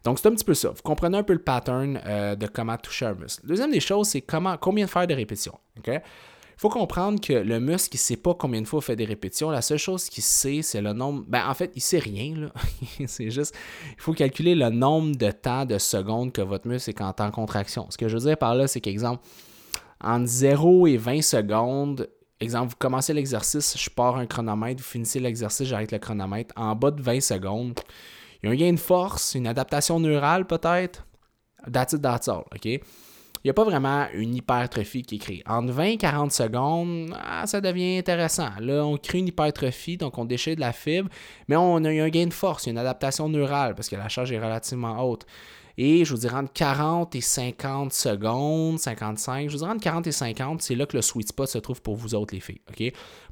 Donc, 0.04 0.18
c'est 0.18 0.28
un 0.28 0.32
petit 0.32 0.44
peu 0.44 0.54
ça. 0.54 0.70
Vous 0.70 0.82
comprenez 0.82 1.18
un 1.18 1.22
peu 1.22 1.32
le 1.32 1.42
pattern 1.42 2.00
euh, 2.04 2.36
de 2.36 2.46
comment 2.46 2.76
toucher 2.76 3.06
un 3.06 3.14
muscle. 3.14 3.46
Deuxième 3.46 3.70
des 3.70 3.80
choses, 3.80 4.08
c'est 4.08 4.20
comment, 4.20 4.56
combien 4.56 4.84
de 4.84 4.90
faire 4.90 5.06
de 5.06 5.14
répétitions. 5.14 5.58
Il 5.86 6.00
faut 6.56 6.70
comprendre 6.70 7.20
que 7.20 7.34
le 7.34 7.60
muscle, 7.60 7.90
il 7.92 7.96
ne 7.96 8.00
sait 8.00 8.16
pas 8.16 8.34
combien 8.34 8.62
de 8.62 8.66
fois 8.66 8.80
il 8.82 8.86
fait 8.86 8.96
des 8.96 9.04
répétitions. 9.04 9.50
La 9.50 9.60
seule 9.60 9.78
chose 9.78 10.08
qu'il 10.08 10.22
sait, 10.22 10.62
c'est 10.62 10.80
le 10.80 10.94
nombre. 10.94 11.24
Ben, 11.28 11.46
en 11.46 11.52
fait, 11.52 11.70
il 11.74 11.78
ne 11.78 11.82
sait 11.82 11.98
rien. 11.98 12.50
c'est 13.06 13.30
juste. 13.30 13.54
Il 13.90 14.00
faut 14.00 14.14
calculer 14.14 14.54
le 14.54 14.70
nombre 14.70 15.16
de 15.16 15.30
temps, 15.30 15.66
de 15.66 15.76
secondes 15.76 16.32
que 16.32 16.40
votre 16.40 16.66
muscle 16.66 16.88
est 16.88 17.02
en 17.02 17.30
contraction. 17.30 17.86
Ce 17.90 17.98
que 17.98 18.08
je 18.08 18.16
veux 18.16 18.24
dire 18.24 18.38
par 18.38 18.54
là, 18.54 18.66
c'est 18.66 18.80
qu'exemple, 18.80 19.22
entre 20.00 20.26
0 20.26 20.86
et 20.86 20.96
20 20.96 21.22
secondes, 21.22 22.08
exemple, 22.40 22.70
vous 22.70 22.76
commencez 22.78 23.12
l'exercice, 23.12 23.76
je 23.78 23.90
pars 23.90 24.16
un 24.16 24.26
chronomètre, 24.26 24.82
vous 24.82 24.88
finissez 24.88 25.20
l'exercice, 25.20 25.66
j'arrête 25.66 25.92
le 25.92 25.98
chronomètre. 25.98 26.54
En 26.56 26.74
bas 26.74 26.90
de 26.90 27.02
20 27.02 27.20
secondes, 27.20 27.78
il 28.46 28.60
y 28.60 28.62
a 28.62 28.66
un 28.66 28.68
gain 28.68 28.74
de 28.74 28.80
force, 28.80 29.34
une 29.34 29.46
adaptation 29.46 29.98
neurale 29.98 30.46
peut-être. 30.46 31.06
That's 31.72 31.94
it, 31.94 32.02
that's 32.02 32.28
all, 32.28 32.44
OK? 32.54 32.64
Il 32.64 32.80
n'y 33.44 33.50
a 33.50 33.54
pas 33.54 33.64
vraiment 33.64 34.06
une 34.12 34.34
hypertrophie 34.34 35.02
qui 35.02 35.16
est 35.16 35.18
créée. 35.18 35.42
Entre 35.46 35.72
20 35.72 35.84
et 35.84 35.96
40 35.96 36.32
secondes, 36.32 37.14
ah, 37.22 37.46
ça 37.46 37.60
devient 37.60 37.98
intéressant. 37.98 38.50
Là, 38.60 38.84
on 38.84 38.96
crée 38.96 39.18
une 39.18 39.28
hypertrophie, 39.28 39.96
donc 39.96 40.18
on 40.18 40.24
déchire 40.24 40.56
de 40.56 40.60
la 40.60 40.72
fibre, 40.72 41.08
mais 41.46 41.56
on 41.56 41.84
a 41.84 41.92
eu 41.92 42.00
un 42.00 42.08
gain 42.08 42.26
de 42.26 42.32
force, 42.32 42.66
une 42.66 42.78
adaptation 42.78 43.28
neurale 43.28 43.74
parce 43.74 43.88
que 43.88 43.96
la 43.96 44.08
charge 44.08 44.32
est 44.32 44.38
relativement 44.38 45.00
haute. 45.04 45.26
Et 45.78 46.04
je 46.04 46.12
vous 46.12 46.20
dirais 46.20 46.36
entre 46.36 46.52
40 46.54 47.14
et 47.14 47.20
50 47.20 47.92
secondes, 47.92 48.78
55, 48.78 49.48
je 49.48 49.52
vous 49.52 49.58
dirais 49.58 49.70
entre 49.70 49.82
40 49.82 50.06
et 50.06 50.12
50, 50.12 50.62
c'est 50.62 50.74
là 50.74 50.86
que 50.86 50.96
le 50.96 51.02
sweet 51.02 51.28
spot 51.28 51.48
se 51.48 51.58
trouve 51.58 51.82
pour 51.82 51.96
vous 51.96 52.14
autres, 52.14 52.34
les 52.34 52.40
filles. 52.40 52.62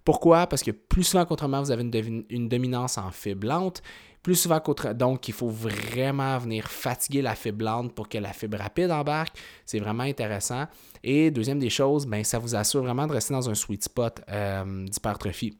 Pourquoi? 0.04 0.46
Parce 0.46 0.62
que 0.62 0.70
plus 0.70 1.04
souvent 1.04 1.24
qu'autrement, 1.24 1.62
vous 1.62 1.70
avez 1.70 1.82
une, 1.82 2.24
une 2.28 2.48
dominance 2.48 2.98
en 2.98 3.10
fibre 3.10 3.46
lente 3.48 3.82
plus 4.24 4.36
souvent 4.36 4.58
qu'autre. 4.58 4.94
Donc, 4.94 5.28
il 5.28 5.34
faut 5.34 5.50
vraiment 5.50 6.38
venir 6.38 6.66
fatiguer 6.66 7.20
la 7.20 7.34
fibre 7.34 7.62
lente 7.62 7.94
pour 7.94 8.08
que 8.08 8.16
la 8.16 8.32
fibre 8.32 8.56
rapide 8.56 8.90
embarque. 8.90 9.36
C'est 9.66 9.78
vraiment 9.78 10.02
intéressant. 10.02 10.64
Et 11.04 11.30
deuxième 11.30 11.58
des 11.58 11.68
choses, 11.68 12.06
ben, 12.06 12.24
ça 12.24 12.38
vous 12.38 12.56
assure 12.56 12.82
vraiment 12.82 13.06
de 13.06 13.12
rester 13.12 13.34
dans 13.34 13.50
un 13.50 13.54
sweet 13.54 13.84
spot 13.84 14.22
euh, 14.30 14.86
d'hypertrophie. 14.86 15.58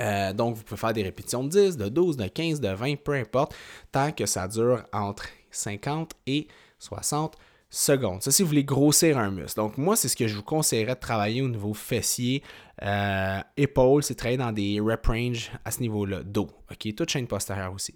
Euh, 0.00 0.34
donc, 0.34 0.56
vous 0.56 0.62
pouvez 0.62 0.78
faire 0.78 0.92
des 0.92 1.02
répétitions 1.02 1.42
de 1.42 1.48
10, 1.48 1.78
de 1.78 1.88
12, 1.88 2.18
de 2.18 2.26
15, 2.26 2.60
de 2.60 2.68
20, 2.68 2.96
peu 2.96 3.14
importe, 3.14 3.54
tant 3.90 4.12
que 4.12 4.26
ça 4.26 4.46
dure 4.46 4.84
entre 4.92 5.24
50 5.50 6.12
et 6.26 6.48
60 6.78 7.34
secondes. 7.70 8.22
Ça, 8.22 8.30
si 8.30 8.42
vous 8.42 8.48
voulez 8.48 8.64
grossir 8.64 9.16
un 9.16 9.30
muscle. 9.30 9.58
Donc, 9.58 9.78
moi, 9.78 9.96
c'est 9.96 10.08
ce 10.08 10.16
que 10.16 10.28
je 10.28 10.36
vous 10.36 10.42
conseillerais 10.42 10.96
de 10.96 11.00
travailler 11.00 11.40
au 11.40 11.48
niveau 11.48 11.72
fessier, 11.72 12.42
euh, 12.82 13.40
épaule, 13.56 14.02
c'est 14.02 14.14
travailler 14.14 14.38
dans 14.38 14.52
des 14.52 14.80
rep 14.80 15.06
range 15.06 15.50
à 15.64 15.70
ce 15.70 15.80
niveau-là, 15.80 16.22
dos. 16.22 16.48
OK, 16.70 16.94
toute 16.94 17.10
chaîne 17.10 17.26
postérieure 17.26 17.72
aussi. 17.72 17.94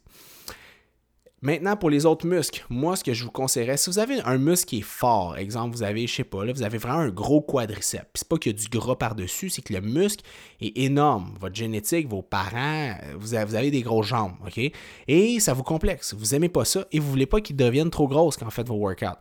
Maintenant, 1.45 1.77
pour 1.77 1.91
les 1.91 2.07
autres 2.07 2.25
muscles, 2.25 2.65
moi, 2.71 2.95
ce 2.95 3.03
que 3.03 3.12
je 3.12 3.25
vous 3.25 3.33
conseillerais, 3.33 3.77
si 3.77 3.91
vous 3.91 3.99
avez 3.99 4.21
un 4.21 4.39
muscle 4.39 4.65
qui 4.65 4.79
est 4.79 4.83
fort, 4.83 5.37
exemple, 5.37 5.75
vous 5.75 5.83
avez, 5.83 6.07
je 6.07 6.15
sais 6.15 6.25
pas, 6.25 6.45
là, 6.45 6.53
vous 6.53 6.62
avez 6.62 6.79
vraiment 6.79 7.01
un 7.01 7.09
gros 7.09 7.41
quadriceps, 7.41 8.07
c'est 8.15 8.29
pas 8.29 8.39
qu'il 8.39 8.53
y 8.53 8.55
a 8.55 8.59
du 8.59 8.69
gras 8.69 8.95
par-dessus, 8.95 9.51
c'est 9.51 9.61
que 9.61 9.73
le 9.73 9.81
muscle 9.81 10.25
est 10.61 10.79
énorme. 10.79 11.35
Votre 11.41 11.57
génétique, 11.57 12.07
vos 12.07 12.23
parents, 12.23 12.95
vous 13.19 13.35
avez, 13.35 13.45
vous 13.45 13.55
avez 13.57 13.73
des 13.73 13.83
grosses 13.83 14.07
jambes, 14.07 14.35
OK? 14.47 14.61
Et 15.09 15.41
ça 15.41 15.53
vous 15.53 15.65
complexe. 15.65 16.15
Vous 16.15 16.33
aimez 16.37 16.49
pas 16.49 16.65
ça 16.65 16.87
et 16.93 17.01
vous 17.01 17.11
voulez 17.11 17.27
pas 17.27 17.41
qu'ils 17.41 17.57
deviennent 17.57 17.91
trop 17.91 18.07
grosses 18.07 18.37
quand 18.37 18.45
vous 18.45 18.53
faites 18.53 18.69
vos 18.69 18.77
workouts. 18.77 19.19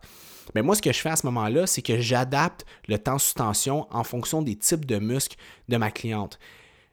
Mais 0.54 0.62
moi, 0.62 0.74
ce 0.74 0.82
que 0.82 0.92
je 0.92 0.98
fais 0.98 1.10
à 1.10 1.16
ce 1.16 1.26
moment-là, 1.26 1.66
c'est 1.66 1.82
que 1.82 2.00
j'adapte 2.00 2.64
le 2.88 2.98
temps 2.98 3.18
sous 3.18 3.34
tension 3.34 3.86
en 3.90 4.04
fonction 4.04 4.42
des 4.42 4.56
types 4.56 4.84
de 4.84 4.98
muscles 4.98 5.36
de 5.68 5.76
ma 5.76 5.90
cliente. 5.90 6.38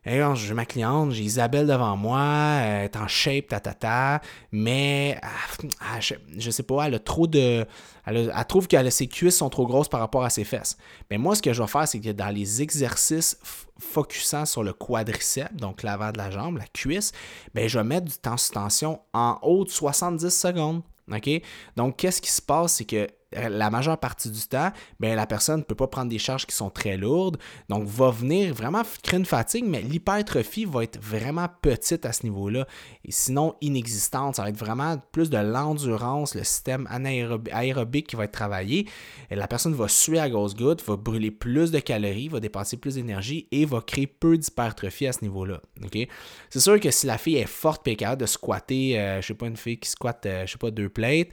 Hey, 0.05 0.23
j'ai 0.35 0.53
ma 0.53 0.65
cliente, 0.65 1.11
j'ai 1.11 1.23
Isabelle 1.23 1.67
devant 1.67 1.97
moi, 1.97 2.21
elle 2.63 2.85
est 2.85 2.95
en 2.95 3.09
shape, 3.09 3.47
ta, 3.47 4.21
mais 4.49 5.19
ah, 5.21 5.99
je, 5.99 6.49
sais 6.49 6.63
pas, 6.63 6.87
elle 6.87 6.95
a 6.95 6.99
trop 6.99 7.27
de. 7.27 7.65
Elle, 8.05 8.31
trouve 8.47 8.69
que 8.69 8.89
ses 8.89 9.07
cuisses 9.07 9.37
sont 9.37 9.49
trop 9.49 9.67
grosses 9.67 9.89
par 9.89 9.99
rapport 9.99 10.23
à 10.23 10.29
ses 10.29 10.45
fesses. 10.45 10.77
Mais 11.11 11.17
moi, 11.17 11.35
ce 11.35 11.41
que 11.41 11.51
je 11.51 11.61
vais 11.61 11.67
faire, 11.67 11.85
c'est 11.85 11.99
que 11.99 12.11
dans 12.11 12.33
les 12.33 12.61
exercices 12.61 13.37
focusant 13.77 14.45
sur 14.45 14.63
le 14.63 14.71
quadriceps, 14.71 15.53
donc 15.53 15.83
l'avant 15.83 16.13
de 16.13 16.17
la 16.17 16.31
jambe, 16.31 16.57
la 16.57 16.67
cuisse, 16.67 17.11
ben, 17.53 17.67
je 17.67 17.77
vais 17.77 17.83
mettre 17.83 18.05
du 18.05 18.17
temps 18.17 18.37
sous 18.37 18.53
tension 18.53 19.01
en 19.13 19.37
haut 19.41 19.65
de 19.65 19.69
70 19.69 20.29
secondes. 20.29 20.81
Donc, 21.75 21.97
qu'est-ce 21.97 22.21
qui 22.21 22.31
se 22.31 22.41
passe? 22.41 22.75
C'est 22.75 22.85
que 22.85 23.07
la 23.31 23.69
majeure 23.69 23.97
partie 23.97 24.29
du 24.29 24.41
temps, 24.41 24.71
bien, 24.99 25.15
la 25.15 25.27
personne 25.27 25.59
ne 25.59 25.63
peut 25.63 25.75
pas 25.75 25.87
prendre 25.87 26.09
des 26.09 26.17
charges 26.17 26.45
qui 26.45 26.55
sont 26.55 26.69
très 26.69 26.97
lourdes, 26.97 27.37
donc 27.69 27.85
va 27.85 28.09
venir 28.11 28.53
vraiment 28.53 28.81
créer 29.03 29.19
une 29.19 29.25
fatigue, 29.25 29.65
mais 29.67 29.81
l'hypertrophie 29.81 30.65
va 30.65 30.83
être 30.83 30.99
vraiment 31.01 31.47
petite 31.61 32.05
à 32.05 32.13
ce 32.13 32.23
niveau-là, 32.23 32.67
et 33.05 33.11
sinon 33.11 33.55
inexistante. 33.61 34.35
Ça 34.35 34.43
va 34.43 34.49
être 34.49 34.57
vraiment 34.57 34.97
plus 35.11 35.29
de 35.29 35.37
l'endurance, 35.37 36.35
le 36.35 36.43
système 36.43 36.87
anaérobique 36.89 38.07
qui 38.07 38.15
va 38.15 38.25
être 38.25 38.31
travaillé. 38.31 38.87
Et 39.29 39.35
la 39.35 39.47
personne 39.47 39.73
va 39.73 39.87
suer 39.87 40.19
à 40.19 40.29
grosse 40.29 40.55
goutte, 40.55 40.83
va 40.85 40.95
brûler 40.95 41.31
plus 41.31 41.71
de 41.71 41.79
calories, 41.79 42.29
va 42.29 42.39
dépenser 42.39 42.77
plus 42.77 42.95
d'énergie 42.95 43.47
et 43.51 43.65
va 43.65 43.81
créer 43.81 44.07
peu 44.07 44.37
d'hypertrophie 44.37 45.07
à 45.07 45.13
ce 45.13 45.21
niveau-là. 45.21 45.61
C'est 46.49 46.59
sûr 46.59 46.79
que 46.79 46.91
si 46.91 47.05
la 47.07 47.17
fille 47.17 47.37
est 47.37 47.47
forte 47.47 47.87
et 47.87 47.95
capable 47.95 48.21
de 48.21 48.25
squatter, 48.25 48.99
euh, 48.99 49.21
je 49.21 49.27
sais 49.27 49.33
pas, 49.33 49.47
une 49.47 49.57
fille 49.57 49.79
qui 49.79 49.89
squatte, 49.89 50.25
euh, 50.25 50.45
je 50.45 50.51
sais 50.51 50.57
pas, 50.57 50.71
deux 50.71 50.89
plates, 50.89 51.27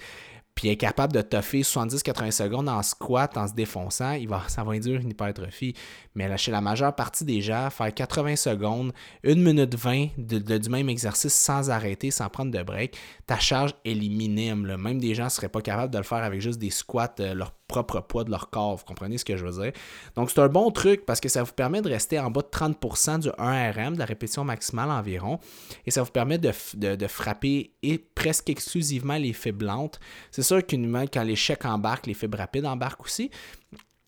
puis 0.57 0.69
est 0.69 0.77
capable 0.77 1.13
de 1.13 1.21
toffer 1.21 1.61
70-80 1.61 2.31
secondes 2.31 2.69
en 2.71 2.83
squat 2.83 3.37
en 3.37 3.47
se 3.47 3.53
défonçant, 3.53 4.13
il 4.13 4.27
va, 4.27 4.43
ça 4.49 4.65
va 4.65 4.73
induire 4.73 5.03
une 5.03 5.11
hypertrophie. 5.11 5.75
Mais 6.15 6.29
là, 6.29 6.39
chez 6.39 6.51
la 6.51 6.63
majeure 6.63 6.95
partie 6.97 7.27
des 7.27 7.43
gens, 7.43 7.69
faire 7.69 7.93
80 7.93 8.37
secondes, 8.37 8.93
1 9.23 9.35
minute 9.35 9.75
20 9.75 10.09
de, 10.17 10.39
du 10.57 10.71
même 10.71 10.89
exercice 10.89 11.35
sans 11.35 11.69
arrêter, 11.69 12.11
sans 12.11 12.31
prendre 12.31 12.51
de 12.51 12.63
break, 12.63 12.97
ta 13.27 13.39
charge 13.39 13.75
est 13.85 13.95
minime. 13.95 14.77
Même 14.77 14.99
des 14.99 15.15
gens 15.15 15.25
ne 15.25 15.29
seraient 15.29 15.51
pas 15.51 15.61
capables 15.61 15.93
de 15.93 15.99
le 15.99 16.05
faire 16.05 16.25
avec 16.25 16.41
juste 16.41 16.59
des 16.59 16.71
squats, 16.71 17.15
euh, 17.21 17.35
propre 17.69 18.01
poids 18.01 18.25
de 18.25 18.31
leur 18.31 18.51
corps. 18.51 18.77
Vous 18.77 18.85
comprenez 18.85 19.19
ce 19.19 19.25
que 19.25 19.37
je 19.37 19.45
veux 19.45 19.63
dire? 19.63 19.73
Donc, 20.15 20.31
c'est 20.31 20.41
un 20.41 20.49
bon 20.49 20.71
truc 20.71 21.05
parce 21.05 21.21
que 21.21 21.29
ça 21.29 21.43
vous 21.43 21.53
permet 21.53 21.83
de 21.83 21.89
rester 21.89 22.19
en 22.19 22.31
bas 22.31 22.43
de 22.43 22.49
30% 22.49 23.21
du 23.21 23.29
1RM, 23.29 23.95
de 23.95 23.99
la 23.99 24.05
répétition 24.05 24.45
maximale 24.45 24.91
environ, 24.91 25.39
et 25.85 25.91
ça 25.91 26.03
vous 26.03 26.11
permet 26.11 26.39
de, 26.39 27.07
frapper 27.07 27.73
et 27.83 27.99
presque 27.99 28.51
exclusivement 28.51 29.17
les 29.17 29.33
fibres 29.33 29.67
lentes. 29.67 30.01
C'est 30.31 30.43
sûr 30.43 30.65
qu'une 30.65 30.87
quand 31.13 31.23
les 31.23 31.37
chèques 31.37 31.65
embarquent, 31.65 32.07
les 32.07 32.15
fibres 32.15 32.39
rapides 32.39 32.65
embarquent 32.65 33.05
aussi, 33.05 33.31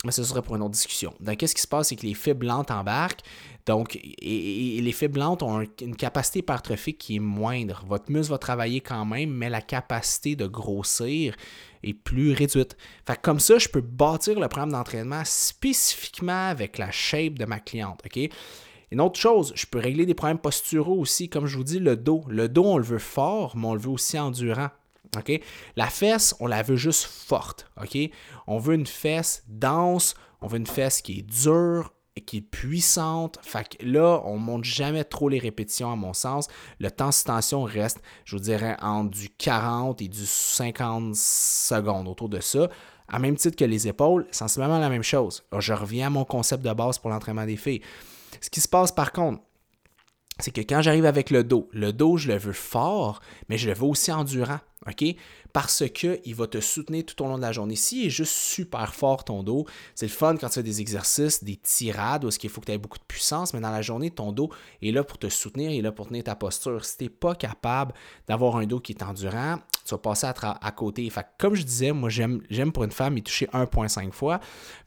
mais 0.05 0.12
ce 0.12 0.23
serait 0.23 0.42
pour 0.42 0.55
une 0.55 0.62
autre 0.62 0.73
discussion. 0.73 1.12
Donc, 1.21 1.38
qu'est-ce 1.38 1.55
qui 1.55 1.62
se 1.62 1.66
passe, 1.66 1.88
c'est 1.88 1.97
que 1.97 2.07
les 2.07 2.14
fibres 2.14 2.47
lentes 2.47 2.71
embarquent. 2.71 3.23
Donc, 3.66 3.97
et, 3.97 4.81
les 4.81 4.92
fibres 4.92 5.18
lentes 5.18 5.42
ont 5.42 5.61
une 5.81 5.97
capacité 5.97 6.38
hypertrophique 6.38 6.99
qui 6.99 7.16
est 7.16 7.21
moindre. 7.21 7.85
Votre 7.87 8.11
muscle 8.11 8.31
va 8.31 8.38
travailler 8.38 8.81
quand 8.81 9.05
même, 9.05 9.31
mais 9.31 9.51
la 9.51 9.61
capacité 9.61 10.37
de 10.37 10.47
grossir 10.47 11.35
est 11.83 11.95
plus 11.95 12.33
réduite. 12.33 12.77
Fait 13.07 13.21
comme 13.21 13.41
ça, 13.41 13.59
je 13.59 13.69
peux 13.69 13.81
bâtir 13.81 14.41
le 14.41 14.49
programme 14.49 14.73
d'entraînement 14.73 15.23
spécifiquement 15.25 16.49
avec 16.49 16.79
la 16.79 16.91
shape 16.91 17.35
de 17.35 17.45
ma 17.45 17.61
cliente. 17.61 18.03
Une 18.91 19.01
autre 19.01 19.21
chose, 19.21 19.53
je 19.55 19.67
peux 19.67 19.79
régler 19.79 20.07
des 20.07 20.14
problèmes 20.14 20.38
posturaux 20.38 20.99
aussi, 20.99 21.29
comme 21.29 21.47
je 21.47 21.57
vous 21.57 21.64
dis, 21.64 21.79
le 21.79 21.97
dos. 21.97 22.25
Le 22.29 22.49
dos, 22.49 22.64
on 22.64 22.79
le 22.79 22.85
veut 22.85 22.99
fort, 22.99 23.57
mais 23.57 23.67
on 23.67 23.75
le 23.75 23.81
veut 23.81 23.91
aussi 23.91 24.19
endurant. 24.19 24.71
La 25.77 25.88
fesse, 25.88 26.35
on 26.41 26.47
la 26.47 26.62
veut 26.62 26.77
juste 26.77 27.05
forte. 27.05 27.71
On 28.47 28.59
veut 28.59 28.75
une 28.75 28.87
fesse 28.87 29.45
dense, 29.49 30.14
on 30.41 30.47
veut 30.47 30.59
une 30.59 30.67
fesse 30.67 31.03
qui 31.03 31.19
est 31.19 31.23
dure, 31.23 31.93
qui 32.20 32.38
est 32.38 32.42
puissante. 32.42 33.38
Fait 33.42 33.76
que 33.76 33.85
là, 33.85 34.22
on 34.24 34.38
ne 34.38 34.44
monte 34.44 34.64
jamais 34.64 35.04
trop 35.04 35.28
les 35.28 35.38
répétitions, 35.38 35.92
à 35.92 35.96
mon 35.96 36.12
sens. 36.12 36.48
Le 36.78 36.90
temps 36.90 37.11
de 37.11 37.24
tension 37.24 37.62
reste, 37.62 38.00
je 38.24 38.37
vous 38.37 38.42
dirais, 38.42 38.76
entre 38.81 39.11
du 39.11 39.28
40 39.31 40.02
et 40.02 40.09
du 40.09 40.26
50 40.26 41.14
secondes, 41.14 42.09
autour 42.09 42.28
de 42.28 42.40
ça. 42.40 42.68
À 43.09 43.18
même 43.18 43.37
titre 43.37 43.57
que 43.57 43.64
les 43.64 43.88
épaules, 43.88 44.26
sensiblement 44.31 44.78
la 44.78 44.90
même 44.90 45.02
chose. 45.02 45.44
je 45.59 45.72
reviens 45.72 46.09
à 46.09 46.11
mon 46.11 46.24
concept 46.24 46.62
de 46.62 46.72
base 46.72 46.98
pour 46.98 47.11
l'entraînement 47.11 47.46
des 47.46 47.57
filles. 47.57 47.81
Ce 48.40 48.50
qui 48.50 48.61
se 48.61 48.68
passe 48.68 48.92
par 48.92 49.12
contre, 49.12 49.40
c'est 50.38 50.52
que 50.52 50.61
quand 50.61 50.83
j'arrive 50.83 51.07
avec 51.07 51.31
le 51.31 51.42
dos, 51.42 51.68
le 51.72 51.92
dos, 51.92 52.16
je 52.16 52.28
le 52.28 52.38
veux 52.38 52.52
fort, 52.52 53.20
mais 53.48 53.59
je 53.59 53.68
le 53.68 53.74
veux 53.74 53.87
aussi 53.87 54.12
endurant. 54.12 54.61
OK? 54.87 55.04
Parce 55.59 55.83
qu'il 55.88 56.37
va 56.37 56.47
te 56.47 56.61
soutenir 56.61 57.05
tout 57.05 57.21
au 57.21 57.27
long 57.27 57.37
de 57.37 57.42
la 57.42 57.51
journée. 57.51 57.75
S'il 57.75 58.07
est 58.07 58.11
juste 58.11 58.33
super 58.33 58.94
fort 58.94 59.25
ton 59.25 59.42
dos, 59.42 59.66
c'est 59.97 60.07
le 60.07 60.12
fun 60.12 60.37
quand 60.37 60.47
tu 60.47 60.55
fais 60.55 60.62
des 60.62 60.81
exercices, 60.81 61.42
des 61.42 61.57
tirades, 61.57 62.25
où 62.25 62.29
il 62.29 62.49
faut 62.49 62.61
que 62.61 62.66
tu 62.66 62.71
aies 62.71 62.79
beaucoup 62.79 63.01
de 63.01 63.05
puissance, 63.09 63.53
mais 63.53 63.59
dans 63.59 63.73
la 63.73 63.83
journée, 63.83 64.12
ton 64.12 64.31
dos 64.31 64.51
est 64.81 64.92
là 64.92 65.03
pour 65.03 65.18
te 65.18 65.29
soutenir, 65.29 65.73
il 65.73 65.79
est 65.81 65.83
là 65.83 65.90
pour 65.90 66.07
tenir 66.07 66.23
ta 66.23 66.37
posture. 66.37 66.85
Si 66.85 66.97
tu 66.97 67.03
n'es 67.03 67.11
pas 67.11 67.35
capable 67.35 67.92
d'avoir 68.29 68.55
un 68.59 68.66
dos 68.66 68.79
qui 68.79 68.92
est 68.92 69.03
endurant, 69.03 69.57
tu 69.85 69.90
vas 69.90 69.99
passer 69.99 70.29
à, 70.29 70.71
côté. 70.71 71.11
Fait 71.11 71.27
comme 71.38 71.57
je 71.57 71.64
disais, 71.64 71.90
moi, 71.90 72.09
j'aime, 72.09 72.40
pour 72.73 72.85
une 72.85 72.92
femme 72.92 73.18
y 73.18 73.23
toucher 73.25 73.47
1,5 73.47 74.12
fois. 74.12 74.38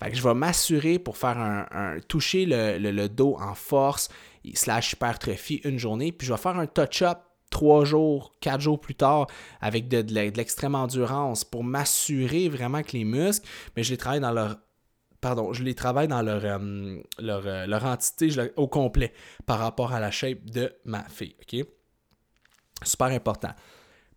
Fait 0.02 0.16
je 0.16 0.24
vais 0.24 0.34
m'assurer 0.34 1.00
pour 1.00 1.18
faire 1.18 1.38
un, 1.38 1.98
toucher 2.08 2.46
le, 2.46 2.78
le 2.78 3.10
dos 3.10 3.36
en 3.42 3.56
force 3.56 4.08
slash 4.54 4.94
hypertrophie 4.94 5.60
une 5.66 5.78
journée, 5.78 6.14
puis 6.14 6.28
je 6.28 6.32
vais 6.32 6.40
faire 6.40 6.58
un 6.58 6.66
touch-up 6.66 7.18
trois 7.52 7.86
jours, 7.86 8.34
quatre 8.40 8.62
jours 8.62 8.80
plus 8.80 8.96
tard 8.96 9.28
avec 9.60 9.88
de, 9.88 10.02
l'extrême 10.36 10.74
endurance 10.74 11.44
pour 11.44 11.64
m'assurer 11.64 12.50
vraiment 12.50 12.82
que 12.82 12.94
les 12.94 13.04
muscles, 13.04 13.48
mais 13.76 13.84
je 13.84 13.92
les 13.92 13.98
travaille 13.98 14.22
dans 14.22 14.32
leur 14.32 14.58
pardon, 15.20 15.54
je 15.54 15.64
les 15.64 15.76
travaille 15.76 16.08
dans 16.08 16.24
leur, 16.24 16.44
euh, 16.44 17.00
leur, 17.20 17.46
euh, 17.46 17.68
leur, 17.68 17.86
entité 17.86 18.52
au 18.56 18.68
complet 18.68 19.14
par 19.46 19.60
rapport 19.60 19.94
à 19.94 20.00
la 20.00 20.10
shape 20.10 20.44
de 20.46 20.74
ma 20.84 21.04
fille. 21.04 21.36
OK? 21.42 21.64
Super 22.84 23.08
important. 23.08 23.52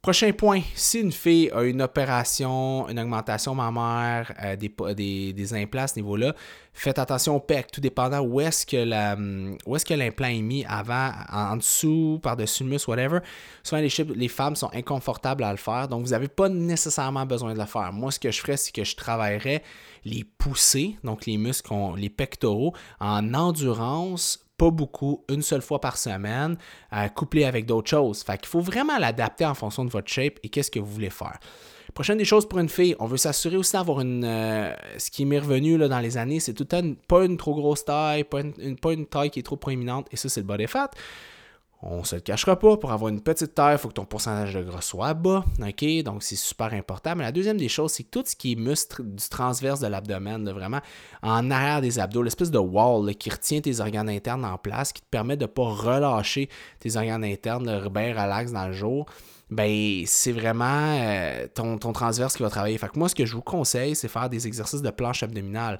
Prochain 0.05 0.33
point, 0.35 0.61
si 0.75 1.01
une 1.01 1.13
fille 1.13 1.51
a 1.51 1.63
une 1.63 1.81
opération, 1.81 2.87
une 2.91 3.01
augmentation 3.01 3.55
mammaire, 3.55 4.35
euh, 4.45 4.55
des, 4.55 5.55
implants 5.55 5.85
à 5.85 5.87
ce 5.87 5.97
niveau-là, 5.97 6.35
faites 6.75 6.99
attention 6.99 7.37
au 7.37 7.41
pec, 7.41 7.73
tout 7.73 7.81
dépendant 7.81 8.21
où 8.21 8.39
est-ce 8.39 8.67
que 8.67 9.95
l'implant 9.95 10.29
est 10.29 10.43
mis 10.43 10.63
avant, 10.67 11.11
en, 11.33 11.57
dessous, 11.57 12.21
par-dessus 12.23 12.65
le 12.65 12.69
muscle, 12.69 12.91
whatever. 12.91 13.21
Souvent, 13.63 13.81
les, 13.81 13.89
les 14.15 14.29
femmes 14.29 14.57
sont 14.57 14.69
inconfortables 14.75 15.43
à 15.43 15.53
le 15.53 15.57
faire, 15.57 15.89
donc 15.89 16.05
vous 16.05 16.11
n'avez 16.11 16.29
pas 16.29 16.51
nécessairement 16.51 17.25
besoin 17.25 17.55
de 17.55 17.59
le 17.59 17.65
faire. 17.65 17.91
Moi, 17.91 18.13
ce 18.13 18.21
que 18.21 18.31
je 18.31 18.43
ferais, 18.43 18.59
c'est 18.59 18.73
que 18.73 18.85
je 18.85 18.97
travaillerais 18.97 19.63
les 20.05 20.23
poussées, 20.23 20.99
donc 21.03 21.25
les 21.25 21.39
muscles, 21.39 21.73
les 21.97 22.11
pectoraux, 22.11 22.75
en 23.01 23.33
endurance 23.33 24.44
pas 24.57 24.71
beaucoup, 24.71 25.25
une 25.29 25.43
seule 25.43 25.63
fois 25.63 25.81
par 25.81 25.97
semaine, 25.99 26.57
couplé 27.15 27.45
avec 27.45 27.67
d'autres 27.67 27.91
choses. 27.91 28.23
Fait 28.23 28.39
qu'il 28.39 28.49
faut 28.49 28.61
vraiment 28.61 28.99
l'adapter 28.99 29.45
en 29.45 29.55
fonction 29.55 29.85
de 29.85 29.91
votre 29.91 30.09
shape 30.09 30.39
et 30.43 30.49
qu'est-ce 30.49 30.71
que 30.71 30.79
vous 30.79 30.91
voulez 30.91 31.11
faire. 31.11 31.39
Prochaine 31.95 32.19
des 32.19 32.25
choses 32.25 32.49
pour 32.49 32.59
une 32.59 32.69
fille, 32.69 32.97
on 32.99 33.07
veut 33.07 33.17
s'assurer 33.17 33.57
aussi 33.57 33.73
d'avoir 33.73 34.01
une. 34.01 34.25
Euh, 34.25 34.75
ce 34.99 35.13
qui 35.13 35.25
m'est 35.25 35.39
revenu 35.39 35.79
là, 35.79 35.87
dans 35.87 36.01
les 36.01 36.17
années, 36.17 36.41
c'est 36.41 36.53
tout 36.53 36.65
le 36.65 36.69
temps 36.69 36.95
pas 37.07 37.25
une 37.25 37.37
trop 37.37 37.55
grosse 37.55 37.85
taille, 37.85 38.25
pas 38.25 38.41
une, 38.41 38.77
pas 38.77 38.93
une 38.93 39.07
taille 39.07 39.31
qui 39.31 39.39
est 39.39 39.45
trop 39.45 39.57
proéminente, 39.57 40.09
et 40.11 40.17
ça, 40.17 40.29
c'est 40.29 40.41
le 40.41 40.47
body 40.47 40.67
fat 40.67 40.91
on 41.87 42.03
se 42.03 42.15
le 42.15 42.23
cachera 42.23 42.59
pas, 42.59 42.79
pour 42.79 42.93
avoir 42.93 43.11
une 43.11 43.21
petite 43.21 43.55
taille, 43.55 43.75
il 43.75 43.79
faut 43.79 43.89
que 43.89 43.95
ton 43.95 44.07
pourcentage 44.07 44.55
de 44.55 44.63
gras 44.63 44.81
soit 44.81 45.13
bas. 45.13 45.45
OK? 45.61 46.03
Donc, 46.03 46.23
c'est 46.23 46.37
super 46.37 46.73
important. 46.73 47.15
Mais 47.15 47.25
la 47.25 47.33
deuxième 47.33 47.59
des 47.59 47.69
choses, 47.69 47.93
c'est 47.93 48.05
que 48.05 48.11
tout 48.11 48.25
ce 48.27 48.35
qui 48.35 48.53
est 48.53 48.57
muscle 48.57 49.05
du 49.05 49.29
transverse 49.29 49.81
de 49.81 49.87
l'abdomen, 49.87 50.49
vraiment 50.51 50.81
en 51.23 51.51
arrière 51.51 51.83
des 51.83 51.99
abdos, 51.99 52.23
l'espèce 52.23 52.51
de 52.51 52.59
wall 52.59 53.15
qui 53.17 53.29
retient 53.29 53.61
tes 53.61 53.81
organes 53.81 54.09
internes 54.09 54.47
en 54.47 54.57
place, 54.57 54.93
qui 54.95 55.03
te 55.03 55.09
permet 55.11 55.37
de 55.37 55.45
ne 55.45 55.49
pas 55.49 55.65
relâcher 55.65 56.49
tes 56.81 56.97
organes 56.97 57.25
internes, 57.25 57.83
le 57.83 57.89
bien 57.91 58.13
relax 58.13 58.53
dans 58.53 58.67
le 58.67 58.73
jour 58.73 59.07
ben 59.51 60.05
c'est 60.07 60.33
vraiment 60.33 60.99
euh, 60.99 61.47
ton, 61.55 61.79
ton, 61.79 61.93
transverse 61.93 62.35
qui 62.37 62.43
va 62.43 62.51
travailler. 62.51 62.79
Fait 62.79 62.89
que 62.89 62.99
moi, 62.99 63.09
ce 63.09 63.15
que 63.15 63.27
je 63.27 63.35
vous 63.35 63.43
conseille, 63.43 63.95
c'est 63.95 64.09
faire 64.09 64.29
des 64.29 64.47
exercices 64.47 64.83
de 64.83 64.91
planche 64.91 65.23
abdominale. 65.23 65.79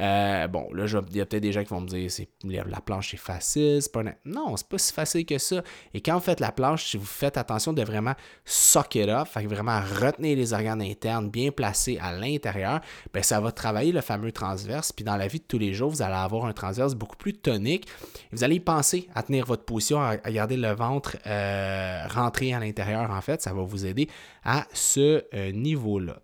Euh, 0.00 0.48
bon, 0.48 0.68
là, 0.72 0.86
il 0.86 1.16
y 1.16 1.20
a 1.20 1.26
peut-être 1.26 1.42
des 1.42 1.52
gens 1.52 1.62
qui 1.62 1.68
vont 1.70 1.80
me 1.80 1.86
dire 1.86 2.10
c'est 2.10 2.28
la 2.44 2.80
planche 2.80 3.12
c'est 3.12 3.16
facile, 3.16 3.80
c'est 3.80 3.92
pas 3.92 4.02
non, 4.24 4.56
c'est 4.56 4.68
pas 4.68 4.78
si 4.78 4.92
facile 4.92 5.24
que 5.24 5.38
ça. 5.38 5.62
Et 5.92 6.00
quand 6.00 6.14
vous 6.14 6.24
faites 6.24 6.40
la 6.40 6.52
planche, 6.52 6.86
si 6.86 6.96
vous 6.96 7.04
faites 7.04 7.36
attention 7.36 7.72
de 7.72 7.82
vraiment 7.82 8.14
suck 8.44 8.96
it 8.96 9.08
up, 9.08 9.28
fait 9.28 9.46
vraiment 9.46 9.80
retenir 9.80 10.36
les 10.36 10.52
organes 10.52 10.82
internes 10.82 11.30
bien 11.30 11.50
placés 11.50 11.98
à 12.00 12.12
l'intérieur, 12.12 12.80
ben 13.12 13.22
ça 13.22 13.40
va 13.40 13.52
travailler 13.52 13.92
le 13.92 14.00
fameux 14.00 14.32
transverse. 14.32 14.92
Puis 14.92 15.04
dans 15.04 15.16
la 15.16 15.28
vie 15.28 15.38
de 15.38 15.44
tous 15.44 15.58
les 15.58 15.74
jours, 15.74 15.90
vous 15.90 16.02
allez 16.02 16.14
avoir 16.14 16.46
un 16.46 16.52
transverse 16.52 16.94
beaucoup 16.94 17.16
plus 17.16 17.34
tonique. 17.34 17.86
vous 18.32 18.42
allez 18.42 18.60
penser 18.60 19.08
à 19.14 19.22
tenir 19.22 19.46
votre 19.46 19.64
position, 19.64 20.00
à, 20.00 20.16
garder 20.16 20.56
le 20.56 20.72
ventre 20.72 21.16
euh, 21.26 22.06
rentré 22.08 22.52
à 22.52 22.58
l'intérieur 22.58 23.10
en 23.10 23.20
fait, 23.20 23.42
ça 23.42 23.52
va 23.52 23.62
vous 23.62 23.86
aider 23.86 24.08
à 24.44 24.66
ce 24.72 25.24
euh, 25.34 25.52
niveau-là. 25.52 26.16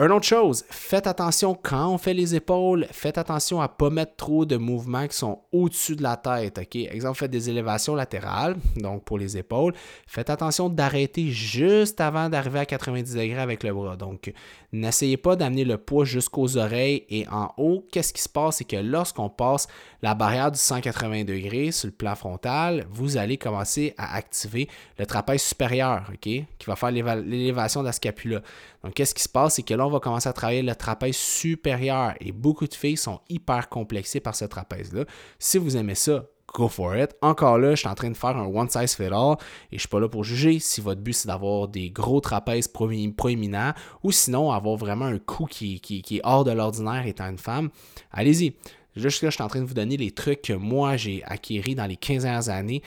Une 0.00 0.12
autre 0.12 0.28
chose, 0.28 0.64
faites 0.70 1.08
attention 1.08 1.58
quand 1.60 1.88
on 1.88 1.98
fait 1.98 2.14
les 2.14 2.36
épaules, 2.36 2.86
faites 2.92 3.18
attention 3.18 3.60
à 3.60 3.64
ne 3.64 3.72
pas 3.76 3.90
mettre 3.90 4.14
trop 4.14 4.46
de 4.46 4.56
mouvements 4.56 5.08
qui 5.08 5.16
sont 5.16 5.40
au-dessus 5.50 5.96
de 5.96 6.04
la 6.04 6.16
tête. 6.16 6.58
OK? 6.58 6.76
Exemple, 6.76 7.18
faites 7.18 7.32
des 7.32 7.50
élévations 7.50 7.96
latérales, 7.96 8.54
donc 8.76 9.02
pour 9.02 9.18
les 9.18 9.36
épaules. 9.36 9.74
Faites 10.06 10.30
attention 10.30 10.68
d'arrêter 10.68 11.30
juste 11.30 12.00
avant 12.00 12.28
d'arriver 12.28 12.60
à 12.60 12.66
90 12.66 13.12
degrés 13.12 13.40
avec 13.40 13.64
le 13.64 13.74
bras. 13.74 13.96
Donc, 13.96 14.32
n'essayez 14.72 15.16
pas 15.16 15.36
d'amener 15.36 15.64
le 15.64 15.78
poids 15.78 16.04
jusqu'aux 16.04 16.56
oreilles 16.56 17.04
et 17.08 17.26
en 17.28 17.52
haut. 17.56 17.86
Qu'est-ce 17.90 18.12
qui 18.12 18.22
se 18.22 18.28
passe? 18.28 18.56
C'est 18.56 18.64
que 18.64 18.76
lorsqu'on 18.76 19.28
passe 19.28 19.66
la 20.02 20.14
barrière 20.14 20.52
du 20.52 20.58
180 20.58 21.24
degrés 21.24 21.72
sur 21.72 21.86
le 21.86 21.92
plan 21.92 22.14
frontal, 22.14 22.86
vous 22.90 23.16
allez 23.16 23.38
commencer 23.38 23.94
à 23.96 24.14
activer 24.14 24.68
le 24.98 25.06
trapèze 25.06 25.42
supérieur, 25.42 26.04
OK? 26.10 26.20
Qui 26.20 26.46
va 26.66 26.76
faire 26.76 26.90
l'élévation 26.90 27.80
de 27.80 27.86
la 27.86 27.92
scapula. 27.92 28.42
Donc, 28.84 28.94
qu'est-ce 28.94 29.14
qui 29.14 29.22
se 29.22 29.28
passe? 29.28 29.54
C'est 29.54 29.62
que 29.62 29.74
là, 29.74 29.86
on 29.86 29.90
va 29.90 30.00
commencer 30.00 30.28
à 30.28 30.32
travailler 30.32 30.62
le 30.62 30.74
trapèze 30.74 31.16
supérieur 31.16 32.14
et 32.20 32.32
beaucoup 32.32 32.66
de 32.66 32.74
filles 32.74 32.96
sont 32.96 33.20
hyper 33.28 33.68
complexées 33.68 34.20
par 34.20 34.34
ce 34.34 34.44
trapèze-là. 34.44 35.04
Si 35.38 35.58
vous 35.58 35.76
aimez 35.76 35.94
ça, 35.94 36.24
go 36.52 36.68
for 36.68 36.96
it. 36.96 37.14
Encore 37.22 37.58
là, 37.58 37.70
je 37.70 37.76
suis 37.76 37.88
en 37.88 37.94
train 37.94 38.10
de 38.10 38.16
faire 38.16 38.36
un 38.36 38.46
one 38.46 38.68
size 38.68 38.94
fit 38.94 39.04
all 39.04 39.36
et 39.70 39.76
je 39.76 39.80
suis 39.80 39.88
pas 39.88 40.00
là 40.00 40.08
pour 40.08 40.24
juger 40.24 40.58
si 40.58 40.80
votre 40.80 41.00
but 41.00 41.12
c'est 41.12 41.28
d'avoir 41.28 41.68
des 41.68 41.90
gros 41.90 42.20
trapèzes 42.20 42.68
proéminents 42.68 43.72
ou 44.02 44.12
sinon 44.12 44.50
avoir 44.52 44.76
vraiment 44.76 45.06
un 45.06 45.18
coup 45.18 45.46
qui, 45.46 45.80
est 46.10 46.20
hors 46.24 46.44
de 46.44 46.52
l'ordinaire 46.52 47.06
étant 47.06 47.28
une 47.28 47.38
femme. 47.38 47.70
Allez-y. 48.12 48.54
Juste 48.96 49.22
là, 49.22 49.30
je 49.30 49.34
suis 49.34 49.44
en 49.44 49.48
train 49.48 49.60
de 49.60 49.66
vous 49.66 49.74
donner 49.74 49.96
les 49.96 50.10
trucs 50.10 50.42
que 50.42 50.52
moi 50.52 50.96
j'ai 50.96 51.22
acquis 51.24 51.74
dans 51.74 51.86
les 51.86 51.96
15 51.96 52.22
dernières 52.24 52.48
années 52.48 52.82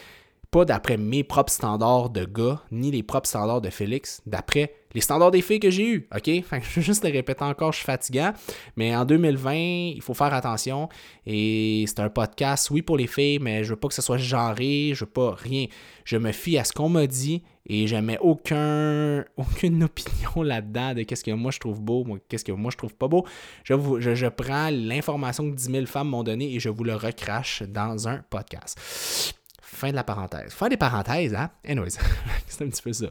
pas 0.52 0.66
d'après 0.66 0.98
mes 0.98 1.24
propres 1.24 1.54
standards 1.54 2.10
de 2.10 2.26
gars, 2.26 2.62
ni 2.72 2.92
les 2.92 3.04
propres 3.04 3.28
standards 3.28 3.62
de 3.62 3.70
Félix, 3.70 4.22
d'après 4.26 4.74
les 4.94 5.02
standards 5.02 5.32
des 5.32 5.42
filles 5.42 5.60
que 5.60 5.70
j'ai 5.70 5.88
eus, 5.88 6.08
OK? 6.16 6.26
Je 6.52 6.76
vais 6.76 6.82
juste 6.82 7.04
les 7.04 7.12
répéter 7.12 7.44
encore, 7.44 7.72
je 7.72 7.78
suis 7.78 7.86
fatigant, 7.86 8.34
mais 8.76 8.96
en 8.96 9.06
2020, 9.06 9.54
il 9.96 10.02
faut 10.02 10.14
faire 10.14 10.34
attention, 10.34 10.90
et 11.26 11.86
c'est 11.88 12.00
un 12.00 12.10
podcast, 12.10 12.70
oui, 12.72 12.82
pour 12.82 12.98
les 12.98 13.08
filles, 13.08 13.40
mais 13.40 13.64
je 13.64 13.72
veux 13.72 13.76
pas 13.76 13.88
que 13.88 13.94
ce 13.94 14.02
soit 14.02 14.18
genré, 14.18 14.92
je 14.94 15.06
veux 15.06 15.12
pas 15.12 15.36
rien. 15.36 15.66
Je 16.06 16.18
me 16.18 16.32
fie 16.32 16.58
à 16.58 16.64
ce 16.64 16.74
qu'on 16.74 16.90
m'a 16.90 17.08
dit, 17.08 17.44
et 17.66 17.88
je 17.88 17.96
mets 17.96 18.18
aucun, 18.20 19.24
aucune 19.38 19.84
opinion 19.84 20.44
là-dedans 20.44 20.94
de 20.94 21.04
qu'est-ce 21.04 21.24
que 21.24 21.32
moi 21.32 21.52
je 21.52 21.60
trouve 21.60 21.82
beau, 21.82 22.06
qu'est-ce 22.28 22.46
que 22.46 22.52
moi 22.52 22.72
je 22.72 22.78
trouve 22.78 22.96
pas 22.96 23.08
beau. 23.08 23.26
Je, 23.64 23.76
je, 24.00 24.16
je 24.16 24.28
prends 24.28 24.70
l'information 24.72 25.50
que 25.50 25.56
10 25.56 25.72
000 25.72 25.86
femmes 25.86 26.10
m'ont 26.10 26.24
donnée 26.24 26.54
et 26.54 26.60
je 26.60 26.70
vous 26.70 26.84
le 26.84 26.96
recrache 26.96 27.64
dans 27.64 28.08
un 28.08 28.24
podcast. 28.30 29.36
Fin 29.62 29.92
de 29.92 29.96
la 29.96 30.04
parenthèse. 30.04 30.52
Fin 30.54 30.70
des 30.70 30.78
parenthèses, 30.78 31.34
hein? 31.34 31.50
Anyways, 31.66 31.92
c'est 32.48 32.64
un 32.64 32.70
petit 32.70 32.82
peu 32.82 32.94
ça. 32.94 33.08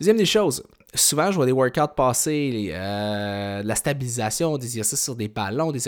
Deuxième 0.00 0.16
des 0.16 0.26
choses, 0.26 0.64
souvent 0.94 1.30
je 1.30 1.36
vois 1.36 1.46
des 1.46 1.52
workouts 1.52 1.94
passer, 1.94 2.70
euh, 2.72 3.62
de 3.62 3.68
la 3.68 3.74
stabilisation, 3.74 4.56
des 4.56 4.64
exercices 4.64 5.02
sur 5.02 5.14
des 5.14 5.28
ballons, 5.28 5.72
des 5.72 5.80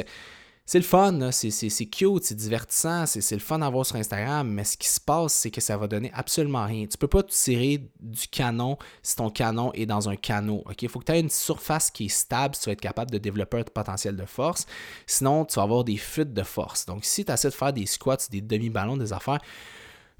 c'est 0.64 0.78
le 0.78 0.84
fun, 0.84 1.32
c'est 1.32 1.86
cute, 1.86 2.22
c'est 2.22 2.36
divertissant, 2.36 3.04
c'est 3.04 3.32
le 3.32 3.40
fun 3.40 3.60
à 3.62 3.68
voir 3.68 3.84
sur 3.84 3.96
Instagram, 3.96 4.48
mais 4.48 4.62
ce 4.62 4.76
qui 4.76 4.86
se 4.86 5.00
passe, 5.00 5.32
c'est 5.34 5.50
que 5.50 5.60
ça 5.60 5.76
va 5.76 5.88
donner 5.88 6.12
absolument 6.14 6.64
rien. 6.64 6.86
Tu 6.86 6.96
peux 6.96 7.08
pas 7.08 7.24
tirer 7.24 7.90
du 8.00 8.28
canon 8.28 8.78
si 9.02 9.16
ton 9.16 9.28
canon 9.28 9.72
est 9.74 9.86
dans 9.86 10.08
un 10.08 10.14
canot. 10.14 10.62
Il 10.80 10.88
faut 10.88 11.00
que 11.00 11.06
tu 11.06 11.12
aies 11.12 11.20
une 11.20 11.30
surface 11.30 11.90
qui 11.90 12.06
est 12.06 12.08
stable 12.08 12.54
si 12.54 12.62
tu 12.62 12.66
vas 12.68 12.72
être 12.74 12.80
capable 12.80 13.10
de 13.10 13.18
développer 13.18 13.58
un 13.58 13.64
potentiel 13.64 14.14
de 14.14 14.24
force. 14.24 14.66
Sinon, 15.04 15.44
tu 15.44 15.56
vas 15.56 15.62
avoir 15.62 15.82
des 15.82 15.96
fuites 15.96 16.32
de 16.32 16.44
force. 16.44 16.86
Donc, 16.86 17.04
si 17.04 17.24
tu 17.24 17.32
essaies 17.32 17.50
de 17.50 17.54
faire 17.54 17.72
des 17.72 17.86
squats, 17.86 18.18
des 18.30 18.40
demi-ballons, 18.40 18.96
des 18.96 19.12
affaires, 19.12 19.40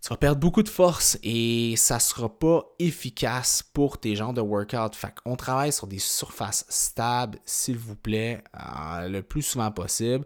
tu 0.02 0.08
vas 0.08 0.16
perdre 0.16 0.40
beaucoup 0.40 0.64
de 0.64 0.68
force 0.68 1.16
et 1.22 1.74
ça 1.76 1.94
ne 1.94 2.00
sera 2.00 2.28
pas 2.28 2.64
efficace 2.80 3.62
pour 3.62 3.98
tes 3.98 4.16
genres 4.16 4.32
de 4.32 4.40
workout. 4.40 4.96
Fait 4.96 5.14
qu'on 5.22 5.36
travaille 5.36 5.72
sur 5.72 5.86
des 5.86 6.00
surfaces 6.00 6.66
stables, 6.68 7.38
s'il 7.44 7.78
vous 7.78 7.94
plaît, 7.94 8.42
euh, 8.56 9.08
le 9.08 9.22
plus 9.22 9.42
souvent 9.42 9.70
possible. 9.70 10.24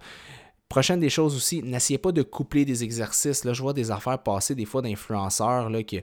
Prochaine 0.71 0.99
des 0.99 1.11
choses 1.11 1.37
aussi, 1.37 1.63
n'essayez 1.63 1.99
pas 1.99 2.11
de 2.11 2.23
coupler 2.23 2.65
des 2.65 2.85
exercices. 2.85 3.45
Là, 3.45 3.53
je 3.53 3.61
vois 3.61 3.75
des 3.75 3.91
affaires 3.91 4.23
passer 4.23 4.55
des 4.55 4.65
fois 4.65 4.81
d'influenceurs 4.81 5.69
là, 5.69 5.83
qui. 5.83 6.01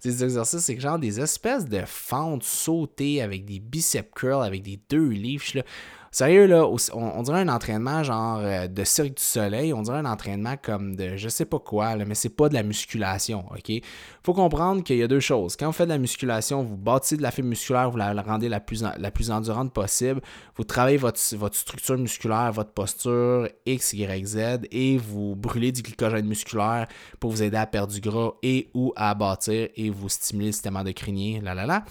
Ces 0.00 0.22
exercices, 0.22 0.60
c'est 0.60 0.78
genre 0.78 0.98
des 0.98 1.18
espèces 1.18 1.64
de 1.64 1.82
fentes 1.86 2.44
sautées 2.44 3.22
avec 3.22 3.46
des 3.46 3.58
biceps 3.58 4.10
curls, 4.14 4.44
avec 4.44 4.62
des 4.62 4.78
deux 4.90 5.08
livres. 5.08 5.64
Sérieux, 6.12 6.46
là, 6.46 6.66
on, 6.92 7.22
dirait 7.22 7.42
un 7.42 7.48
entraînement 7.48 8.02
genre 8.02 8.40
euh, 8.42 8.66
de 8.66 8.82
Cirque 8.82 9.16
du 9.16 9.22
Soleil, 9.22 9.72
on 9.72 9.82
dirait 9.82 9.98
un 9.98 10.06
entraînement 10.06 10.56
comme 10.60 10.96
de 10.96 11.16
je 11.16 11.28
sais 11.28 11.44
pas 11.44 11.60
quoi, 11.60 11.94
là, 11.94 12.04
mais 12.04 12.16
c'est 12.16 12.30
pas 12.30 12.48
de 12.48 12.54
la 12.54 12.64
musculation, 12.64 13.44
OK? 13.52 13.80
faut 14.22 14.34
comprendre 14.34 14.82
qu'il 14.82 14.96
y 14.96 15.02
a 15.02 15.08
deux 15.08 15.20
choses. 15.20 15.56
Quand 15.56 15.66
vous 15.66 15.72
faites 15.72 15.86
de 15.88 15.92
la 15.92 15.98
musculation, 15.98 16.62
vous 16.62 16.76
bâtissez 16.76 17.16
de 17.16 17.22
la 17.22 17.30
fibre 17.30 17.48
musculaire, 17.48 17.90
vous 17.90 17.96
la 17.96 18.12
rendez 18.22 18.48
la 18.48 18.60
plus, 18.60 18.82
endurante 19.30 19.72
possible, 19.72 20.20
vous 20.56 20.64
travaillez 20.64 20.98
votre, 20.98 21.18
structure 21.18 21.96
musculaire, 21.96 22.52
votre 22.52 22.72
posture 22.72 23.48
X, 23.64 23.92
Y, 23.92 24.26
Z, 24.26 24.38
et 24.70 24.98
vous 24.98 25.34
brûlez 25.36 25.72
du 25.72 25.82
glycogène 25.82 26.26
musculaire 26.26 26.86
pour 27.18 27.30
vous 27.30 27.42
aider 27.42 27.56
à 27.56 27.66
perdre 27.66 27.92
du 27.92 28.00
gras 28.00 28.32
et 28.42 28.68
ou 28.74 28.92
à 28.96 29.14
bâtir 29.14 29.68
et 29.74 29.90
vous 29.90 30.08
stimuler 30.08 30.48
le 30.48 30.52
système 30.52 30.76
endocrinier, 30.76 31.40
là, 31.40 31.54
là, 31.54 31.66
là. 31.66 31.84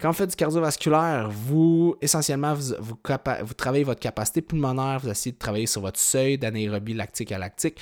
Quand 0.00 0.10
vous 0.10 0.16
faites 0.16 0.30
du 0.30 0.36
cardiovasculaire, 0.36 1.30
vous, 1.30 1.96
essentiellement, 2.00 2.54
vous, 2.54 2.96
travaillez 3.64 3.84
votre 3.84 4.00
capacité 4.00 4.42
pulmonaire, 4.42 5.00
vous 5.00 5.08
essayez 5.08 5.32
de 5.32 5.38
travailler 5.38 5.66
sur 5.66 5.80
votre 5.80 5.98
seuil 5.98 6.36
d'anaérobie 6.36 6.92
lactique 6.92 7.32
à 7.32 7.38
lactique. 7.38 7.80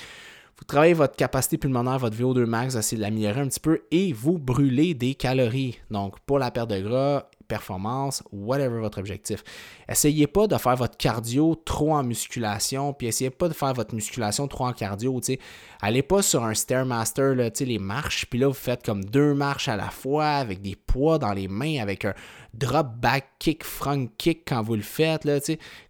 Vous 0.57 0.63
travaillez 0.63 0.93
votre 0.93 1.17
capacité 1.17 1.57
pulmonaire, 1.57 1.99
votre 1.99 2.15
VO2 2.15 2.45
max, 2.45 2.73
vous 2.73 2.79
essayez 2.79 2.97
de 2.97 3.01
l'améliorer 3.01 3.41
un 3.41 3.49
petit 3.49 3.59
peu 3.59 3.81
et 3.91 4.13
vous 4.13 4.39
brûlez 4.39 4.93
des 4.93 5.13
calories. 5.13 5.77
Donc, 5.91 6.21
pour 6.21 6.39
la 6.39 6.51
perte 6.51 6.69
de 6.69 6.79
gras, 6.79 7.27
performance, 7.47 8.23
whatever 8.31 8.79
votre 8.79 8.99
objectif. 8.99 9.43
Essayez 9.87 10.27
pas 10.27 10.47
de 10.47 10.57
faire 10.57 10.75
votre 10.75 10.97
cardio 10.97 11.55
trop 11.65 11.93
en 11.93 12.03
musculation, 12.03 12.93
puis 12.93 13.07
essayez 13.07 13.29
pas 13.29 13.47
de 13.47 13.53
faire 13.53 13.73
votre 13.73 13.93
musculation 13.93 14.47
trop 14.47 14.65
en 14.65 14.73
cardio. 14.73 15.19
T'sais. 15.19 15.39
Allez 15.81 16.01
pas 16.01 16.21
sur 16.21 16.43
un 16.43 16.53
Stairmaster, 16.53 17.35
là, 17.35 17.49
les 17.59 17.79
marches, 17.79 18.25
puis 18.29 18.39
là, 18.39 18.47
vous 18.47 18.53
faites 18.53 18.83
comme 18.83 19.03
deux 19.03 19.33
marches 19.33 19.67
à 19.67 19.75
la 19.75 19.89
fois 19.89 20.27
avec 20.27 20.61
des 20.61 20.75
poids 20.75 21.19
dans 21.19 21.33
les 21.33 21.47
mains, 21.47 21.81
avec 21.81 22.05
un 22.05 22.13
drop 22.53 22.87
back 22.97 23.25
kick, 23.39 23.63
front 23.63 24.07
kick 24.17 24.43
quand 24.47 24.61
vous 24.61 24.75
le 24.75 24.81
faites. 24.81 25.25
Là, 25.25 25.39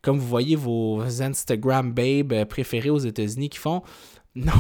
comme 0.02 0.18
vous 0.18 0.28
voyez 0.28 0.56
vos 0.56 1.02
Instagram 1.02 1.92
babes 1.92 2.46
préférés 2.46 2.90
aux 2.90 3.00
États-Unis 3.00 3.50
qui 3.50 3.60
font. 3.60 3.82
Non, 4.36 4.52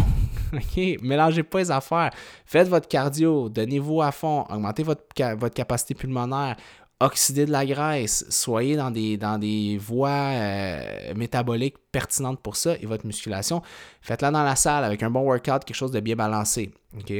ok, 0.54 1.02
mélangez 1.02 1.42
pas 1.42 1.58
les 1.58 1.72
affaires. 1.72 2.12
Faites 2.46 2.68
votre 2.68 2.88
cardio, 2.88 3.50
donnez-vous 3.50 4.04
à 4.04 4.12
fond, 4.12 4.46
augmentez 4.48 4.84
votre, 4.84 5.04
votre 5.36 5.56
capacité 5.56 5.96
pulmonaire, 5.96 6.58
oxyder 7.04 7.46
de 7.46 7.52
la 7.52 7.66
graisse, 7.66 8.26
soyez 8.30 8.76
dans 8.76 8.92
des, 8.92 9.18
dans 9.18 9.38
des 9.38 9.78
voies 9.78 10.10
euh, 10.10 11.14
métaboliques 11.16 11.76
pertinentes 11.92 12.42
pour 12.42 12.56
ça 12.56 12.76
et 12.80 12.86
votre 12.86 13.06
musculation, 13.06 13.62
faites-la 14.02 14.32
dans 14.32 14.44
la 14.44 14.56
salle 14.56 14.84
avec 14.84 15.04
un 15.04 15.10
bon 15.10 15.22
workout, 15.22 15.66
quelque 15.66 15.76
chose 15.76 15.92
de 15.92 16.00
bien 16.00 16.16
balancé. 16.16 16.72
OK? 16.98 17.14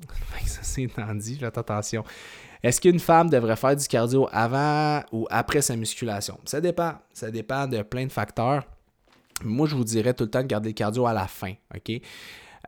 Ça, 0.46 0.60
c'est 0.62 0.88
dit, 1.16 1.36
faites 1.38 1.58
attention. 1.58 2.04
Est-ce 2.62 2.80
qu'une 2.80 3.00
femme 3.00 3.30
devrait 3.30 3.56
faire 3.56 3.76
du 3.76 3.86
cardio 3.86 4.28
avant 4.32 5.02
ou 5.12 5.26
après 5.30 5.62
sa 5.62 5.76
musculation? 5.76 6.38
Ça 6.44 6.60
dépend. 6.60 6.94
Ça 7.12 7.30
dépend 7.30 7.66
de 7.66 7.82
plein 7.82 8.04
de 8.04 8.12
facteurs. 8.12 8.64
Moi, 9.42 9.66
je 9.66 9.74
vous 9.74 9.84
dirais 9.84 10.12
tout 10.12 10.24
le 10.24 10.30
temps 10.30 10.42
de 10.42 10.46
garder 10.46 10.70
le 10.70 10.74
cardio 10.74 11.06
à 11.06 11.14
la 11.14 11.26
fin. 11.26 11.54
OK? 11.74 12.00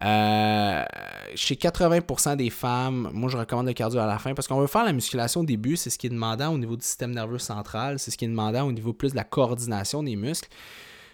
Euh, 0.02 0.84
chez 1.34 1.54
80% 1.54 2.36
des 2.36 2.50
femmes, 2.50 3.10
moi 3.12 3.30
je 3.30 3.36
recommande 3.36 3.66
le 3.66 3.72
cardio 3.72 4.00
à 4.00 4.06
la 4.06 4.18
fin 4.18 4.34
parce 4.34 4.48
qu'on 4.48 4.60
veut 4.60 4.66
faire 4.66 4.84
la 4.84 4.92
musculation 4.92 5.42
au 5.42 5.44
début, 5.44 5.76
c'est 5.76 5.90
ce 5.90 5.98
qui 5.98 6.06
est 6.06 6.10
demandant 6.10 6.52
au 6.52 6.58
niveau 6.58 6.76
du 6.76 6.84
système 6.84 7.12
nerveux 7.12 7.38
central, 7.38 7.98
c'est 7.98 8.10
ce 8.10 8.16
qui 8.16 8.24
est 8.24 8.28
demandant 8.28 8.66
au 8.66 8.72
niveau 8.72 8.92
plus 8.92 9.12
de 9.12 9.16
la 9.16 9.24
coordination 9.24 10.02
des 10.02 10.16
muscles. 10.16 10.48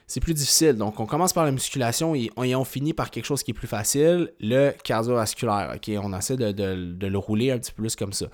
C'est 0.06 0.20
plus 0.20 0.32
difficile. 0.32 0.72
Donc 0.72 1.00
on 1.00 1.06
commence 1.06 1.34
par 1.34 1.44
la 1.44 1.52
musculation 1.52 2.14
et 2.14 2.30
on, 2.36 2.64
finit 2.64 2.94
par 2.94 3.10
quelque 3.10 3.26
chose 3.26 3.42
qui 3.42 3.50
est 3.50 3.54
plus 3.54 3.66
facile, 3.68 4.32
le 4.40 4.72
cardiovasculaire. 4.82 5.74
ok 5.76 5.90
On 6.02 6.16
essaie 6.16 6.38
de, 6.38 7.06
le 7.06 7.18
rouler 7.18 7.50
un 7.50 7.58
petit 7.58 7.72
peu 7.72 7.82
plus 7.82 7.94
comme 7.94 8.14
ça. 8.14 8.26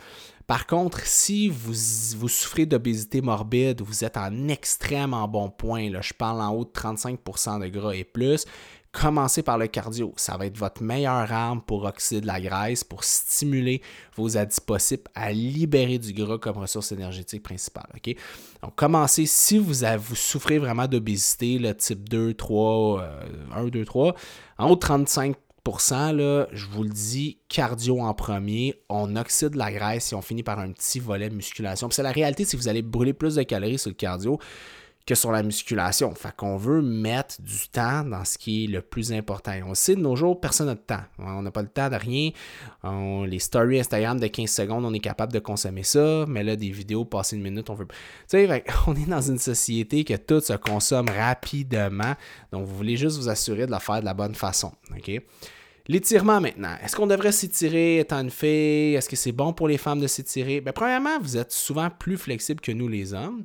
Par 0.46 0.66
contre, 0.66 1.00
si 1.06 1.48
vous, 1.48 2.28
souffrez 2.28 2.66
d'obésité 2.66 3.22
morbide, 3.22 3.80
vous 3.80 4.04
êtes 4.04 4.18
en 4.18 4.48
extrêmement 4.48 5.26
bon 5.26 5.48
point, 5.48 5.90
là, 5.90 6.00
je 6.02 6.12
parle 6.12 6.42
en 6.42 6.50
haut 6.50 6.64
de 6.64 6.70
35% 6.70 7.62
de 7.62 7.68
gras 7.68 7.94
et 7.94 8.04
plus, 8.04 8.44
commencez 8.92 9.42
par 9.42 9.56
le 9.56 9.68
cardio. 9.68 10.12
Ça 10.16 10.36
va 10.36 10.44
être 10.44 10.58
votre 10.58 10.82
meilleure 10.82 11.32
arme 11.32 11.62
pour 11.62 11.84
oxyder 11.84 12.20
de 12.20 12.26
la 12.26 12.42
graisse, 12.42 12.84
pour 12.84 13.04
stimuler 13.04 13.80
vos 14.16 14.36
adipocytes 14.36 15.08
à 15.14 15.32
libérer 15.32 15.98
du 15.98 16.12
gras 16.12 16.38
comme 16.38 16.58
ressource 16.58 16.92
énergétique 16.92 17.42
principale. 17.42 17.88
Donc, 18.62 18.74
commencez 18.76 19.24
si 19.24 19.56
vous, 19.56 19.82
avez, 19.82 19.96
vous 19.96 20.14
souffrez 20.14 20.58
vraiment 20.58 20.86
d'obésité, 20.86 21.58
le 21.58 21.74
type 21.74 22.06
2, 22.08 22.34
3, 22.34 23.08
1, 23.54 23.64
2, 23.64 23.84
3, 23.84 24.14
en 24.58 24.70
haut 24.70 24.74
de 24.74 24.80
35 24.80 25.36
là, 25.66 26.46
je 26.52 26.66
vous 26.66 26.82
le 26.82 26.90
dis, 26.90 27.38
cardio 27.48 28.00
en 28.00 28.14
premier, 28.14 28.74
on 28.88 29.16
oxyde 29.16 29.54
la 29.54 29.72
graisse 29.72 30.12
et 30.12 30.14
on 30.14 30.22
finit 30.22 30.42
par 30.42 30.58
un 30.58 30.72
petit 30.72 31.00
volet 31.00 31.30
musculation. 31.30 31.88
C'est 31.90 32.02
la 32.02 32.12
réalité, 32.12 32.44
si 32.44 32.56
vous 32.56 32.68
allez 32.68 32.82
brûler 32.82 33.12
plus 33.12 33.36
de 33.36 33.42
calories 33.42 33.78
sur 33.78 33.90
le 33.90 33.94
cardio 33.94 34.38
que 35.06 35.14
sur 35.14 35.32
la 35.32 35.42
musculation. 35.42 36.14
Fait 36.14 36.34
qu'on 36.34 36.56
veut 36.56 36.80
mettre 36.80 37.40
du 37.42 37.68
temps 37.70 38.04
dans 38.04 38.24
ce 38.24 38.38
qui 38.38 38.64
est 38.64 38.66
le 38.68 38.80
plus 38.80 39.12
important. 39.12 39.52
on 39.66 39.74
sait 39.74 39.96
de 39.96 40.00
nos 40.00 40.16
jours, 40.16 40.40
personne 40.40 40.66
n'a 40.66 40.74
de 40.74 40.80
temps. 40.80 41.02
On 41.18 41.42
n'a 41.42 41.50
pas 41.50 41.62
le 41.62 41.68
temps 41.68 41.90
de 41.90 41.96
rien. 41.96 42.30
les 43.26 43.38
stories 43.38 43.80
Instagram 43.80 44.18
de 44.18 44.26
15 44.26 44.50
secondes, 44.50 44.84
on 44.84 44.94
est 44.94 45.00
capable 45.00 45.32
de 45.32 45.40
consommer 45.40 45.82
ça, 45.82 46.24
mais 46.26 46.42
là, 46.42 46.56
des 46.56 46.70
vidéos 46.70 47.04
passées 47.04 47.36
une 47.36 47.42
minute, 47.42 47.68
on 47.68 47.74
veut. 47.74 47.86
Tu 47.86 47.94
sais, 48.28 48.64
on 48.86 48.94
est 48.94 49.08
dans 49.08 49.20
une 49.20 49.38
société 49.38 50.04
que 50.04 50.14
tout 50.14 50.40
se 50.40 50.54
consomme 50.54 51.08
rapidement. 51.08 52.14
Donc, 52.50 52.66
vous 52.66 52.76
voulez 52.76 52.96
juste 52.96 53.18
vous 53.18 53.28
assurer 53.28 53.66
de 53.66 53.70
la 53.70 53.80
faire 53.80 54.00
de 54.00 54.06
la 54.06 54.14
bonne 54.14 54.34
façon. 54.34 54.72
OK? 54.96 55.20
L'étirement 55.86 56.40
maintenant. 56.40 56.76
Est-ce 56.82 56.96
qu'on 56.96 57.06
devrait 57.06 57.32
s'étirer 57.32 57.98
étant 57.98 58.20
une 58.20 58.30
fille? 58.30 58.94
Est-ce 58.94 59.08
que 59.08 59.16
c'est 59.16 59.32
bon 59.32 59.52
pour 59.52 59.68
les 59.68 59.76
femmes 59.76 60.00
de 60.00 60.06
s'étirer? 60.06 60.62
Bien, 60.62 60.72
premièrement, 60.72 61.18
vous 61.20 61.36
êtes 61.36 61.52
souvent 61.52 61.90
plus 61.90 62.16
flexible 62.16 62.62
que 62.62 62.72
nous 62.72 62.88
les 62.88 63.12
hommes. 63.12 63.44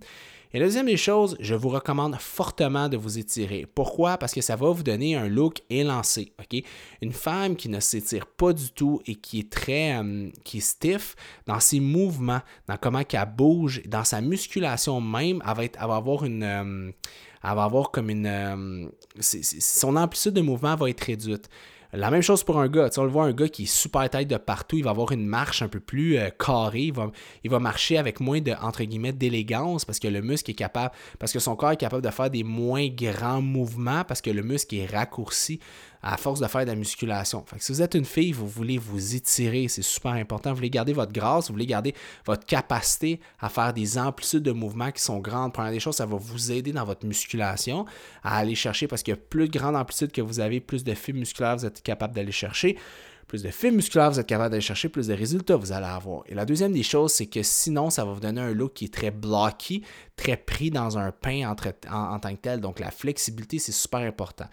Et 0.52 0.58
la 0.58 0.66
deuxième 0.66 0.88
des 0.88 0.98
choses, 0.98 1.38
je 1.40 1.54
vous 1.54 1.70
recommande 1.70 2.16
fortement 2.16 2.90
de 2.90 2.98
vous 2.98 3.20
étirer. 3.20 3.68
Pourquoi? 3.76 4.18
Parce 4.18 4.34
que 4.34 4.42
ça 4.42 4.56
va 4.56 4.72
vous 4.72 4.82
donner 4.82 5.16
un 5.16 5.28
look 5.28 5.62
élancé. 5.70 6.34
OK? 6.40 6.64
Une 7.04 7.12
femme 7.12 7.56
qui 7.56 7.70
ne 7.70 7.80
s'étire 7.80 8.26
pas 8.26 8.52
du 8.52 8.72
tout 8.72 9.00
et 9.06 9.14
qui 9.14 9.40
est 9.40 9.50
très 9.52 9.96
euh, 9.98 10.30
qui 10.44 10.58
est 10.58 10.62
stiff 10.62 11.16
dans 11.46 11.60
ses 11.60 11.80
mouvements, 11.80 12.42
dans 12.68 12.78
comment 12.78 13.04
qu'elle 13.04 13.32
bouge, 13.38 13.84
dans 13.86 14.04
sa 14.04 14.22
musculation 14.22 15.00
même, 15.00 15.44
elle 15.48 15.56
va, 15.56 15.66
être, 15.66 15.88
va 15.88 15.96
avoir 15.96 16.26
une. 16.26 16.42
Elle 16.42 17.56
va 17.56 17.64
avoir 17.64 17.92
comme 17.92 18.10
une. 18.10 18.26
Euh, 18.26 18.88
son 19.20 19.96
amplitude 19.96 20.34
de 20.34 20.42
mouvement 20.42 20.76
va 20.76 20.90
être 20.90 21.02
réduite. 21.02 21.48
La 21.92 22.12
même 22.12 22.22
chose 22.22 22.44
pour 22.44 22.60
un 22.60 22.68
gars. 22.68 22.90
on 22.98 23.04
le 23.04 23.10
voit, 23.10 23.24
un 23.24 23.34
gars 23.34 23.50
qui 23.50 23.64
est 23.64 23.66
super 23.66 24.08
tête 24.12 24.28
de 24.28 24.38
partout, 24.38 24.78
il 24.78 24.84
va 24.84 24.92
avoir 24.92 25.12
une 25.12 25.26
marche 25.26 25.64
un 25.64 25.68
peu 25.68 25.80
plus 25.80 26.20
euh, 26.20 26.30
carrée. 26.30 26.92
Il 27.44 27.50
va, 27.50 27.60
marcher 27.60 27.98
avec 27.98 28.20
moins 28.20 28.42
de, 28.42 29.12
d'élégance 29.12 29.86
parce 29.86 29.98
que 29.98 30.08
le 30.08 30.22
muscle 30.22 30.52
est 30.52 30.54
capable, 30.56 30.94
parce 31.18 31.34
que 31.34 31.40
son 31.40 31.56
corps 31.56 31.72
est 31.72 31.78
capable 31.78 32.04
de 32.04 32.12
faire 32.12 32.30
des 32.30 32.44
moins 32.44 32.88
grands 32.90 33.42
mouvements 33.42 34.04
parce 34.04 34.22
que 34.22 34.30
le 34.30 34.44
muscle 34.44 34.76
est 34.76 34.86
raccourci 34.86 35.60
à 36.02 36.18
force 36.18 36.40
de 36.40 36.48
faire 36.48 36.62
de 36.62 36.68
la 36.68 36.76
musculation. 36.76 37.44
Si 37.58 37.72
vous 37.72 37.82
êtes 37.82 37.94
une 37.94 38.06
fille, 38.06 38.32
vous 38.32 38.48
voulez 38.48 38.78
vous 38.78 39.16
étirer, 39.16 39.68
c'est 39.68 39.82
super 39.82 40.12
important. 40.12 40.52
Vous 40.52 40.58
voulez 40.58 40.70
garder 40.70 40.94
votre 40.94 41.12
grâce, 41.12 41.48
vous 41.48 41.54
voulez 41.54 41.66
garder 41.66 41.94
votre 42.26 42.46
capacité 42.46 43.20
à 43.40 43.50
faire 43.50 43.74
des 43.74 43.98
amplitudes 43.98 44.44
de 44.44 44.52
mouvements 44.52 44.92
qui 44.92 45.02
sont 45.02 45.20
grandes. 45.20 45.54
Première 45.54 45.72
des 45.72 45.80
choses, 45.80 45.96
ça 45.96 46.06
va 46.06 46.16
vous 46.16 46.52
aider 46.52 46.72
dans 46.72 46.86
votre 46.86 47.06
musculation 47.06 47.86
à 48.24 48.38
aller 48.38 48.56
chercher 48.56 48.88
parce 48.88 49.04
que 49.04 49.12
plus 49.12 49.50
de 49.50 49.58
grande 49.58 49.76
amplitude 49.76 50.12
que 50.12 50.22
vous 50.22 50.40
avez, 50.40 50.60
plus 50.60 50.84
de 50.84 50.94
fibres 50.94 51.20
musculaires 51.20 51.58
vous 51.58 51.66
êtes 51.66 51.82
capable 51.82 52.16
d'aller 52.16 52.32
chercher. 52.32 52.78
Plus 53.28 53.44
de 53.44 53.52
fibres 53.52 53.76
musculaires 53.76 54.10
vous 54.10 54.20
êtes 54.20 54.26
capable 54.26 54.52
d'aller 54.52 54.62
chercher, 54.62 54.90
plus 54.90 55.06
de 55.08 55.14
résultats 55.14 55.56
vous 55.56 55.72
allez 55.72 55.86
avoir. 55.86 56.24
Et 56.28 56.34
la 56.34 56.46
deuxième 56.46 56.72
des 56.72 56.82
choses, 56.82 57.12
c'est 57.14 57.28
que 57.28 57.44
sinon, 57.44 57.92
ça 57.92 58.04
va 58.04 58.14
vous 58.14 58.20
donner 58.20 58.42
un 58.42 58.54
look 58.54 58.74
qui 58.74 58.86
est 58.86 58.94
très 58.94 59.12
blocky, 59.12 59.84
très 60.16 60.36
pris 60.36 60.72
dans 60.72 60.98
un 60.98 61.12
pain 61.12 61.48
en 61.48 61.56
tant 62.20 62.36
que 62.36 62.42
tel. 62.42 62.60
Donc 62.60 62.80
la 62.80 62.90
flexibilité, 62.90 63.60
c'est 63.60 63.72
super 63.72 64.00
important. 64.00 64.48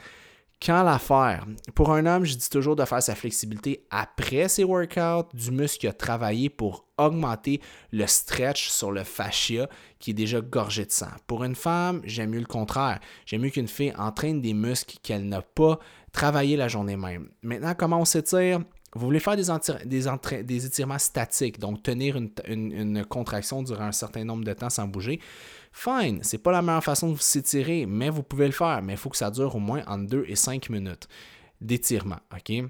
Quand 0.64 0.82
la 0.84 0.98
faire? 0.98 1.46
Pour 1.74 1.92
un 1.92 2.06
homme, 2.06 2.24
je 2.24 2.34
dis 2.34 2.48
toujours 2.48 2.76
de 2.76 2.84
faire 2.84 3.02
sa 3.02 3.14
flexibilité 3.14 3.86
après 3.90 4.48
ses 4.48 4.64
workouts, 4.64 5.28
du 5.34 5.50
muscle 5.50 5.80
qui 5.80 5.86
a 5.86 5.92
travaillé 5.92 6.48
pour 6.48 6.86
augmenter 6.96 7.60
le 7.92 8.06
stretch 8.06 8.70
sur 8.70 8.90
le 8.90 9.04
fascia 9.04 9.68
qui 9.98 10.12
est 10.12 10.14
déjà 10.14 10.40
gorgé 10.40 10.86
de 10.86 10.90
sang. 10.90 11.10
Pour 11.26 11.44
une 11.44 11.54
femme, 11.54 12.00
j'aime 12.04 12.30
mieux 12.30 12.40
le 12.40 12.46
contraire. 12.46 13.00
J'aime 13.26 13.42
mieux 13.42 13.50
qu'une 13.50 13.68
fille 13.68 13.92
entraîne 13.98 14.40
des 14.40 14.54
muscles 14.54 14.96
qu'elle 15.02 15.28
n'a 15.28 15.42
pas 15.42 15.78
travaillé 16.10 16.56
la 16.56 16.68
journée 16.68 16.96
même. 16.96 17.28
Maintenant, 17.42 17.74
comment 17.74 18.00
on 18.00 18.06
s'étire? 18.06 18.60
Vous 18.94 19.04
voulez 19.04 19.20
faire 19.20 19.36
des, 19.36 19.44
des, 19.84 20.42
des 20.42 20.66
étirements 20.66 20.98
statiques, 20.98 21.58
donc 21.58 21.82
tenir 21.82 22.16
une, 22.16 22.30
une 22.46 23.04
contraction 23.04 23.62
durant 23.62 23.84
un 23.84 23.92
certain 23.92 24.24
nombre 24.24 24.44
de 24.44 24.54
temps 24.54 24.70
sans 24.70 24.88
bouger. 24.88 25.20
Fine, 25.78 26.20
c'est 26.22 26.38
pas 26.38 26.52
la 26.52 26.62
meilleure 26.62 26.82
façon 26.82 27.08
de 27.08 27.12
vous 27.12 27.20
s'étirer, 27.20 27.84
mais 27.84 28.08
vous 28.08 28.22
pouvez 28.22 28.46
le 28.46 28.52
faire, 28.52 28.80
mais 28.82 28.94
il 28.94 28.96
faut 28.96 29.10
que 29.10 29.16
ça 29.16 29.30
dure 29.30 29.54
au 29.54 29.58
moins 29.58 29.82
entre 29.86 30.06
2 30.06 30.24
et 30.26 30.34
5 30.34 30.70
minutes 30.70 31.06
d'étirement, 31.60 32.16
OK? 32.34 32.64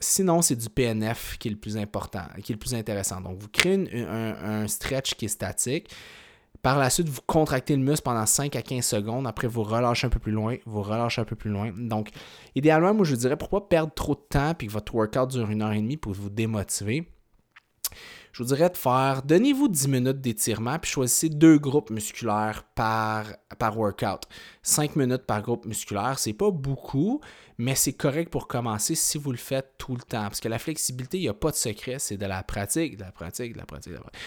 Sinon, 0.00 0.40
c'est 0.40 0.56
du 0.56 0.70
PNF 0.70 1.36
qui 1.38 1.48
est 1.48 1.50
le 1.50 1.58
plus 1.58 1.76
important, 1.76 2.22
qui 2.42 2.52
est 2.52 2.54
le 2.54 2.58
plus 2.58 2.74
intéressant. 2.74 3.20
Donc, 3.20 3.38
vous 3.38 3.48
créez 3.48 4.02
un, 4.02 4.66
stretch 4.66 5.14
qui 5.14 5.26
est 5.26 5.28
statique. 5.28 5.90
Par 6.62 6.78
la 6.78 6.88
suite, 6.88 7.10
vous 7.10 7.20
contractez 7.26 7.76
le 7.76 7.82
muscle 7.82 8.02
pendant 8.02 8.24
5 8.24 8.56
à 8.56 8.62
15 8.62 8.82
secondes. 8.82 9.26
Après, 9.26 9.46
vous 9.46 9.62
relâchez 9.62 10.06
un 10.06 10.10
peu 10.10 10.18
plus 10.18 10.32
loin, 10.32 10.56
vous 10.64 10.82
relâchez 10.82 11.20
un 11.20 11.26
peu 11.26 11.36
plus 11.36 11.50
loin. 11.50 11.70
Donc, 11.76 12.08
idéalement, 12.54 12.94
moi, 12.94 13.04
je 13.04 13.10
vous 13.10 13.20
dirais, 13.20 13.36
pour 13.36 13.48
ne 13.48 13.60
pas 13.60 13.66
perdre 13.66 13.92
trop 13.92 14.14
de 14.14 14.24
temps 14.26 14.54
et 14.58 14.66
que 14.66 14.72
votre 14.72 14.94
workout 14.94 15.28
dure 15.28 15.50
une 15.50 15.60
heure 15.60 15.72
et 15.72 15.82
demie 15.82 15.98
pour 15.98 16.14
vous 16.14 16.30
démotiver, 16.30 17.06
je 18.38 18.44
vous 18.44 18.54
dirais 18.54 18.70
de 18.70 18.76
faire, 18.76 19.22
donnez-vous 19.24 19.66
10 19.66 19.88
minutes 19.88 20.20
d'étirement, 20.20 20.78
puis 20.78 20.88
choisissez 20.88 21.28
deux 21.28 21.58
groupes 21.58 21.90
musculaires 21.90 22.62
par, 22.76 23.26
par 23.58 23.76
workout. 23.76 24.28
5 24.62 24.94
minutes 24.94 25.26
par 25.26 25.42
groupe 25.42 25.66
musculaire, 25.66 26.20
c'est 26.20 26.34
pas 26.34 26.52
beaucoup, 26.52 27.20
mais 27.58 27.74
c'est 27.74 27.94
correct 27.94 28.30
pour 28.30 28.46
commencer 28.46 28.94
si 28.94 29.18
vous 29.18 29.32
le 29.32 29.38
faites 29.38 29.72
tout 29.76 29.96
le 29.96 30.02
temps. 30.02 30.22
Parce 30.22 30.38
que 30.38 30.46
la 30.46 30.60
flexibilité, 30.60 31.18
il 31.18 31.22
n'y 31.22 31.28
a 31.28 31.34
pas 31.34 31.50
de 31.50 31.56
secret, 31.56 31.98
c'est 31.98 32.16
de 32.16 32.26
la 32.26 32.44
pratique, 32.44 32.96
de 32.96 33.02
la 33.02 33.10
pratique, 33.10 33.54
de 33.54 33.58
la 33.58 33.66
pratique, 33.66 33.90
de 33.90 33.96
la 33.96 34.02
pratique. 34.02 34.20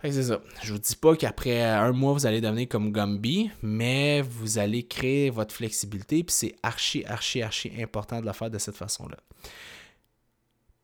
c'est 0.00 0.22
ça. 0.22 0.40
Je 0.62 0.72
vous 0.72 0.78
dis 0.78 0.96
pas 0.96 1.14
qu'après 1.14 1.64
un 1.64 1.92
mois, 1.92 2.14
vous 2.14 2.24
allez 2.24 2.40
devenir 2.40 2.66
comme 2.66 2.92
Gumby, 2.92 3.50
mais 3.60 4.22
vous 4.22 4.56
allez 4.56 4.86
créer 4.86 5.28
votre 5.28 5.54
flexibilité, 5.54 6.24
puis 6.24 6.34
c'est 6.34 6.56
archi, 6.62 7.04
archi, 7.04 7.42
archi 7.42 7.70
important 7.78 8.22
de 8.22 8.24
la 8.24 8.32
faire 8.32 8.48
de 8.48 8.56
cette 8.56 8.76
façon-là. 8.76 9.18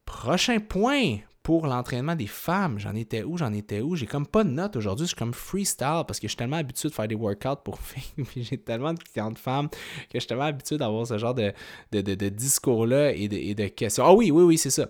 Prochain 0.05 0.61
point 0.61 1.21
pour 1.43 1.67
l'entraînement 1.67 2.15
des 2.15 2.27
femmes. 2.27 2.79
J'en 2.79 2.95
étais 2.95 3.23
où? 3.23 3.37
J'en 3.37 3.53
étais 3.53 3.81
où? 3.81 3.97
J'ai 3.97 4.07
comme 4.07 4.27
pas 4.27 4.45
de 4.45 4.51
notes 4.51 4.77
aujourd'hui. 4.77 5.07
Je 5.07 5.09
suis 5.09 5.17
comme 5.17 5.35
freestyle 5.35 6.05
parce 6.07 6.21
que 6.21 6.27
je 6.27 6.33
suis 6.33 6.37
tellement 6.37 6.57
habitué 6.57 6.89
de 6.89 6.95
faire 6.95 7.09
des 7.09 7.15
workouts 7.15 7.63
pour 7.65 7.79
filles. 7.81 8.25
j'ai 8.37 8.59
tellement 8.59 8.93
de 8.93 8.99
clients 8.99 9.31
de 9.31 9.39
femmes 9.39 9.69
que 9.71 9.77
je 10.15 10.19
suis 10.19 10.29
tellement 10.29 10.45
habitué 10.45 10.77
d'avoir 10.77 11.07
ce 11.07 11.17
genre 11.19 11.35
de, 11.35 11.53
de, 11.93 12.29
discours-là 12.29 13.13
et 13.13 13.29
de, 13.29 13.37
et 13.37 13.55
de 13.55 13.69
questions. 13.69 14.05
Ah 14.05 14.13
oui, 14.13 14.31
oui, 14.31 14.43
oui, 14.43 14.59
c'est 14.59 14.71
ça. 14.71 14.87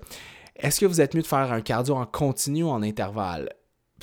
Est-ce 0.56 0.80
que 0.80 0.86
vous 0.86 1.00
êtes 1.00 1.14
mieux 1.14 1.22
de 1.22 1.26
faire 1.26 1.52
un 1.52 1.60
cardio 1.60 1.94
en 1.94 2.06
continu 2.06 2.64
ou 2.64 2.68
en 2.68 2.82
intervalle? 2.82 3.48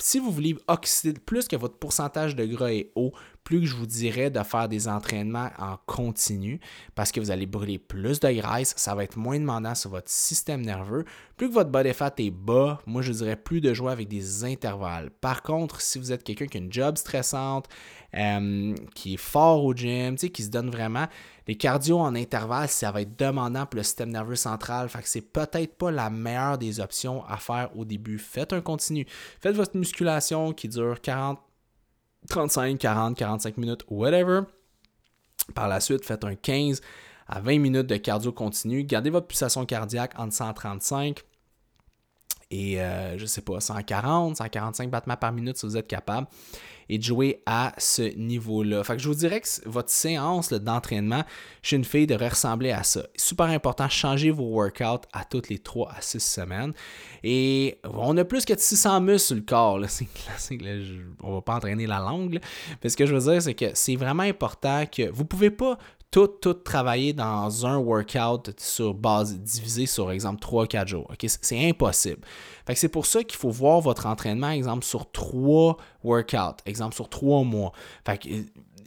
Si 0.00 0.18
vous 0.18 0.30
voulez 0.30 0.56
oxyder, 0.68 1.18
plus 1.18 1.48
que 1.48 1.56
votre 1.56 1.76
pourcentage 1.76 2.36
de 2.36 2.44
gras 2.46 2.70
est 2.70 2.92
haut, 2.94 3.12
plus 3.48 3.60
que 3.60 3.66
je 3.66 3.76
vous 3.76 3.86
dirais 3.86 4.28
de 4.28 4.42
faire 4.42 4.68
des 4.68 4.88
entraînements 4.88 5.48
en 5.58 5.78
continu 5.86 6.60
parce 6.94 7.10
que 7.10 7.18
vous 7.18 7.30
allez 7.30 7.46
brûler 7.46 7.78
plus 7.78 8.20
de 8.20 8.30
graisse, 8.30 8.74
ça 8.76 8.94
va 8.94 9.04
être 9.04 9.16
moins 9.16 9.40
demandant 9.40 9.74
sur 9.74 9.88
votre 9.88 10.10
système 10.10 10.60
nerveux. 10.60 11.06
Plus 11.38 11.48
que 11.48 11.54
votre 11.54 11.70
body 11.70 11.94
fat 11.94 12.12
est 12.18 12.30
bas, 12.30 12.78
moi 12.84 13.00
je 13.00 13.10
dirais 13.10 13.36
plus 13.36 13.62
de 13.62 13.72
jouer 13.72 13.90
avec 13.90 14.06
des 14.06 14.44
intervalles. 14.44 15.08
Par 15.22 15.42
contre, 15.42 15.80
si 15.80 15.98
vous 15.98 16.12
êtes 16.12 16.24
quelqu'un 16.24 16.44
qui 16.44 16.58
a 16.58 16.60
une 16.60 16.70
job 16.70 16.98
stressante, 16.98 17.68
euh, 18.14 18.74
qui 18.94 19.14
est 19.14 19.18
fort 19.18 19.64
au 19.64 19.72
gym, 19.72 20.16
qui 20.16 20.42
se 20.42 20.50
donne 20.50 20.68
vraiment, 20.68 21.06
les 21.46 21.54
cardio 21.54 21.98
en 22.00 22.14
intervalle, 22.14 22.68
ça 22.68 22.92
va 22.92 23.00
être 23.00 23.18
demandant 23.18 23.64
pour 23.64 23.78
le 23.78 23.82
système 23.82 24.10
nerveux 24.10 24.36
central. 24.36 24.90
Fait 24.90 25.00
que 25.00 25.08
c'est 25.08 25.22
peut-être 25.22 25.74
pas 25.78 25.90
la 25.90 26.10
meilleure 26.10 26.58
des 26.58 26.80
options 26.80 27.24
à 27.24 27.38
faire 27.38 27.70
au 27.74 27.86
début. 27.86 28.18
Faites 28.18 28.52
un 28.52 28.60
continu. 28.60 29.06
Faites 29.40 29.56
votre 29.56 29.74
musculation 29.74 30.52
qui 30.52 30.68
dure 30.68 31.00
40 31.00 31.40
35, 32.28 32.78
40, 32.78 33.16
45 33.16 33.56
minutes, 33.56 33.84
whatever. 33.88 34.42
Par 35.54 35.68
la 35.68 35.80
suite, 35.80 36.04
faites 36.04 36.24
un 36.24 36.34
15 36.34 36.80
à 37.26 37.40
20 37.40 37.58
minutes 37.58 37.86
de 37.86 37.96
cardio 37.96 38.32
continu. 38.32 38.84
Gardez 38.84 39.10
votre 39.10 39.26
pulsation 39.26 39.64
cardiaque 39.66 40.18
entre 40.18 40.34
135 40.34 41.24
et, 42.50 42.76
je 42.76 42.80
euh, 42.80 43.18
je 43.18 43.26
sais 43.26 43.42
pas, 43.42 43.60
140, 43.60 44.36
145 44.36 44.90
battements 44.90 45.16
par 45.16 45.32
minute 45.32 45.56
si 45.56 45.66
vous 45.66 45.76
êtes 45.76 45.88
capable 45.88 46.26
et 46.88 46.98
de 46.98 47.02
jouer 47.02 47.42
à 47.46 47.74
ce 47.78 48.02
niveau-là. 48.16 48.82
Fait 48.82 48.96
que 48.96 49.02
je 49.02 49.08
vous 49.08 49.14
dirais 49.14 49.40
que 49.40 49.48
votre 49.66 49.90
séance 49.90 50.52
d'entraînement 50.52 51.22
chez 51.62 51.76
une 51.76 51.84
fille 51.84 52.06
devrait 52.06 52.28
ressembler 52.28 52.70
à 52.70 52.82
ça. 52.82 53.02
Super 53.16 53.46
important, 53.46 53.88
changez 53.88 54.30
vos 54.30 54.44
workouts 54.44 55.06
à 55.12 55.24
toutes 55.24 55.48
les 55.48 55.58
3 55.58 55.92
à 55.96 56.00
6 56.00 56.20
semaines. 56.20 56.72
Et 57.22 57.78
on 57.84 58.16
a 58.16 58.24
plus 58.24 58.44
que 58.44 58.58
600 58.58 59.00
muscles 59.02 59.18
sur 59.18 59.36
le 59.36 59.42
corps. 59.42 59.78
Classique. 60.24 60.62
Là, 60.62 60.72
on 61.22 61.34
va 61.34 61.42
pas 61.42 61.56
entraîner 61.56 61.86
la 61.86 61.98
langue. 61.98 62.40
Mais 62.82 62.88
ce 62.88 62.96
que 62.96 63.06
je 63.06 63.14
veux 63.14 63.32
dire, 63.32 63.42
c'est 63.42 63.54
que 63.54 63.66
c'est 63.74 63.96
vraiment 63.96 64.22
important 64.22 64.84
que 64.86 65.10
vous 65.10 65.24
pouvez 65.24 65.50
pas 65.50 65.78
tout, 66.10 66.26
tout 66.26 66.54
travailler 66.54 67.12
dans 67.12 67.66
un 67.66 67.76
workout 67.76 68.58
sur 68.58 68.94
base 68.94 69.38
divisé 69.38 69.86
sur, 69.86 70.10
exemple, 70.10 70.42
3-4 70.42 70.86
jours. 70.86 71.12
C'est 71.42 71.68
impossible. 71.68 72.22
c'est 72.74 72.88
pour 72.88 73.06
ça 73.06 73.22
qu'il 73.24 73.38
faut 73.38 73.50
voir 73.50 73.80
votre 73.80 74.06
entraînement, 74.06 74.50
exemple, 74.50 74.84
sur 74.84 75.10
3 75.10 75.76
workouts, 76.02 76.62
exemple, 76.64 76.94
sur 76.94 77.08
3 77.08 77.44
mois. 77.44 77.72
Fait 78.06 78.18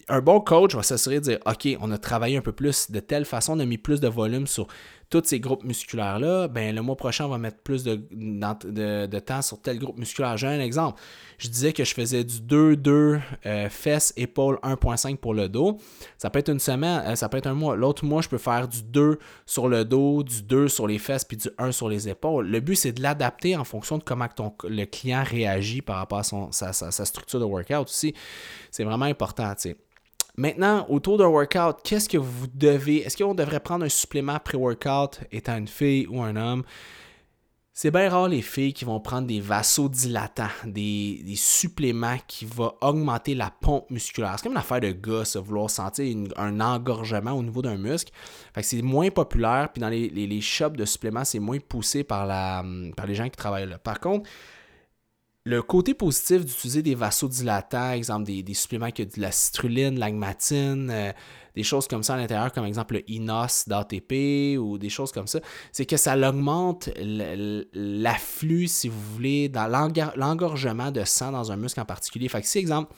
un 0.08 0.22
bon 0.22 0.42
coach 0.42 0.76
va 0.76 0.84
s'assurer 0.84 1.20
de 1.20 1.24
dire 1.24 1.40
OK, 1.46 1.68
on 1.80 1.92
a 1.92 1.98
travaillé 1.98 2.36
un 2.38 2.42
peu 2.42 2.52
plus 2.52 2.92
de 2.92 3.00
telle 3.00 3.24
façon, 3.24 3.54
on 3.56 3.60
a 3.60 3.66
mis 3.66 3.78
plus 3.78 4.02
de 4.02 4.08
volume 4.08 4.46
sur 4.46 4.68
tous 5.12 5.24
ces 5.26 5.42
groupes 5.42 5.66
musculaires-là, 5.66 6.48
ben, 6.48 6.74
le 6.74 6.82
mois 6.82 6.96
prochain, 6.96 7.26
on 7.26 7.30
va 7.30 7.38
mettre 7.38 7.60
plus 7.60 7.84
de, 7.84 8.02
de, 8.12 9.20
temps 9.20 9.42
sur 9.42 9.62
tel 9.62 9.78
groupe 9.78 9.98
musculaire. 9.98 10.38
J'ai 10.38 10.48
un 10.48 10.62
exemple. 10.62 11.00
Je 11.38 11.50
disais 11.50 11.74
que 11.74 11.84
je 11.84 11.94
faisais 11.94 12.24
du 12.24 12.38
2-2 12.38 13.20
euh, 13.46 13.70
fesses, 13.70 14.14
épaules, 14.16 14.58
1.5 14.64 15.18
pour 15.18 15.34
le 15.34 15.50
dos. 15.50 15.78
Ça 16.18 16.30
peut 16.30 16.40
être 16.40 16.50
une 16.50 16.60
semaine, 16.60 17.04
euh, 17.06 17.16
ça 17.16 17.28
peut 17.28 17.38
être 17.38 17.48
un 17.48 17.54
mois. 17.54 17.76
L'autre 17.76 18.06
mois, 18.06 18.22
je 18.22 18.30
peux 18.30 18.38
faire 18.38 18.70
du 18.70 18.84
2 18.84 19.20
sur 19.46 19.68
le 19.68 19.84
dos, 19.84 20.24
du 20.24 20.44
2 20.44 20.70
sur 20.70 20.88
les 20.88 20.98
fesses, 20.98 21.26
puis 21.26 21.36
du 21.36 21.50
1 21.58 21.74
sur 21.74 21.90
les 21.90 22.08
épaules. 22.08 22.48
Le 22.48 22.62
but, 22.62 22.76
c'est 22.76 22.94
de 22.94 23.02
l'adapter 23.02 23.58
en 23.58 23.66
fonction 23.66 23.98
de 23.98 24.04
comment 24.04 24.30
le 24.64 24.86
client 24.86 25.24
réagit 25.26 25.82
par 25.82 25.98
rapport 25.98 26.20
à 26.20 26.24
sa, 26.24 26.72
sa 26.72 27.06
structure 27.06 27.42
de 27.42 27.46
workout 27.46 27.90
aussi. 27.90 28.16
C'est 28.72 28.86
vraiment 28.86 29.06
important, 29.06 29.54
tu 29.56 29.72
sais. 29.72 29.78
Maintenant, 30.38 30.86
autour 30.90 31.18
d'un 31.18 31.28
workout, 31.28 31.78
qu'est-ce 31.84 32.08
que 32.08 32.18
vous 32.18 32.48
devez. 32.54 33.02
Est-ce 33.06 33.22
qu'on 33.22 33.36
devrait 33.36 33.60
prendre 33.60 33.86
un 33.86 33.90
supplément 33.90 34.40
pré-workout 34.40 35.20
étant 35.32 35.58
une 35.58 35.68
fille 35.68 36.08
ou 36.08 36.22
un 36.22 36.36
homme? 36.36 36.64
C'est 37.74 37.90
bien 37.90 38.10
rare 38.10 38.28
les 38.28 38.42
filles 38.42 38.74
qui 38.74 38.84
vont 38.84 39.00
prendre 39.00 39.28
des 39.28 39.40
vasodilatants, 39.40 40.50
des, 40.66 41.22
des 41.26 41.36
suppléments 41.38 42.18
qui 42.28 42.46
vont 42.46 42.74
augmenter 42.82 43.34
la 43.34 43.50
pompe 43.50 43.90
musculaire. 43.90 44.34
C'est 44.36 44.44
comme 44.44 44.52
une 44.52 44.58
affaire 44.58 44.82
de 44.82 44.92
gars, 44.92 45.24
ça, 45.24 45.40
vouloir 45.40 45.70
sentir 45.70 46.16
un 46.36 46.60
engorgement 46.60 47.32
au 47.32 47.42
niveau 47.42 47.62
d'un 47.62 47.78
muscle. 47.78 48.12
Fait 48.54 48.62
que 48.62 48.68
c'est 48.68 48.82
moins 48.82 49.10
populaire, 49.10 49.70
puis 49.74 49.80
dans 49.80 49.88
les, 49.88 50.10
les, 50.10 50.42
shops 50.42 50.76
de 50.76 50.84
suppléments, 50.84 51.24
c'est 51.24 51.40
moins 51.40 51.60
poussé 51.60 52.04
par, 52.04 52.26
la, 52.26 52.64
par 52.98 53.08
les 53.08 53.16
gens 53.16 53.30
qui 53.30 53.38
travaillent 53.38 53.70
là. 53.70 53.78
Par 53.78 54.02
contre, 54.02 54.30
le 55.44 55.62
côté 55.64 55.94
positif 55.94 56.46
d'utiliser 56.46 56.84
des 56.84 56.96
vasodilatants, 56.96 57.94
exemple 57.94 58.26
des, 58.26 58.54
suppléments 58.54 58.92
qui 58.92 59.02
ont 59.02 59.06
de 59.06 59.22
la 59.22 59.32
citrulline, 59.32 59.98
l'agmatine, 59.98 60.90
euh, 60.92 61.12
des 61.56 61.64
choses 61.64 61.88
comme 61.88 62.04
ça 62.04 62.16
à 62.16 62.18
l'intérieur, 62.18 62.52
comme 62.52 62.66
exemple 62.66 62.96
le 62.96 63.10
INOS 63.10 63.66
d'ATP 63.68 64.58
ou 64.60 64.78
des 64.78 64.90
choses 64.90 65.12
comme 65.12 65.28
ça, 65.28 65.40
c'est 65.72 65.86
que 65.86 65.98
ça 65.98 66.18
augmente 66.18 66.90
l'afflux, 67.74 68.68
si 68.68 68.88
vous 68.88 69.02
voulez, 69.14 69.50
dans 69.50 69.68
l'engorgement 70.16 70.92
de 70.92 71.04
sang 71.04 71.32
dans 71.32 71.52
un 71.52 71.58
muscle 71.58 71.80
en 71.80 71.86
particulier. 71.86 72.28
Fait 72.30 72.42
que 72.42 72.48
si, 72.48 72.60
exemple, 72.60 72.94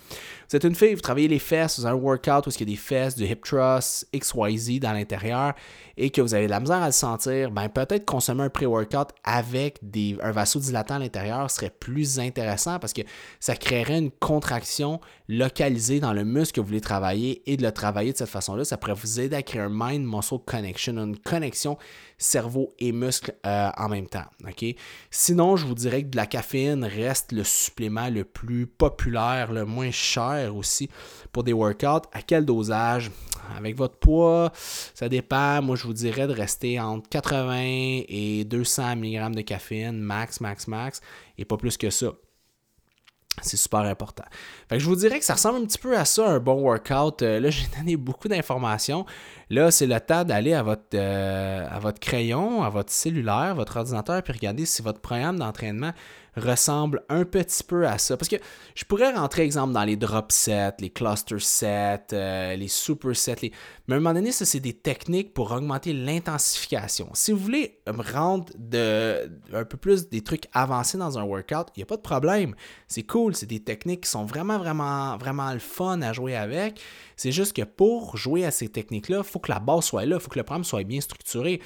vous 0.50 0.56
êtes 0.56 0.64
une 0.64 0.76
fille, 0.76 0.94
vous 0.94 1.02
travaillez 1.02 1.28
les 1.28 1.40
fesses, 1.40 1.80
vous 1.80 1.86
avez 1.86 1.98
un 1.98 2.02
workout 2.02 2.48
où 2.48 2.50
il 2.50 2.60
y 2.60 2.64
a 2.64 2.66
des 2.66 2.76
fesses, 2.76 3.16
du 3.16 3.26
hip 3.26 3.42
thrust, 3.44 4.08
XYZ 4.14 4.80
dans 4.80 4.94
l'intérieur, 4.94 5.54
et 5.98 6.10
que 6.10 6.22
vous 6.22 6.34
avez 6.34 6.46
de 6.46 6.52
la 6.52 6.60
misère 6.60 6.82
à 6.82 6.88
le 6.88 6.92
sentir, 6.92 7.52
ben 7.52 7.70
peut-être 7.70 8.06
consommer 8.06 8.44
un 8.44 8.50
pré-workout 8.50 9.10
avec 9.24 9.78
des, 9.82 10.18
un 10.22 10.32
vasodilatant 10.32 10.96
à 10.96 11.00
l'intérieur 11.00 11.50
serait 11.52 11.70
plus 11.70 12.20
intéressant 12.20 12.80
parce 12.80 12.94
que 12.94 13.02
ça 13.40 13.56
créerait 13.56 14.00
une 14.00 14.12
contraction 14.12 15.00
localisée 15.28 16.00
dans 16.00 16.14
le 16.14 16.24
muscle 16.24 16.56
que 16.56 16.62
vous 16.62 16.68
voulez 16.68 16.82
travailler 16.82 17.44
et 17.46 17.58
de 17.58 17.64
le 17.64 17.72
travailler 17.72 18.12
de 18.12 18.18
cette 18.18 18.30
façon-là, 18.44 18.66
ça 18.66 18.78
pourrait 18.78 18.94
vous 18.94 19.20
aider 19.20 19.36
à 19.36 19.42
créer 19.42 19.62
un 19.62 19.70
mind-muscle 19.72 20.40
connection, 20.46 20.94
une 20.98 21.18
connexion 21.18 21.78
cerveau 22.18 22.74
et 22.80 22.92
muscle 22.92 23.34
euh, 23.46 23.70
en 23.78 23.90
même 23.90 24.08
temps. 24.08 24.26
Sinon, 25.12 25.56
je 25.56 25.66
vous 25.66 25.76
dirais 25.76 26.04
que 26.04 26.10
de 26.10 26.16
la 26.16 26.26
caféine 26.26 26.84
reste 26.84 27.32
le 27.32 27.44
supplément 27.44 28.10
le 28.10 28.24
plus 28.24 28.68
populaire, 28.68 29.52
le 29.52 29.66
moins 29.66 29.92
cher 29.92 30.56
aussi 30.56 30.90
pour 31.32 31.44
des 31.44 31.54
workouts. 31.54 32.08
À 32.12 32.22
quel 32.26 32.46
dosage? 32.46 33.12
Avec 33.58 33.76
votre 33.76 33.98
poids, 33.98 34.52
ça 34.94 35.10
dépend. 35.10 35.62
Moi, 35.62 35.76
je 35.76 35.84
vous 35.84 35.94
dirais 35.94 36.28
de 36.28 36.34
rester 36.34 36.80
entre 36.80 37.10
80 37.10 38.04
et 38.08 38.46
200 38.46 38.96
mg 38.96 39.36
de 39.36 39.42
caféine, 39.42 40.00
max, 40.00 40.40
max, 40.40 40.68
max, 40.68 41.02
et 41.38 41.44
pas 41.44 41.58
plus 41.58 41.78
que 41.78 41.90
ça. 41.90 42.14
C'est 43.42 43.58
super 43.58 43.80
important. 43.80 44.24
Je 44.72 44.86
vous 44.86 44.96
dirais 44.96 45.18
que 45.18 45.26
ça 45.26 45.34
ressemble 45.34 45.64
un 45.64 45.66
petit 45.66 45.80
peu 45.80 45.98
à 45.98 46.06
ça, 46.06 46.28
un 46.28 46.40
bon 46.40 46.62
workout. 46.62 47.22
Euh, 47.22 47.40
là, 47.40 47.50
j'ai 47.52 47.66
donné 47.78 47.98
beaucoup 47.98 48.28
d'informations. 48.28 49.06
Là, 49.50 49.72
c'est 49.72 49.88
le 49.88 50.00
temps 50.00 50.24
d'aller 50.24 50.54
à, 50.54 50.62
votre, 50.62 50.84
euh, 50.94 51.68
à 51.70 51.80
votre 51.80 52.00
crayon, 52.00 52.64
à 52.64 52.70
votre 52.70 52.92
cellulaire, 52.92 53.56
votre 53.56 53.78
ordinateur, 53.78 54.22
puis 54.22 54.34
regarder 54.34 54.66
si 54.66 54.82
votre 54.82 55.00
programme 55.00 55.40
d'entraînement 55.40 55.92
ressemble 56.36 57.04
un 57.10 57.26
petit 57.26 57.64
peu 57.64 57.88
à 57.88 57.98
ça. 57.98 58.18
Parce 58.18 58.30
que 58.30 58.38
je 58.76 58.86
pourrais 58.86 59.14
rentrer, 59.14 59.44
exemple, 59.44 59.74
dans 59.74 59.84
les 59.84 59.96
drop 59.96 60.32
sets, 60.32 60.74
les 60.80 60.90
cluster 60.90 61.40
sets, 61.40 62.08
euh, 62.14 62.56
les 62.56 62.68
super 62.68 63.16
sets. 63.16 63.52
Mais 63.88 63.96
à 63.96 63.98
un 63.98 64.00
moment 64.00 64.14
donné, 64.14 64.32
ça, 64.32 64.46
c'est 64.46 64.60
des 64.60 64.74
techniques 64.74 65.34
pour 65.34 65.52
augmenter 65.52 65.94
l'intensification. 65.94 67.10
Si 67.14 67.32
vous 67.32 67.40
voulez 67.40 67.80
rendre 67.88 68.46
de, 68.58 69.30
un 69.54 69.66
peu 69.66 69.78
plus 69.78 70.10
des 70.10 70.22
trucs 70.22 70.46
avancés 70.54 70.98
dans 70.98 71.18
un 71.20 71.24
workout, 71.24 71.68
il 71.76 71.80
n'y 71.80 71.84
a 71.84 71.88
pas 71.88 71.98
de 71.98 72.02
problème. 72.02 72.56
C'est 72.88 73.04
cool, 73.04 73.36
c'est 73.36 73.46
des 73.46 73.62
techniques 73.62 74.02
qui 74.02 74.10
sont 74.10 74.26
vraiment, 74.26 74.58
vraiment, 74.58 75.18
vraiment 75.18 75.52
le 75.52 75.60
fun 75.60 76.02
à 76.02 76.14
jouer 76.14 76.36
avec. 76.36 76.80
C'est 77.16 77.32
juste 77.32 77.56
que 77.56 77.62
pour 77.64 78.18
jouer 78.18 78.46
à 78.46 78.52
ces 78.52 78.70
techniques-là, 78.70 79.20
il 79.20 79.24
faut 79.24 79.40
que 79.40 79.52
la 79.52 79.60
base 79.60 79.86
soit 79.86 80.06
là, 80.06 80.18
il 80.18 80.22
faut 80.22 80.30
que 80.30 80.40
le 80.40 80.44
programme 80.44 80.64
soit 80.64 80.84
bien 80.84 81.02
structuré. 81.02 81.62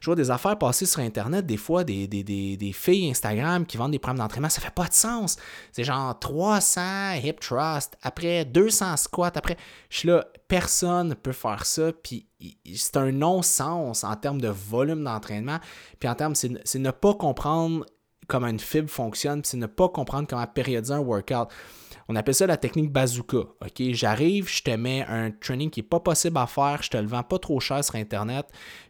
Je 0.00 0.06
vois 0.06 0.16
des 0.16 0.30
affaires 0.30 0.58
passer 0.58 0.86
sur 0.86 1.00
Internet, 1.00 1.46
des 1.46 1.56
fois, 1.56 1.84
des, 1.84 2.06
des, 2.06 2.72
filles 2.72 3.10
Instagram 3.10 3.66
qui 3.66 3.76
vendent 3.76 3.92
des 3.92 3.98
programmes 3.98 4.18
d'entraînement, 4.18 4.48
ça 4.48 4.60
fait 4.60 4.74
pas 4.74 4.86
de 4.86 4.92
sens. 4.92 5.36
C'est 5.72 5.84
genre 5.84 6.18
300 6.18 7.14
hip 7.22 7.40
thrust, 7.40 7.96
après 8.02 8.44
200 8.44 8.96
squats, 8.96 9.32
après, 9.34 9.56
je 9.90 9.98
suis 9.98 10.08
là, 10.08 10.26
personne 10.48 11.08
ne 11.08 11.14
peut 11.14 11.32
faire 11.32 11.66
ça, 11.66 11.92
puis 11.92 12.26
c'est 12.74 12.96
un 12.96 13.12
non-sens 13.12 14.04
en 14.04 14.14
termes 14.16 14.40
de 14.40 14.48
volume 14.48 15.04
d'entraînement, 15.04 15.58
puis 15.98 16.08
en 16.08 16.14
termes, 16.14 16.34
c'est 16.34 16.78
ne 16.78 16.90
pas 16.90 17.14
comprendre 17.14 17.84
comment 18.28 18.46
une 18.46 18.60
fibre 18.60 18.90
fonctionne, 18.90 19.40
c'est 19.42 19.56
ne 19.56 19.66
pas 19.66 19.88
comprendre 19.88 20.28
comment 20.28 20.46
périodiser 20.46 20.94
un 20.94 21.00
workout. 21.00 21.48
On 22.10 22.16
appelle 22.16 22.34
ça 22.34 22.46
la 22.46 22.56
technique 22.56 22.90
bazooka. 22.90 23.38
OK? 23.38 23.82
J'arrive, 23.90 24.48
je 24.48 24.62
te 24.62 24.70
mets 24.70 25.04
un 25.08 25.30
training 25.30 25.68
qui 25.68 25.80
n'est 25.80 25.86
pas 25.86 26.00
possible 26.00 26.38
à 26.38 26.46
faire, 26.46 26.82
je 26.82 26.90
te 26.90 26.96
le 26.96 27.06
vends 27.06 27.22
pas 27.22 27.38
trop 27.38 27.60
cher 27.60 27.84
sur 27.84 27.96
Internet. 27.96 28.46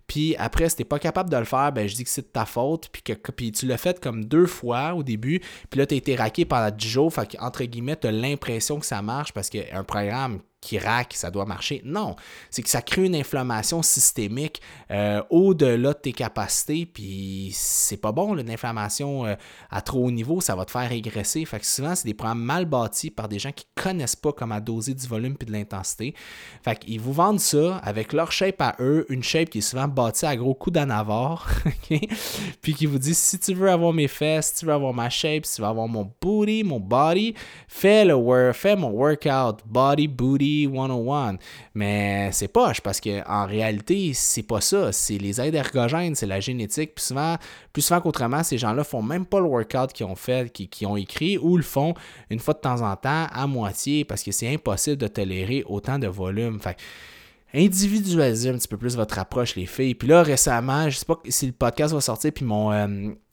Puis 0.07 0.37
après, 0.37 0.69
si 0.69 0.77
tu 0.77 0.83
n'es 0.83 0.87
pas 0.87 0.99
capable 0.99 1.31
de 1.31 1.37
le 1.37 1.45
faire, 1.45 1.73
ben, 1.73 1.89
je 1.89 1.95
dis 1.95 2.05
que 2.05 2.11
c'est 2.11 2.23
de 2.23 2.27
ta 2.29 2.47
faute. 2.47 2.89
Puis, 2.91 3.03
que, 3.03 3.13
puis 3.13 3.51
tu 3.53 3.67
l'as 3.67 3.77
fait 3.77 4.01
comme 4.01 4.25
deux 4.25 4.47
fois 4.47 4.95
au 4.95 5.03
début. 5.03 5.41
Puis 5.69 5.79
là, 5.79 5.87
tu 5.87 5.95
as 5.95 5.99
été 5.99 6.17
raqué 6.17 6.45
pendant 6.45 6.71
10 6.71 6.89
jours. 6.89 7.13
Fait 7.13 7.37
entre 7.41 7.65
guillemets, 7.65 7.97
tu 7.97 8.07
as 8.07 8.13
l'impression 8.13 8.79
que 8.79 8.87
ça 8.87 9.03
marche 9.03 9.33
parce 9.33 9.51
qu'un 9.51 9.85
programme 9.85 10.41
qui 10.61 10.79
raque, 10.79 11.15
ça 11.15 11.31
doit 11.31 11.47
marcher. 11.47 11.83
Non, 11.85 12.17
c'est 12.51 12.63
que 12.63 12.69
ça 12.69 12.83
crée 12.83 13.05
une 13.05 13.15
inflammation 13.15 13.83
systémique 13.83 14.61
euh, 14.91 15.23
au-delà 15.31 15.93
de 15.93 15.99
tes 15.99 16.13
capacités, 16.13 16.85
puis 16.85 17.51
c'est 17.55 17.97
pas 17.97 18.11
bon, 18.11 18.37
une 18.37 18.51
inflammation 18.51 19.25
euh, 19.25 19.35
à 19.71 19.81
trop 19.83 20.05
haut 20.05 20.11
niveau, 20.11 20.41
ça 20.41 20.57
va 20.57 20.65
te 20.65 20.73
faire 20.73 20.89
régresser. 20.89 21.45
Fait 21.45 21.61
que 21.61 21.67
souvent, 21.67 21.95
c'est 21.95 22.07
des 22.07 22.15
programmes 22.15 22.43
mal 22.43 22.65
bâtis 22.65 23.11
par 23.11 23.29
des 23.29 23.39
gens 23.39 23.53
qui 23.53 23.67
connaissent 23.77 24.17
pas 24.17 24.33
comment 24.33 24.61
doser 24.61 24.95
du 24.95 25.07
volume 25.07 25.37
puis 25.37 25.47
de 25.47 25.53
l'intensité. 25.53 26.15
Fait 26.63 26.77
qu'ils 26.77 27.01
vous 27.01 27.13
vendent 27.13 27.41
ça 27.41 27.77
avec 27.79 28.13
leur 28.13 28.33
shape 28.33 28.61
à 28.61 28.75
eux, 28.81 29.07
une 29.11 29.23
shape 29.23 29.51
qui 29.51 29.59
est 29.59 29.63
souvent 29.63 29.87
bâtie 29.87 30.27
à 30.27 30.37
gros 30.37 30.55
coups 30.55 30.75
d'anavar, 30.75 31.49
puis 32.63 32.75
qui 32.75 32.87
vous 32.87 32.99
dit 32.99 33.15
si 33.15 33.39
tu 33.39 33.55
veux 33.55 33.71
avoir 33.71 33.93
mes 33.93 34.09
fesses, 34.09 34.49
si 34.49 34.61
tu 34.61 34.67
veux 34.67 34.73
avoir 34.73 34.93
ma 34.93 35.09
shape, 35.09 35.47
si 35.47 35.57
tu 35.57 35.63
veux 35.63 35.69
avoir 35.69 35.87
mon 35.87 36.11
booty, 36.21 36.65
mon 36.65 36.81
body, 36.81 37.35
fais, 37.69 38.05
le, 38.05 38.53
fais 38.53 38.75
mon 38.75 38.91
workout, 38.91 39.61
body, 39.65 40.09
booty, 40.09 40.48
101. 40.73 41.37
Mais 41.75 42.31
c'est 42.33 42.49
poche 42.49 42.81
parce 42.81 43.01
qu'en 43.01 43.47
réalité, 43.47 44.13
c'est 44.15 44.43
pas 44.43 44.61
ça. 44.61 44.93
C'est 44.93 45.19
les 45.19 45.41
aides 45.41 45.55
ergogènes, 45.55 46.15
c'est 46.15 46.27
la 46.27 46.41
génétique. 46.41 46.95
Puis 46.95 47.05
souvent, 47.05 47.37
plus 47.73 47.83
souvent 47.83 48.01
qu'autrement, 48.01 48.43
ces 48.43 48.59
gens-là 48.59 48.85
font 48.85 49.03
même 49.03 49.27
pas 49.27 49.41
le 49.41 49.47
workout 49.47 49.93
qu'ils 49.93 50.07
ont 50.07 50.17
fait, 50.17 50.51
qu'ils 50.51 50.87
ont 50.87 50.97
écrit, 50.97 51.39
ou 51.39 51.57
le 51.57 51.63
font 51.63 51.95
une 52.31 52.39
fois 52.39 52.55
de 52.55 52.61
temps 52.61 52.81
en 52.83 52.97
temps 52.97 53.27
à 53.33 53.47
moitié 53.47 54.05
parce 54.05 54.23
que 54.23 54.33
c'est 54.33 54.53
impossible 54.53 54.97
de 54.97 55.09
tolérer 55.09 55.65
autant 55.67 55.99
de 55.99 56.07
volume. 56.07 56.61
Fait 56.61 56.77
individualiser 57.55 58.51
un 58.51 58.55
petit 58.55 58.69
peu 58.69 58.77
plus 58.77 58.97
votre 58.97 59.19
approche, 59.19 59.57
les 59.57 59.67
filles. 59.67 59.95
Puis 59.95 60.09
là, 60.09 60.23
récemment, 60.23 60.91
je 60.91 60.99
sais 60.99 61.07
pas 61.07 61.19
si 61.29 61.47
le 61.47 61.53
podcast 61.53 61.95
va 61.95 62.01
sortir, 62.01 62.33
puis 62.33 62.45
mon, 62.45 62.73
euh, 62.73 62.87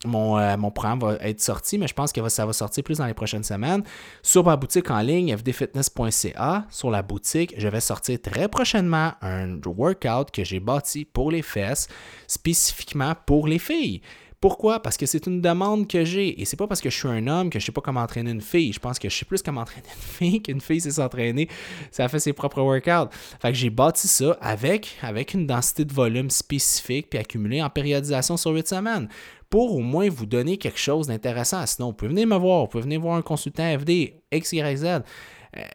mon, 0.06 0.38
euh, 0.38 0.56
mon 0.56 0.70
programme 0.70 1.00
va 1.00 1.16
être 1.20 1.40
sorti, 1.40 1.78
mais 1.78 1.86
je 1.86 1.94
pense 1.94 2.12
que 2.12 2.26
ça 2.28 2.46
va 2.46 2.52
sortir 2.52 2.82
plus 2.82 2.98
dans 2.98 3.06
les 3.06 3.14
prochaines 3.14 3.44
semaines. 3.44 3.82
Sur 4.22 4.44
ma 4.44 4.56
boutique 4.56 4.90
en 4.90 5.00
ligne, 5.00 5.36
fdfitness.ca, 5.36 6.66
sur 6.70 6.90
la 6.90 7.02
boutique, 7.02 7.54
je 7.58 7.68
vais 7.68 7.80
sortir 7.80 8.18
très 8.22 8.48
prochainement 8.48 9.12
un 9.20 9.60
workout 9.66 10.30
que 10.30 10.44
j'ai 10.44 10.60
bâti 10.60 11.04
pour 11.04 11.30
les 11.30 11.42
fesses, 11.42 11.88
spécifiquement 12.26 13.14
pour 13.26 13.46
les 13.46 13.58
filles. 13.58 14.00
Pourquoi? 14.40 14.80
Parce 14.80 14.96
que 14.96 15.06
c'est 15.06 15.26
une 15.26 15.40
demande 15.40 15.88
que 15.88 16.04
j'ai. 16.04 16.40
Et 16.40 16.44
c'est 16.44 16.56
pas 16.56 16.66
parce 16.66 16.80
que 16.80 16.90
je 16.90 16.96
suis 16.96 17.08
un 17.08 17.26
homme 17.26 17.50
que 17.50 17.58
je 17.58 17.64
sais 17.64 17.72
pas 17.72 17.80
comment 17.80 18.02
entraîner 18.02 18.30
une 18.30 18.42
fille. 18.42 18.72
Je 18.72 18.78
pense 18.78 18.98
que 18.98 19.08
je 19.08 19.16
sais 19.16 19.24
plus 19.24 19.42
comment 19.42 19.62
entraîner 19.62 19.88
une 19.88 20.02
fille 20.02 20.42
qu'une 20.42 20.60
fille 20.60 20.80
sait 20.80 20.90
s'entraîner. 20.90 21.48
Ça 21.90 22.08
fait 22.08 22.18
ses 22.18 22.32
propres 22.32 22.60
workouts. 22.60 23.10
Fait 23.40 23.48
que 23.48 23.54
j'ai 23.54 23.70
bâti 23.70 24.08
ça 24.08 24.36
avec, 24.40 24.96
avec 25.02 25.34
une 25.34 25.46
densité 25.46 25.84
de 25.84 25.92
volume 25.92 26.30
spécifique 26.30 27.08
puis 27.10 27.18
accumulée 27.18 27.62
en 27.62 27.70
périodisation 27.70 28.36
sur 28.36 28.52
8 28.52 28.68
semaines 28.68 29.08
pour 29.48 29.74
au 29.74 29.80
moins 29.80 30.08
vous 30.08 30.26
donner 30.26 30.58
quelque 30.58 30.78
chose 30.78 31.06
d'intéressant. 31.06 31.64
Sinon, 31.66 31.88
vous 31.88 31.94
pouvez 31.94 32.10
venir 32.10 32.26
me 32.26 32.36
voir, 32.36 32.62
vous 32.62 32.68
pouvez 32.68 32.82
venir 32.82 33.00
voir 33.00 33.16
un 33.16 33.22
consultant 33.22 33.78
FD, 33.78 34.14
X, 34.32 34.52
Y, 34.52 34.76
Z. 34.76 34.84
Euh, 34.84 35.00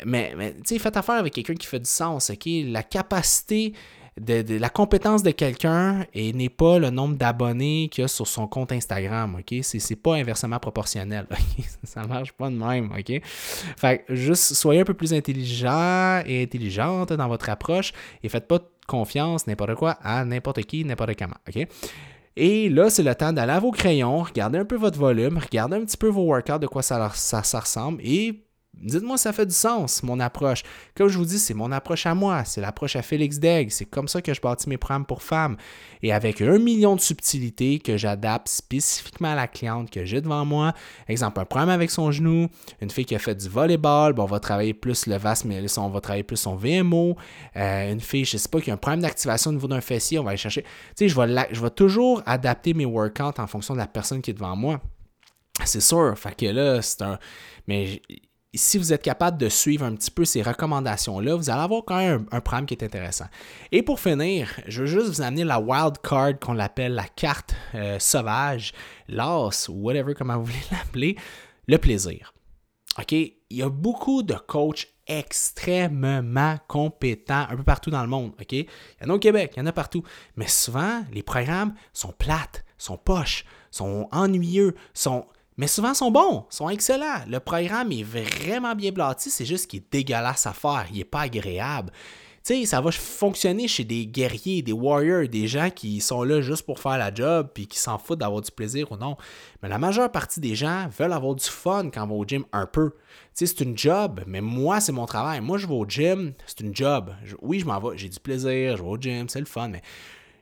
mais, 0.05 0.33
mais 0.37 0.53
tu 0.53 0.61
sais, 0.65 0.79
faites 0.79 0.97
affaire 0.97 1.15
avec 1.15 1.33
quelqu'un 1.33 1.55
qui 1.55 1.67
fait 1.67 1.79
du 1.79 1.89
sens, 1.89 2.29
OK? 2.29 2.47
La 2.65 2.83
capacité 2.83 3.73
la 4.17 4.69
compétence 4.69 5.23
de 5.23 5.31
quelqu'un 5.31 6.05
et 6.13 6.33
n'est 6.33 6.49
pas 6.49 6.79
le 6.79 6.89
nombre 6.89 7.15
d'abonnés 7.15 7.89
qu'il 7.89 8.03
a 8.03 8.07
sur 8.07 8.27
son 8.27 8.47
compte 8.47 8.71
Instagram, 8.71 9.37
OK? 9.39 9.59
C'est 9.63 9.95
pas 9.95 10.15
inversement 10.15 10.59
proportionnel, 10.59 11.27
OK? 11.31 11.65
Ça 11.83 12.05
marche 12.05 12.33
pas 12.33 12.49
de 12.49 12.55
même, 12.55 12.91
OK? 12.91 13.21
Fait 13.77 14.03
juste 14.09 14.53
soyez 14.53 14.81
un 14.81 14.85
peu 14.85 14.93
plus 14.93 15.13
intelligent 15.13 16.21
et 16.25 16.43
intelligente 16.43 17.13
dans 17.13 17.27
votre 17.27 17.49
approche 17.49 17.93
et 18.21 18.29
faites 18.29 18.47
pas 18.47 18.59
confiance, 18.87 19.47
n'importe 19.47 19.75
quoi, 19.75 19.91
à 20.03 20.25
n'importe 20.25 20.63
qui, 20.63 20.83
n'importe 20.83 21.17
comment, 21.17 21.37
OK? 21.47 21.67
Et 22.35 22.69
là, 22.69 22.89
c'est 22.89 23.03
le 23.03 23.13
temps 23.15 23.33
d'aller 23.33 23.51
à 23.51 23.59
vos 23.59 23.71
crayons, 23.71 24.23
regarder 24.23 24.57
un 24.57 24.65
peu 24.65 24.75
votre 24.75 24.97
volume, 24.97 25.37
regarder 25.37 25.77
un 25.77 25.85
petit 25.85 25.97
peu 25.97 26.07
vos 26.07 26.23
workouts, 26.23 26.59
de 26.59 26.67
quoi 26.67 26.81
ça, 26.81 27.11
ça, 27.13 27.43
ça 27.43 27.59
ressemble 27.59 28.01
et 28.03 28.45
Dites-moi 28.73 29.17
ça 29.17 29.33
fait 29.33 29.45
du 29.45 29.53
sens, 29.53 30.01
mon 30.01 30.19
approche. 30.19 30.63
Comme 30.95 31.07
je 31.07 31.17
vous 31.17 31.25
dis, 31.25 31.37
c'est 31.37 31.53
mon 31.53 31.71
approche 31.71 32.05
à 32.05 32.15
moi, 32.15 32.45
c'est 32.45 32.61
l'approche 32.61 32.95
à 32.95 33.01
Félix 33.01 33.37
Degg. 33.37 33.69
C'est 33.69 33.85
comme 33.85 34.07
ça 34.07 34.21
que 34.21 34.33
je 34.33 34.41
bâtis 34.41 34.69
mes 34.69 34.77
programmes 34.77 35.05
pour 35.05 35.21
femmes. 35.21 35.57
Et 36.01 36.11
avec 36.11 36.41
un 36.41 36.57
million 36.57 36.95
de 36.95 37.01
subtilités 37.01 37.79
que 37.79 37.97
j'adapte 37.97 38.47
spécifiquement 38.47 39.33
à 39.33 39.35
la 39.35 39.47
cliente 39.47 39.91
que 39.91 40.03
j'ai 40.05 40.21
devant 40.21 40.45
moi. 40.45 40.73
Exemple, 41.07 41.41
un 41.41 41.45
problème 41.45 41.69
avec 41.69 41.91
son 41.91 42.11
genou, 42.11 42.47
une 42.81 42.89
fille 42.89 43.05
qui 43.05 43.13
a 43.13 43.19
fait 43.19 43.35
du 43.35 43.49
volleyball, 43.49 44.13
bon, 44.13 44.23
on 44.23 44.27
va 44.27 44.39
travailler 44.39 44.73
plus 44.73 45.05
le 45.05 45.17
vaste, 45.17 45.45
mais 45.45 45.61
on 45.77 45.89
va 45.89 46.01
travailler 46.01 46.23
plus 46.23 46.37
son 46.37 46.55
VMO. 46.55 47.17
Euh, 47.57 47.91
une 47.91 47.99
fille, 48.01 48.25
je 48.25 48.37
sais 48.37 48.49
pas, 48.49 48.61
qui 48.61 48.71
a 48.71 48.73
un 48.73 48.77
problème 48.77 49.01
d'activation 49.01 49.51
au 49.51 49.53
niveau 49.53 49.67
d'un 49.67 49.81
fessier, 49.81 50.17
on 50.17 50.23
va 50.23 50.29
aller 50.29 50.37
chercher. 50.37 50.63
Tu 50.63 50.69
sais, 50.95 51.09
je 51.09 51.19
vais, 51.19 51.47
je 51.51 51.61
vais 51.61 51.69
toujours 51.69 52.23
adapter 52.25 52.73
mes 52.73 52.85
workouts 52.85 53.37
en 53.39 53.47
fonction 53.47 53.75
de 53.75 53.79
la 53.79 53.87
personne 53.87 54.21
qui 54.21 54.31
est 54.31 54.35
devant 54.35 54.55
moi. 54.55 54.81
C'est 55.65 55.81
sûr. 55.81 56.17
Fait 56.17 56.35
que 56.35 56.45
là, 56.45 56.81
c'est 56.81 57.01
un. 57.01 57.19
Mais 57.67 58.01
si 58.53 58.77
vous 58.77 58.91
êtes 58.91 59.01
capable 59.01 59.37
de 59.37 59.47
suivre 59.47 59.85
un 59.85 59.95
petit 59.95 60.11
peu 60.11 60.25
ces 60.25 60.41
recommandations-là, 60.41 61.35
vous 61.35 61.49
allez 61.49 61.61
avoir 61.61 61.83
quand 61.85 61.97
même 61.97 62.25
un, 62.31 62.41
programme 62.41 62.65
qui 62.65 62.73
est 62.73 62.83
intéressant. 62.83 63.27
Et 63.71 63.81
pour 63.81 63.99
finir, 63.99 64.59
je 64.67 64.81
veux 64.81 64.87
juste 64.87 65.07
vous 65.07 65.21
amener 65.21 65.45
la 65.45 65.59
wild 65.59 65.99
card 66.03 66.37
qu'on 66.39 66.53
l'appelle 66.53 66.93
la 66.93 67.05
carte 67.05 67.55
euh, 67.75 67.97
sauvage, 67.99 68.73
l'as 69.07 69.69
ou 69.69 69.73
whatever, 69.73 70.13
comment 70.13 70.37
vous 70.37 70.45
voulez 70.45 70.63
l'appeler, 70.71 71.15
le 71.67 71.77
plaisir. 71.77 72.33
OK? 72.99 73.13
Il 73.13 73.35
y 73.49 73.63
a 73.63 73.69
beaucoup 73.69 74.21
de 74.21 74.33
coachs 74.33 74.87
extrêmement 75.07 76.57
compétents 76.67 77.47
un 77.49 77.55
peu 77.55 77.63
partout 77.63 77.89
dans 77.89 78.01
le 78.01 78.09
monde. 78.09 78.33
OK? 78.39 78.51
Il 78.51 78.65
y 79.01 79.05
en 79.05 79.09
a 79.09 79.13
au 79.13 79.19
Québec, 79.19 79.53
il 79.55 79.59
y 79.59 79.63
en 79.63 79.67
a 79.67 79.71
partout. 79.71 80.03
Mais 80.35 80.47
souvent, 80.47 81.03
les 81.13 81.23
programmes 81.23 81.73
sont 81.93 82.11
plates, 82.11 82.65
sont 82.77 82.97
poches, 82.97 83.45
sont 83.71 84.09
ennuyeux, 84.11 84.75
sont 84.93 85.25
mais 85.57 85.67
souvent 85.67 85.93
sont 85.93 86.11
bons, 86.11 86.45
sont 86.49 86.69
excellents. 86.69 87.23
Le 87.27 87.39
programme 87.39 87.91
est 87.91 88.03
vraiment 88.03 88.75
bien 88.75 88.91
bâti, 88.91 89.29
c'est 89.29 89.45
juste 89.45 89.69
qu'il 89.69 89.79
est 89.79 89.91
dégueulasse 89.91 90.45
à 90.45 90.53
faire, 90.53 90.87
il 90.91 90.97
n'est 90.97 91.03
pas 91.03 91.21
agréable. 91.21 91.91
Tu 92.43 92.55
sais, 92.55 92.65
ça 92.65 92.81
va 92.81 92.89
fonctionner 92.91 93.67
chez 93.67 93.83
des 93.83 94.07
guerriers, 94.07 94.63
des 94.63 94.71
warriors, 94.71 95.27
des 95.27 95.47
gens 95.47 95.69
qui 95.69 96.01
sont 96.01 96.23
là 96.23 96.41
juste 96.41 96.63
pour 96.65 96.79
faire 96.79 96.97
la 96.97 97.13
job 97.13 97.49
puis 97.53 97.67
qui 97.67 97.77
s'en 97.77 97.99
foutent 97.99 98.17
d'avoir 98.17 98.41
du 98.41 98.49
plaisir 98.49 98.91
ou 98.91 98.97
non. 98.97 99.15
Mais 99.61 99.69
la 99.69 99.77
majeure 99.77 100.11
partie 100.11 100.39
des 100.39 100.55
gens 100.55 100.87
veulent 100.97 101.13
avoir 101.13 101.35
du 101.35 101.45
fun 101.45 101.91
quand 101.93 102.03
ils 102.03 102.09
vont 102.09 102.17
au 102.17 102.25
gym 102.25 102.43
un 102.51 102.65
peu. 102.65 102.93
Tu 103.35 103.45
sais, 103.45 103.45
c'est 103.45 103.63
une 103.63 103.77
job, 103.77 104.21
mais 104.25 104.41
moi, 104.41 104.79
c'est 104.79 104.91
mon 104.91 105.05
travail. 105.05 105.39
Moi, 105.39 105.59
je 105.59 105.67
vais 105.67 105.75
au 105.75 105.85
gym, 105.87 106.33
c'est 106.47 106.61
une 106.61 106.75
job. 106.75 107.11
oui, 107.43 107.59
je 107.59 107.65
m'en 107.65 107.79
vais, 107.79 107.95
j'ai 107.95 108.09
du 108.09 108.19
plaisir, 108.19 108.75
je 108.75 108.81
vais 108.81 108.89
au 108.89 108.97
gym, 108.97 109.29
c'est 109.29 109.39
le 109.39 109.45
fun, 109.45 109.67
mais 109.67 109.83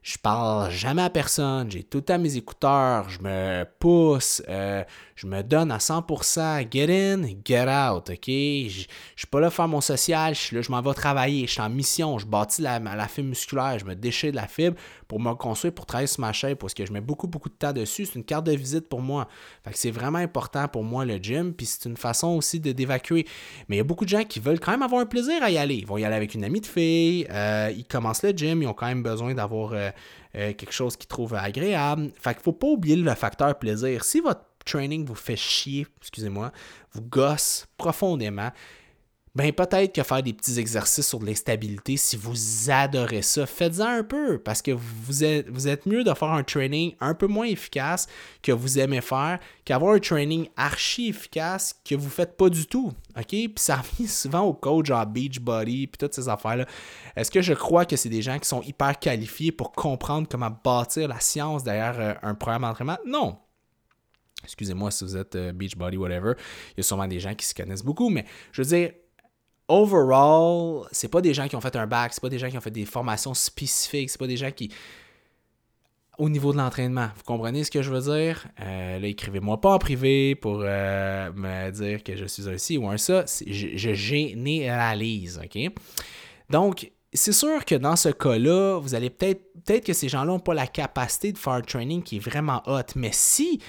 je 0.02 0.18
parle 0.18 0.72
jamais 0.72 1.02
à 1.02 1.10
personne, 1.10 1.70
j'ai 1.70 1.84
tout 1.84 2.02
temps 2.02 2.20
mes 2.20 2.38
écouteurs, 2.38 3.10
je 3.10 3.20
me 3.22 3.66
pousse, 3.80 4.42
euh, 4.48 4.84
je 5.20 5.28
me 5.28 5.44
donne 5.44 5.70
à 5.70 5.80
100%, 5.80 6.72
get 6.72 6.88
in, 6.90 7.24
get 7.44 7.68
out, 7.68 8.10
ok? 8.10 8.26
Je, 8.26 8.70
je 8.70 8.88
suis 9.18 9.28
pas 9.30 9.42
là 9.42 9.50
faire 9.50 9.68
mon 9.68 9.82
social, 9.82 10.34
je 10.34 10.40
suis 10.40 10.56
là, 10.56 10.62
je 10.62 10.72
m'en 10.72 10.82
vais 10.82 10.94
travailler, 10.94 11.46
je 11.46 11.52
suis 11.52 11.62
en 11.62 11.70
mission, 11.70 12.18
je 12.20 12.26
bâtis 12.26 12.62
la, 12.62 12.80
la 12.80 13.08
fibre 13.10 13.28
musculaire, 13.28 13.78
je 13.78 13.84
me 13.84 13.96
déchire 13.96 14.32
de 14.32 14.38
la 14.38 14.48
fibre 14.48 14.78
pour 15.10 15.20
me 15.20 15.34
construire, 15.34 15.74
pour 15.74 15.86
travailler 15.86 16.08
sur 16.08 16.22
ma 16.22 16.32
chaîne, 16.32 16.56
parce 16.56 16.74
que 16.74 16.86
je 16.86 16.94
mets 16.94 17.02
beaucoup, 17.02 17.28
beaucoup 17.28 17.50
de 17.50 17.54
temps 17.56 17.74
dessus, 17.74 18.06
c'est 18.06 18.16
une 18.16 18.24
carte 18.24 18.46
de 18.46 18.54
visite 18.54 18.88
pour 18.88 19.02
moi. 19.02 19.28
Fait 19.66 19.72
que 19.72 19.78
c'est 19.78 19.92
vraiment 19.92 20.20
important 20.20 20.70
pour 20.70 20.86
moi 20.86 21.04
le 21.04 21.18
gym, 21.18 21.54
puis 21.54 21.66
c'est 21.66 21.90
une 21.90 21.98
façon 21.98 22.30
aussi 22.30 22.62
de 22.62 22.72
d'évacuer. 22.72 23.28
Mais 23.68 23.76
il 23.76 23.80
y 23.80 23.82
a 23.82 23.84
beaucoup 23.84 24.06
de 24.06 24.10
gens 24.10 24.24
qui 24.24 24.40
veulent 24.40 24.62
quand 24.62 24.72
même 24.72 24.84
avoir 24.84 25.02
un 25.02 25.06
plaisir 25.06 25.44
à 25.44 25.52
y 25.52 25.58
aller. 25.58 25.76
Ils 25.76 25.86
vont 25.86 25.98
y 25.98 26.06
aller 26.06 26.16
avec 26.16 26.34
une 26.34 26.46
amie 26.46 26.62
de 26.62 26.66
fille, 26.66 27.28
euh, 27.30 27.74
ils 27.76 27.86
commencent 27.86 28.24
le 28.24 28.30
gym, 28.30 28.62
ils 28.62 28.68
ont 28.68 28.74
quand 28.74 28.88
même 28.88 29.04
besoin 29.04 29.34
d'avoir... 29.34 29.74
Euh, 29.74 29.90
euh, 30.36 30.54
quelque 30.54 30.72
chose 30.72 30.96
qu'ils 30.96 31.08
trouvent 31.08 31.34
agréable. 31.34 32.12
Fait 32.20 32.36
qu'il 32.36 32.44
faut 32.44 32.54
pas 32.54 32.68
oublier 32.68 32.96
le 32.96 33.16
facteur 33.16 33.58
plaisir. 33.58 34.04
Si 34.04 34.20
votre 34.20 34.42
training 34.70 35.06
vous 35.06 35.16
fait 35.16 35.36
chier, 35.36 35.88
excusez-moi, 36.02 36.52
vous 36.94 37.02
gosse 37.02 37.68
profondément, 37.78 38.52
ben 39.36 39.54
peut-être 39.54 39.94
que 39.94 40.04
faire 40.04 40.24
des 40.24 40.34
petits 40.34 40.60
exercices 40.60 41.08
sur 41.08 41.20
de 41.20 41.26
l'instabilité, 41.26 41.98
si 41.98 42.18
vous 42.18 42.36
adorez 42.70 43.22
ça, 43.22 43.46
faites-en 43.46 43.86
un 43.86 44.04
peu 44.04 44.40
parce 44.40 44.62
que 44.62 44.72
vous 44.72 45.24
êtes, 45.24 45.48
vous 45.50 45.68
êtes 45.68 45.86
mieux 45.86 46.04
de 46.04 46.14
faire 46.14 46.32
un 46.32 46.44
training 46.44 46.96
un 47.00 47.14
peu 47.14 47.28
moins 47.28 47.46
efficace 47.46 48.08
que 48.42 48.52
vous 48.52 48.80
aimez 48.80 49.02
faire 49.02 49.40
qu'avoir 49.66 49.94
un 49.94 50.00
training 50.00 50.50
archi 50.58 51.10
efficace 51.10 51.80
que 51.86 51.96
vous 51.96 52.10
faites 52.10 52.38
pas 52.38 52.50
du 52.50 52.66
tout. 52.66 52.92
OK? 53.18 53.28
Puis 53.28 53.54
ça 53.56 53.78
revient 53.98 54.08
souvent 54.08 54.42
au 54.42 54.54
coach 54.54 54.90
en 54.90 55.06
Beachbody 55.06 55.88
puis 55.88 55.98
toutes 55.98 56.16
ces 56.16 56.28
affaires-là. 56.28 56.66
Est-ce 57.16 57.30
que 57.30 57.42
je 57.42 57.54
crois 57.54 57.86
que 57.86 57.96
c'est 57.96 58.10
des 58.10 58.24
gens 58.24 58.40
qui 58.40 58.48
sont 58.48 58.64
hyper 58.64 58.98
qualifiés 58.98 59.52
pour 59.52 59.72
comprendre 59.72 60.28
comment 60.30 60.52
bâtir 60.64 61.08
la 61.08 61.20
science 61.20 61.64
derrière 61.64 62.00
euh, 62.00 62.14
un 62.24 62.34
programme 62.34 62.64
d'entraînement? 62.64 62.98
Non. 63.06 63.38
Excusez-moi 64.44 64.92
si 64.92 65.04
vous 65.04 65.18
êtes 65.18 65.36
euh, 65.36 65.52
Beachbody, 65.52 65.98
whatever. 65.98 66.34
Il 66.72 66.78
y 66.78 66.80
a 66.80 66.84
sûrement 66.84 67.08
des 67.08 67.20
gens 67.20 67.36
qui 67.36 67.46
se 67.46 67.54
connaissent 67.54 67.84
beaucoup, 67.84 68.10
mais 68.10 68.26
je 68.52 68.62
veux 68.62 68.68
dire, 68.68 68.92
overall, 69.68 70.88
c'est 70.92 71.10
pas 71.10 71.22
des 71.22 71.34
gens 71.34 71.48
qui 71.48 71.56
ont 71.56 71.62
fait 71.62 71.76
un 71.76 71.88
bac, 71.88 72.14
c'est 72.14 72.22
pas 72.22 72.30
des 72.30 72.40
gens 72.40 72.50
qui 72.50 72.58
ont 72.58 72.62
fait 72.62 72.72
des 72.72 72.86
formations 72.86 73.34
spécifiques, 73.34 74.10
c'est 74.10 74.20
pas 74.20 74.28
des 74.28 74.38
gens 74.38 74.52
qui. 74.52 74.72
au 76.18 76.30
niveau 76.30 76.52
de 76.52 76.58
l'entraînement. 76.58 77.10
Vous 77.16 77.24
comprenez 77.24 77.64
ce 77.64 77.72
que 77.72 77.82
je 77.82 77.92
veux 77.92 78.16
dire? 78.16 78.48
là, 78.58 79.08
écrivez-moi 79.08 79.62
pas 79.62 79.74
en 79.74 79.80
privé 79.80 80.36
pour 80.36 80.60
me 80.60 81.70
dire 81.72 82.04
que 82.04 82.16
je 82.16 82.26
suis 82.26 82.50
un 82.50 82.58
ci 82.58 82.78
ou 82.78 82.88
un 82.90 82.98
ça. 82.98 83.26
Je, 83.46 83.68
je 83.76 83.94
généralise, 83.94 85.40
OK? 85.44 85.72
Donc, 86.50 86.92
c'est 87.14 87.32
sûr 87.32 87.66
que 87.66 87.76
dans 87.76 87.96
ce 87.96 88.10
cas-là, 88.10 88.80
vous 88.80 88.96
allez 88.96 89.10
peut-être 89.10 89.50
peut-être 89.70 89.86
que 89.86 89.94
ces 89.94 90.10
gens-là 90.10 90.26
n'ont 90.26 90.40
pas 90.40 90.54
la 90.54 90.68
capacité 90.68 91.32
de 91.32 91.38
faire 91.38 91.54
un 91.54 91.62
training 91.62 92.02
qui 92.02 92.18
est 92.18 92.20
vraiment 92.20 92.62
hot. 92.66 92.82
Mais 92.96 93.12
si 93.12 93.60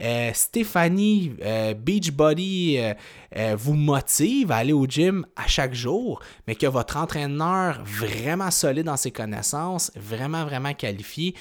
euh, 0.00 0.30
Stéphanie 0.32 1.32
euh, 1.42 1.74
Beachbody 1.74 2.78
euh, 2.78 3.56
vous 3.56 3.74
motive 3.74 4.50
à 4.50 4.56
aller 4.56 4.72
au 4.72 4.86
gym 4.86 5.26
à 5.36 5.46
chaque 5.46 5.74
jour, 5.74 6.20
mais 6.46 6.54
que 6.54 6.66
votre 6.66 6.96
entraîneur 6.96 7.82
vraiment 7.84 8.50
solide 8.50 8.86
dans 8.86 8.96
ses 8.96 9.10
connaissances, 9.10 9.92
vraiment, 9.96 10.44
vraiment 10.44 10.74
qualifié, 10.74 11.34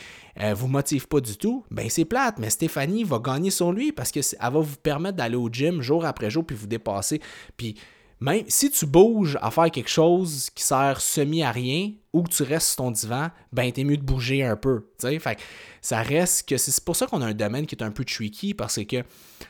vous 0.56 0.68
motive 0.68 1.06
pas 1.08 1.20
du 1.20 1.36
tout, 1.36 1.66
ben 1.70 1.90
c'est 1.90 2.06
plate, 2.06 2.40
mais 2.40 2.50
Stéphanie 2.50 3.04
va 3.04 3.20
gagner 3.20 3.52
sur 3.52 3.74
lui 3.74 3.92
parce 3.92 4.10
qu'elle 4.10 4.24
va 4.42 4.50
vous 4.52 4.78
permettre 4.82 5.18
d'aller 5.18 5.36
au 5.36 5.50
gym 5.50 5.82
jour 5.82 6.06
après 6.06 6.30
jour 6.30 6.46
puis 6.46 6.56
vous 6.56 6.68
dépasser. 6.68 7.20
Puis 7.58 7.76
même 8.22 8.44
si 8.48 8.70
tu 8.70 8.86
bouges 8.86 9.38
à 9.42 9.50
faire 9.50 9.72
quelque 9.72 9.90
chose 9.90 10.50
qui 10.54 10.64
sert 10.64 11.00
semi 11.00 11.42
à 11.42 11.52
rien 11.52 11.92
ou 12.12 12.24
que 12.24 12.30
tu 12.30 12.44
restes 12.44 12.70
sur 12.70 12.78
ton 12.78 12.92
divan, 12.92 13.30
ben 13.54 13.72
t'es 13.72 13.84
mieux 13.84 13.96
de 13.98 14.04
bouger 14.04 14.44
un 14.44 14.58
peu. 14.58 14.90
Fait 15.00 15.38
ça 15.82 16.02
reste 16.02 16.50
que 16.50 16.58
c'est 16.58 16.84
pour 16.84 16.96
ça 16.96 17.08
qu'on 17.08 17.22
a 17.22 17.28
un 17.28 17.34
domaine 17.34 17.66
qui 17.66 17.76
est 17.76 17.84
un 17.84 17.92
peu 17.92 18.04
tricky 18.04 18.54
parce 18.54 18.84
que 18.84 19.04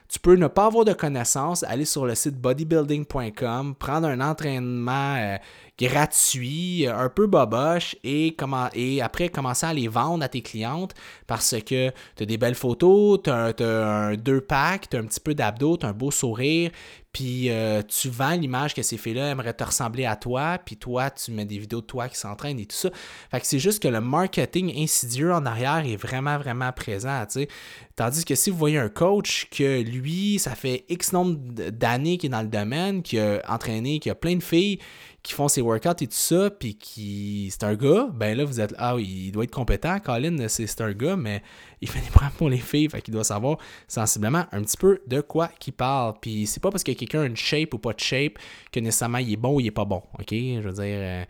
tu 0.07 0.19
peux 0.19 0.35
ne 0.35 0.47
pas 0.47 0.65
avoir 0.65 0.85
de 0.85 0.93
connaissances, 0.93 1.63
aller 1.63 1.85
sur 1.85 2.05
le 2.05 2.13
site 2.13 2.39
bodybuilding.com, 2.39 3.75
prendre 3.75 4.07
un 4.07 4.21
entraînement 4.21 5.15
euh, 5.15 5.37
gratuit, 5.79 6.85
un 6.87 7.09
peu 7.09 7.27
boboche 7.27 7.95
et, 8.03 8.35
comment, 8.35 8.69
et 8.73 9.01
après 9.01 9.29
commencer 9.29 9.65
à 9.65 9.73
les 9.73 9.87
vendre 9.87 10.23
à 10.23 10.27
tes 10.27 10.41
clientes 10.41 10.93
parce 11.25 11.55
que 11.65 11.89
tu 12.15 12.23
as 12.23 12.25
des 12.25 12.37
belles 12.37 12.55
photos, 12.55 13.21
tu 13.23 13.29
as, 13.29 13.53
un 13.61 14.15
deux 14.15 14.41
pack, 14.41 14.89
tu 14.89 14.97
as 14.97 14.99
un 14.99 15.05
petit 15.05 15.21
peu 15.21 15.33
d'abdos, 15.33 15.77
tu 15.77 15.85
as 15.85 15.89
un 15.89 15.93
beau 15.93 16.11
sourire, 16.11 16.71
puis 17.13 17.49
euh, 17.49 17.81
tu 17.81 18.09
vends 18.09 18.35
l'image 18.35 18.75
que 18.75 18.83
ces 18.83 18.97
filles-là 18.97 19.31
aimeraient 19.31 19.53
te 19.53 19.63
ressembler 19.63 20.05
à 20.05 20.15
toi, 20.15 20.59
puis 20.63 20.77
toi, 20.77 21.09
tu 21.09 21.31
mets 21.31 21.45
des 21.45 21.57
vidéos 21.57 21.81
de 21.81 21.85
toi 21.85 22.07
qui 22.07 22.17
s'entraînent 22.17 22.59
et 22.59 22.65
tout 22.65 22.75
ça. 22.75 22.89
Fait 23.31 23.39
que 23.39 23.47
c'est 23.47 23.59
juste 23.59 23.81
que 23.81 23.87
le 23.87 24.01
marketing 24.01 24.71
insidieux 24.77 25.33
en 25.33 25.45
arrière 25.45 25.83
est 25.85 25.95
vraiment, 25.95 26.37
vraiment 26.37 26.71
présent, 26.71 27.25
tu 27.25 27.41
sais. 27.41 27.47
Tandis 27.95 28.23
que 28.23 28.35
si 28.35 28.49
vous 28.49 28.57
voyez 28.57 28.77
un 28.77 28.89
coach 28.89 29.49
que 29.49 29.81
lui, 29.81 30.39
ça 30.39 30.55
fait 30.55 30.85
X 30.87 31.11
nombre 31.11 31.37
d'années 31.71 32.17
qu'il 32.17 32.27
est 32.27 32.31
dans 32.31 32.41
le 32.41 32.47
domaine, 32.47 33.01
qui 33.01 33.19
a 33.19 33.41
entraîné, 33.47 33.99
qui 33.99 34.09
a 34.09 34.15
plein 34.15 34.35
de 34.35 34.43
filles 34.43 34.79
qui 35.21 35.33
font 35.33 35.47
ses 35.47 35.61
workouts 35.61 35.89
et 36.01 36.07
tout 36.07 36.13
ça, 36.13 36.49
puis 36.49 36.75
qui 36.75 37.49
c'est 37.51 37.63
un 37.63 37.75
gars, 37.75 38.07
ben 38.13 38.37
là, 38.37 38.45
vous 38.45 38.59
êtes 38.59 38.73
ah, 38.77 38.95
il 38.97 39.31
doit 39.31 39.43
être 39.43 39.51
compétent. 39.51 39.99
Colin, 39.99 40.47
c'est 40.47 40.81
un 40.81 40.93
gars, 40.93 41.15
mais 41.15 41.43
il 41.81 41.89
fait 41.89 41.99
des 41.99 42.09
programmes 42.09 42.31
pour 42.37 42.49
les 42.49 42.57
filles, 42.57 42.89
fait 42.89 43.01
qu'il 43.01 43.13
doit 43.13 43.23
savoir 43.23 43.57
sensiblement 43.87 44.45
un 44.51 44.61
petit 44.61 44.77
peu 44.77 45.01
de 45.07 45.21
quoi 45.21 45.49
qu'il 45.59 45.73
parle. 45.73 46.13
Puis 46.21 46.47
c'est 46.47 46.61
pas 46.61 46.71
parce 46.71 46.83
que 46.83 46.91
quelqu'un 46.93 47.21
a 47.21 47.25
une 47.25 47.37
shape 47.37 47.73
ou 47.73 47.79
pas 47.79 47.93
de 47.93 47.99
shape 47.99 48.39
que 48.71 48.79
nécessairement 48.79 49.17
il 49.19 49.33
est 49.33 49.37
bon 49.37 49.55
ou 49.55 49.59
il 49.59 49.67
est 49.67 49.71
pas 49.71 49.85
bon. 49.85 50.03
OK? 50.17 50.31
Je 50.31 50.61
veux 50.61 50.73
dire, 50.73 50.83
euh, 50.85 51.23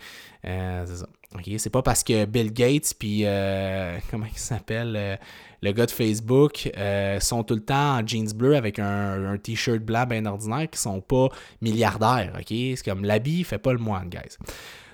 euh, 0.46 0.86
c'est 0.88 0.98
ça. 0.98 1.08
OK? 1.36 1.50
C'est 1.58 1.70
pas 1.70 1.82
parce 1.82 2.04
que 2.04 2.26
Bill 2.26 2.52
Gates, 2.52 2.94
puis 2.98 3.22
euh, 3.26 3.98
comment 4.12 4.26
il 4.32 4.40
s'appelle 4.40 5.20
le 5.62 5.72
gars 5.72 5.86
de 5.86 5.92
Facebook 5.92 6.70
euh, 6.78 7.20
sont 7.20 7.44
tout 7.44 7.56
le 7.56 7.62
temps 7.62 7.98
en 7.98 8.08
jeans 8.08 8.32
bleu 8.34 8.56
avec 8.56 8.80
un, 8.80 9.38
t-shirt 9.42 9.80
blanc 9.80 10.06
bien 10.06 10.26
ordinaire 10.26 10.70
qui 10.70 10.80
sont 10.80 11.02
pas 11.02 11.30
milliardaires, 11.62 12.34
ok? 12.38 12.48
C'est 12.48 12.84
comme 12.84 13.04
l'habit 13.04 13.44
fait 13.44 13.58
pas 13.58 13.74
le 13.74 13.80
moine, 13.80 14.10
guys. 14.10 14.38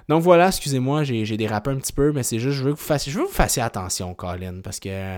Donc 0.07 0.21
voilà, 0.21 0.47
excusez-moi, 0.47 1.03
j'ai 1.03 1.37
dérapé 1.37 1.71
un 1.71 1.77
petit 1.77 1.93
peu, 1.93 2.11
mais 2.11 2.21
c'est 2.21 2.37
juste, 2.37 2.57
je 2.57 2.63
veux 2.63 2.73
que 2.73 2.79
vous 2.79 2.85
fassiez, 2.85 3.11
je 3.11 3.17
veux 3.17 3.23
que 3.25 3.29
vous 3.29 3.35
fassiez 3.35 3.63
attention, 3.63 4.13
Colin, 4.13 4.61
parce 4.63 4.79
que 4.79 5.17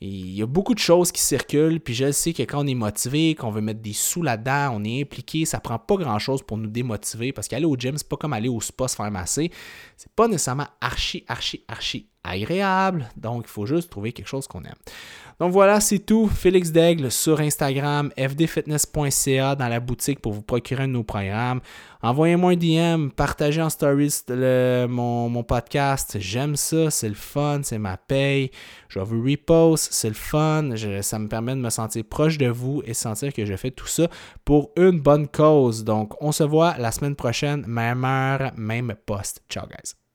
il 0.00 0.30
y 0.30 0.42
a 0.42 0.46
beaucoup 0.46 0.74
de 0.74 0.78
choses 0.78 1.10
qui 1.10 1.20
circulent, 1.20 1.80
puis 1.80 1.94
je 1.94 2.12
sais 2.12 2.32
que 2.32 2.42
quand 2.42 2.62
on 2.62 2.66
est 2.66 2.74
motivé, 2.74 3.34
qu'on 3.34 3.50
veut 3.50 3.60
mettre 3.60 3.80
des 3.80 3.92
sous 3.92 4.22
là-dedans, 4.22 4.70
on 4.74 4.84
est 4.84 5.02
impliqué, 5.02 5.44
ça 5.44 5.58
prend 5.58 5.78
pas 5.78 5.96
grand-chose 5.96 6.42
pour 6.42 6.56
nous 6.56 6.68
démotiver, 6.68 7.32
parce 7.32 7.48
qu'aller 7.48 7.64
au 7.64 7.76
gym, 7.76 7.98
c'est 7.98 8.08
pas 8.08 8.16
comme 8.16 8.32
aller 8.32 8.48
au 8.48 8.60
spa 8.60 8.86
se 8.86 8.94
faire 8.94 9.10
masser, 9.10 9.50
c'est 9.96 10.12
pas 10.12 10.28
nécessairement 10.28 10.68
archi, 10.80 11.24
archi, 11.26 11.64
archi 11.66 12.08
agréable, 12.28 13.08
donc 13.16 13.44
il 13.46 13.50
faut 13.50 13.66
juste 13.66 13.90
trouver 13.90 14.12
quelque 14.12 14.28
chose 14.28 14.46
qu'on 14.46 14.64
aime. 14.64 14.74
Donc 15.38 15.52
voilà, 15.52 15.78
c'est 15.78 16.00
tout. 16.00 16.26
Félix 16.26 16.72
Daigle 16.72 17.12
sur 17.12 17.40
Instagram, 17.40 18.10
fdfitness.ca 18.16 19.54
dans 19.54 19.68
la 19.68 19.78
boutique 19.78 20.20
pour 20.20 20.32
vous 20.32 20.42
procurer 20.42 20.84
un 20.84 20.88
de 20.88 20.92
nos 20.94 21.04
programmes. 21.04 21.60
Envoyez-moi 22.02 22.52
un 22.52 22.56
DM, 22.56 23.08
partagez 23.10 23.62
en 23.62 23.70
stories 23.70 24.24
mon, 24.88 25.42
podcast. 25.44 26.16
J'aime 26.18 26.56
ça, 26.56 26.90
c'est 26.90 27.08
le 27.08 27.14
fun, 27.14 27.60
c'est 27.62 27.78
ma 27.78 27.96
paye. 27.96 28.50
Je 28.88 28.98
vous 28.98 29.22
repost, 29.22 29.92
c'est 29.92 30.08
le 30.08 30.14
fun. 30.14 30.70
ça 31.02 31.18
me 31.20 31.28
permet 31.28 31.54
de 31.54 31.60
me 31.60 31.70
sentir 31.70 32.02
proche 32.04 32.36
de 32.36 32.48
vous 32.48 32.82
et 32.84 32.94
sentir 32.94 33.32
que 33.32 33.44
je 33.44 33.54
fais 33.54 33.70
tout 33.70 33.86
ça 33.86 34.08
pour 34.44 34.72
une 34.76 34.98
bonne 34.98 35.28
cause. 35.28 35.84
Donc 35.84 36.20
on 36.20 36.32
se 36.32 36.42
voit 36.42 36.76
la 36.78 36.90
semaine 36.90 37.14
prochaine, 37.14 37.64
même 37.66 38.04
heure, 38.04 38.50
même 38.56 38.92
poste. 39.06 39.42
Ciao 39.48 39.66
guys. 39.66 40.07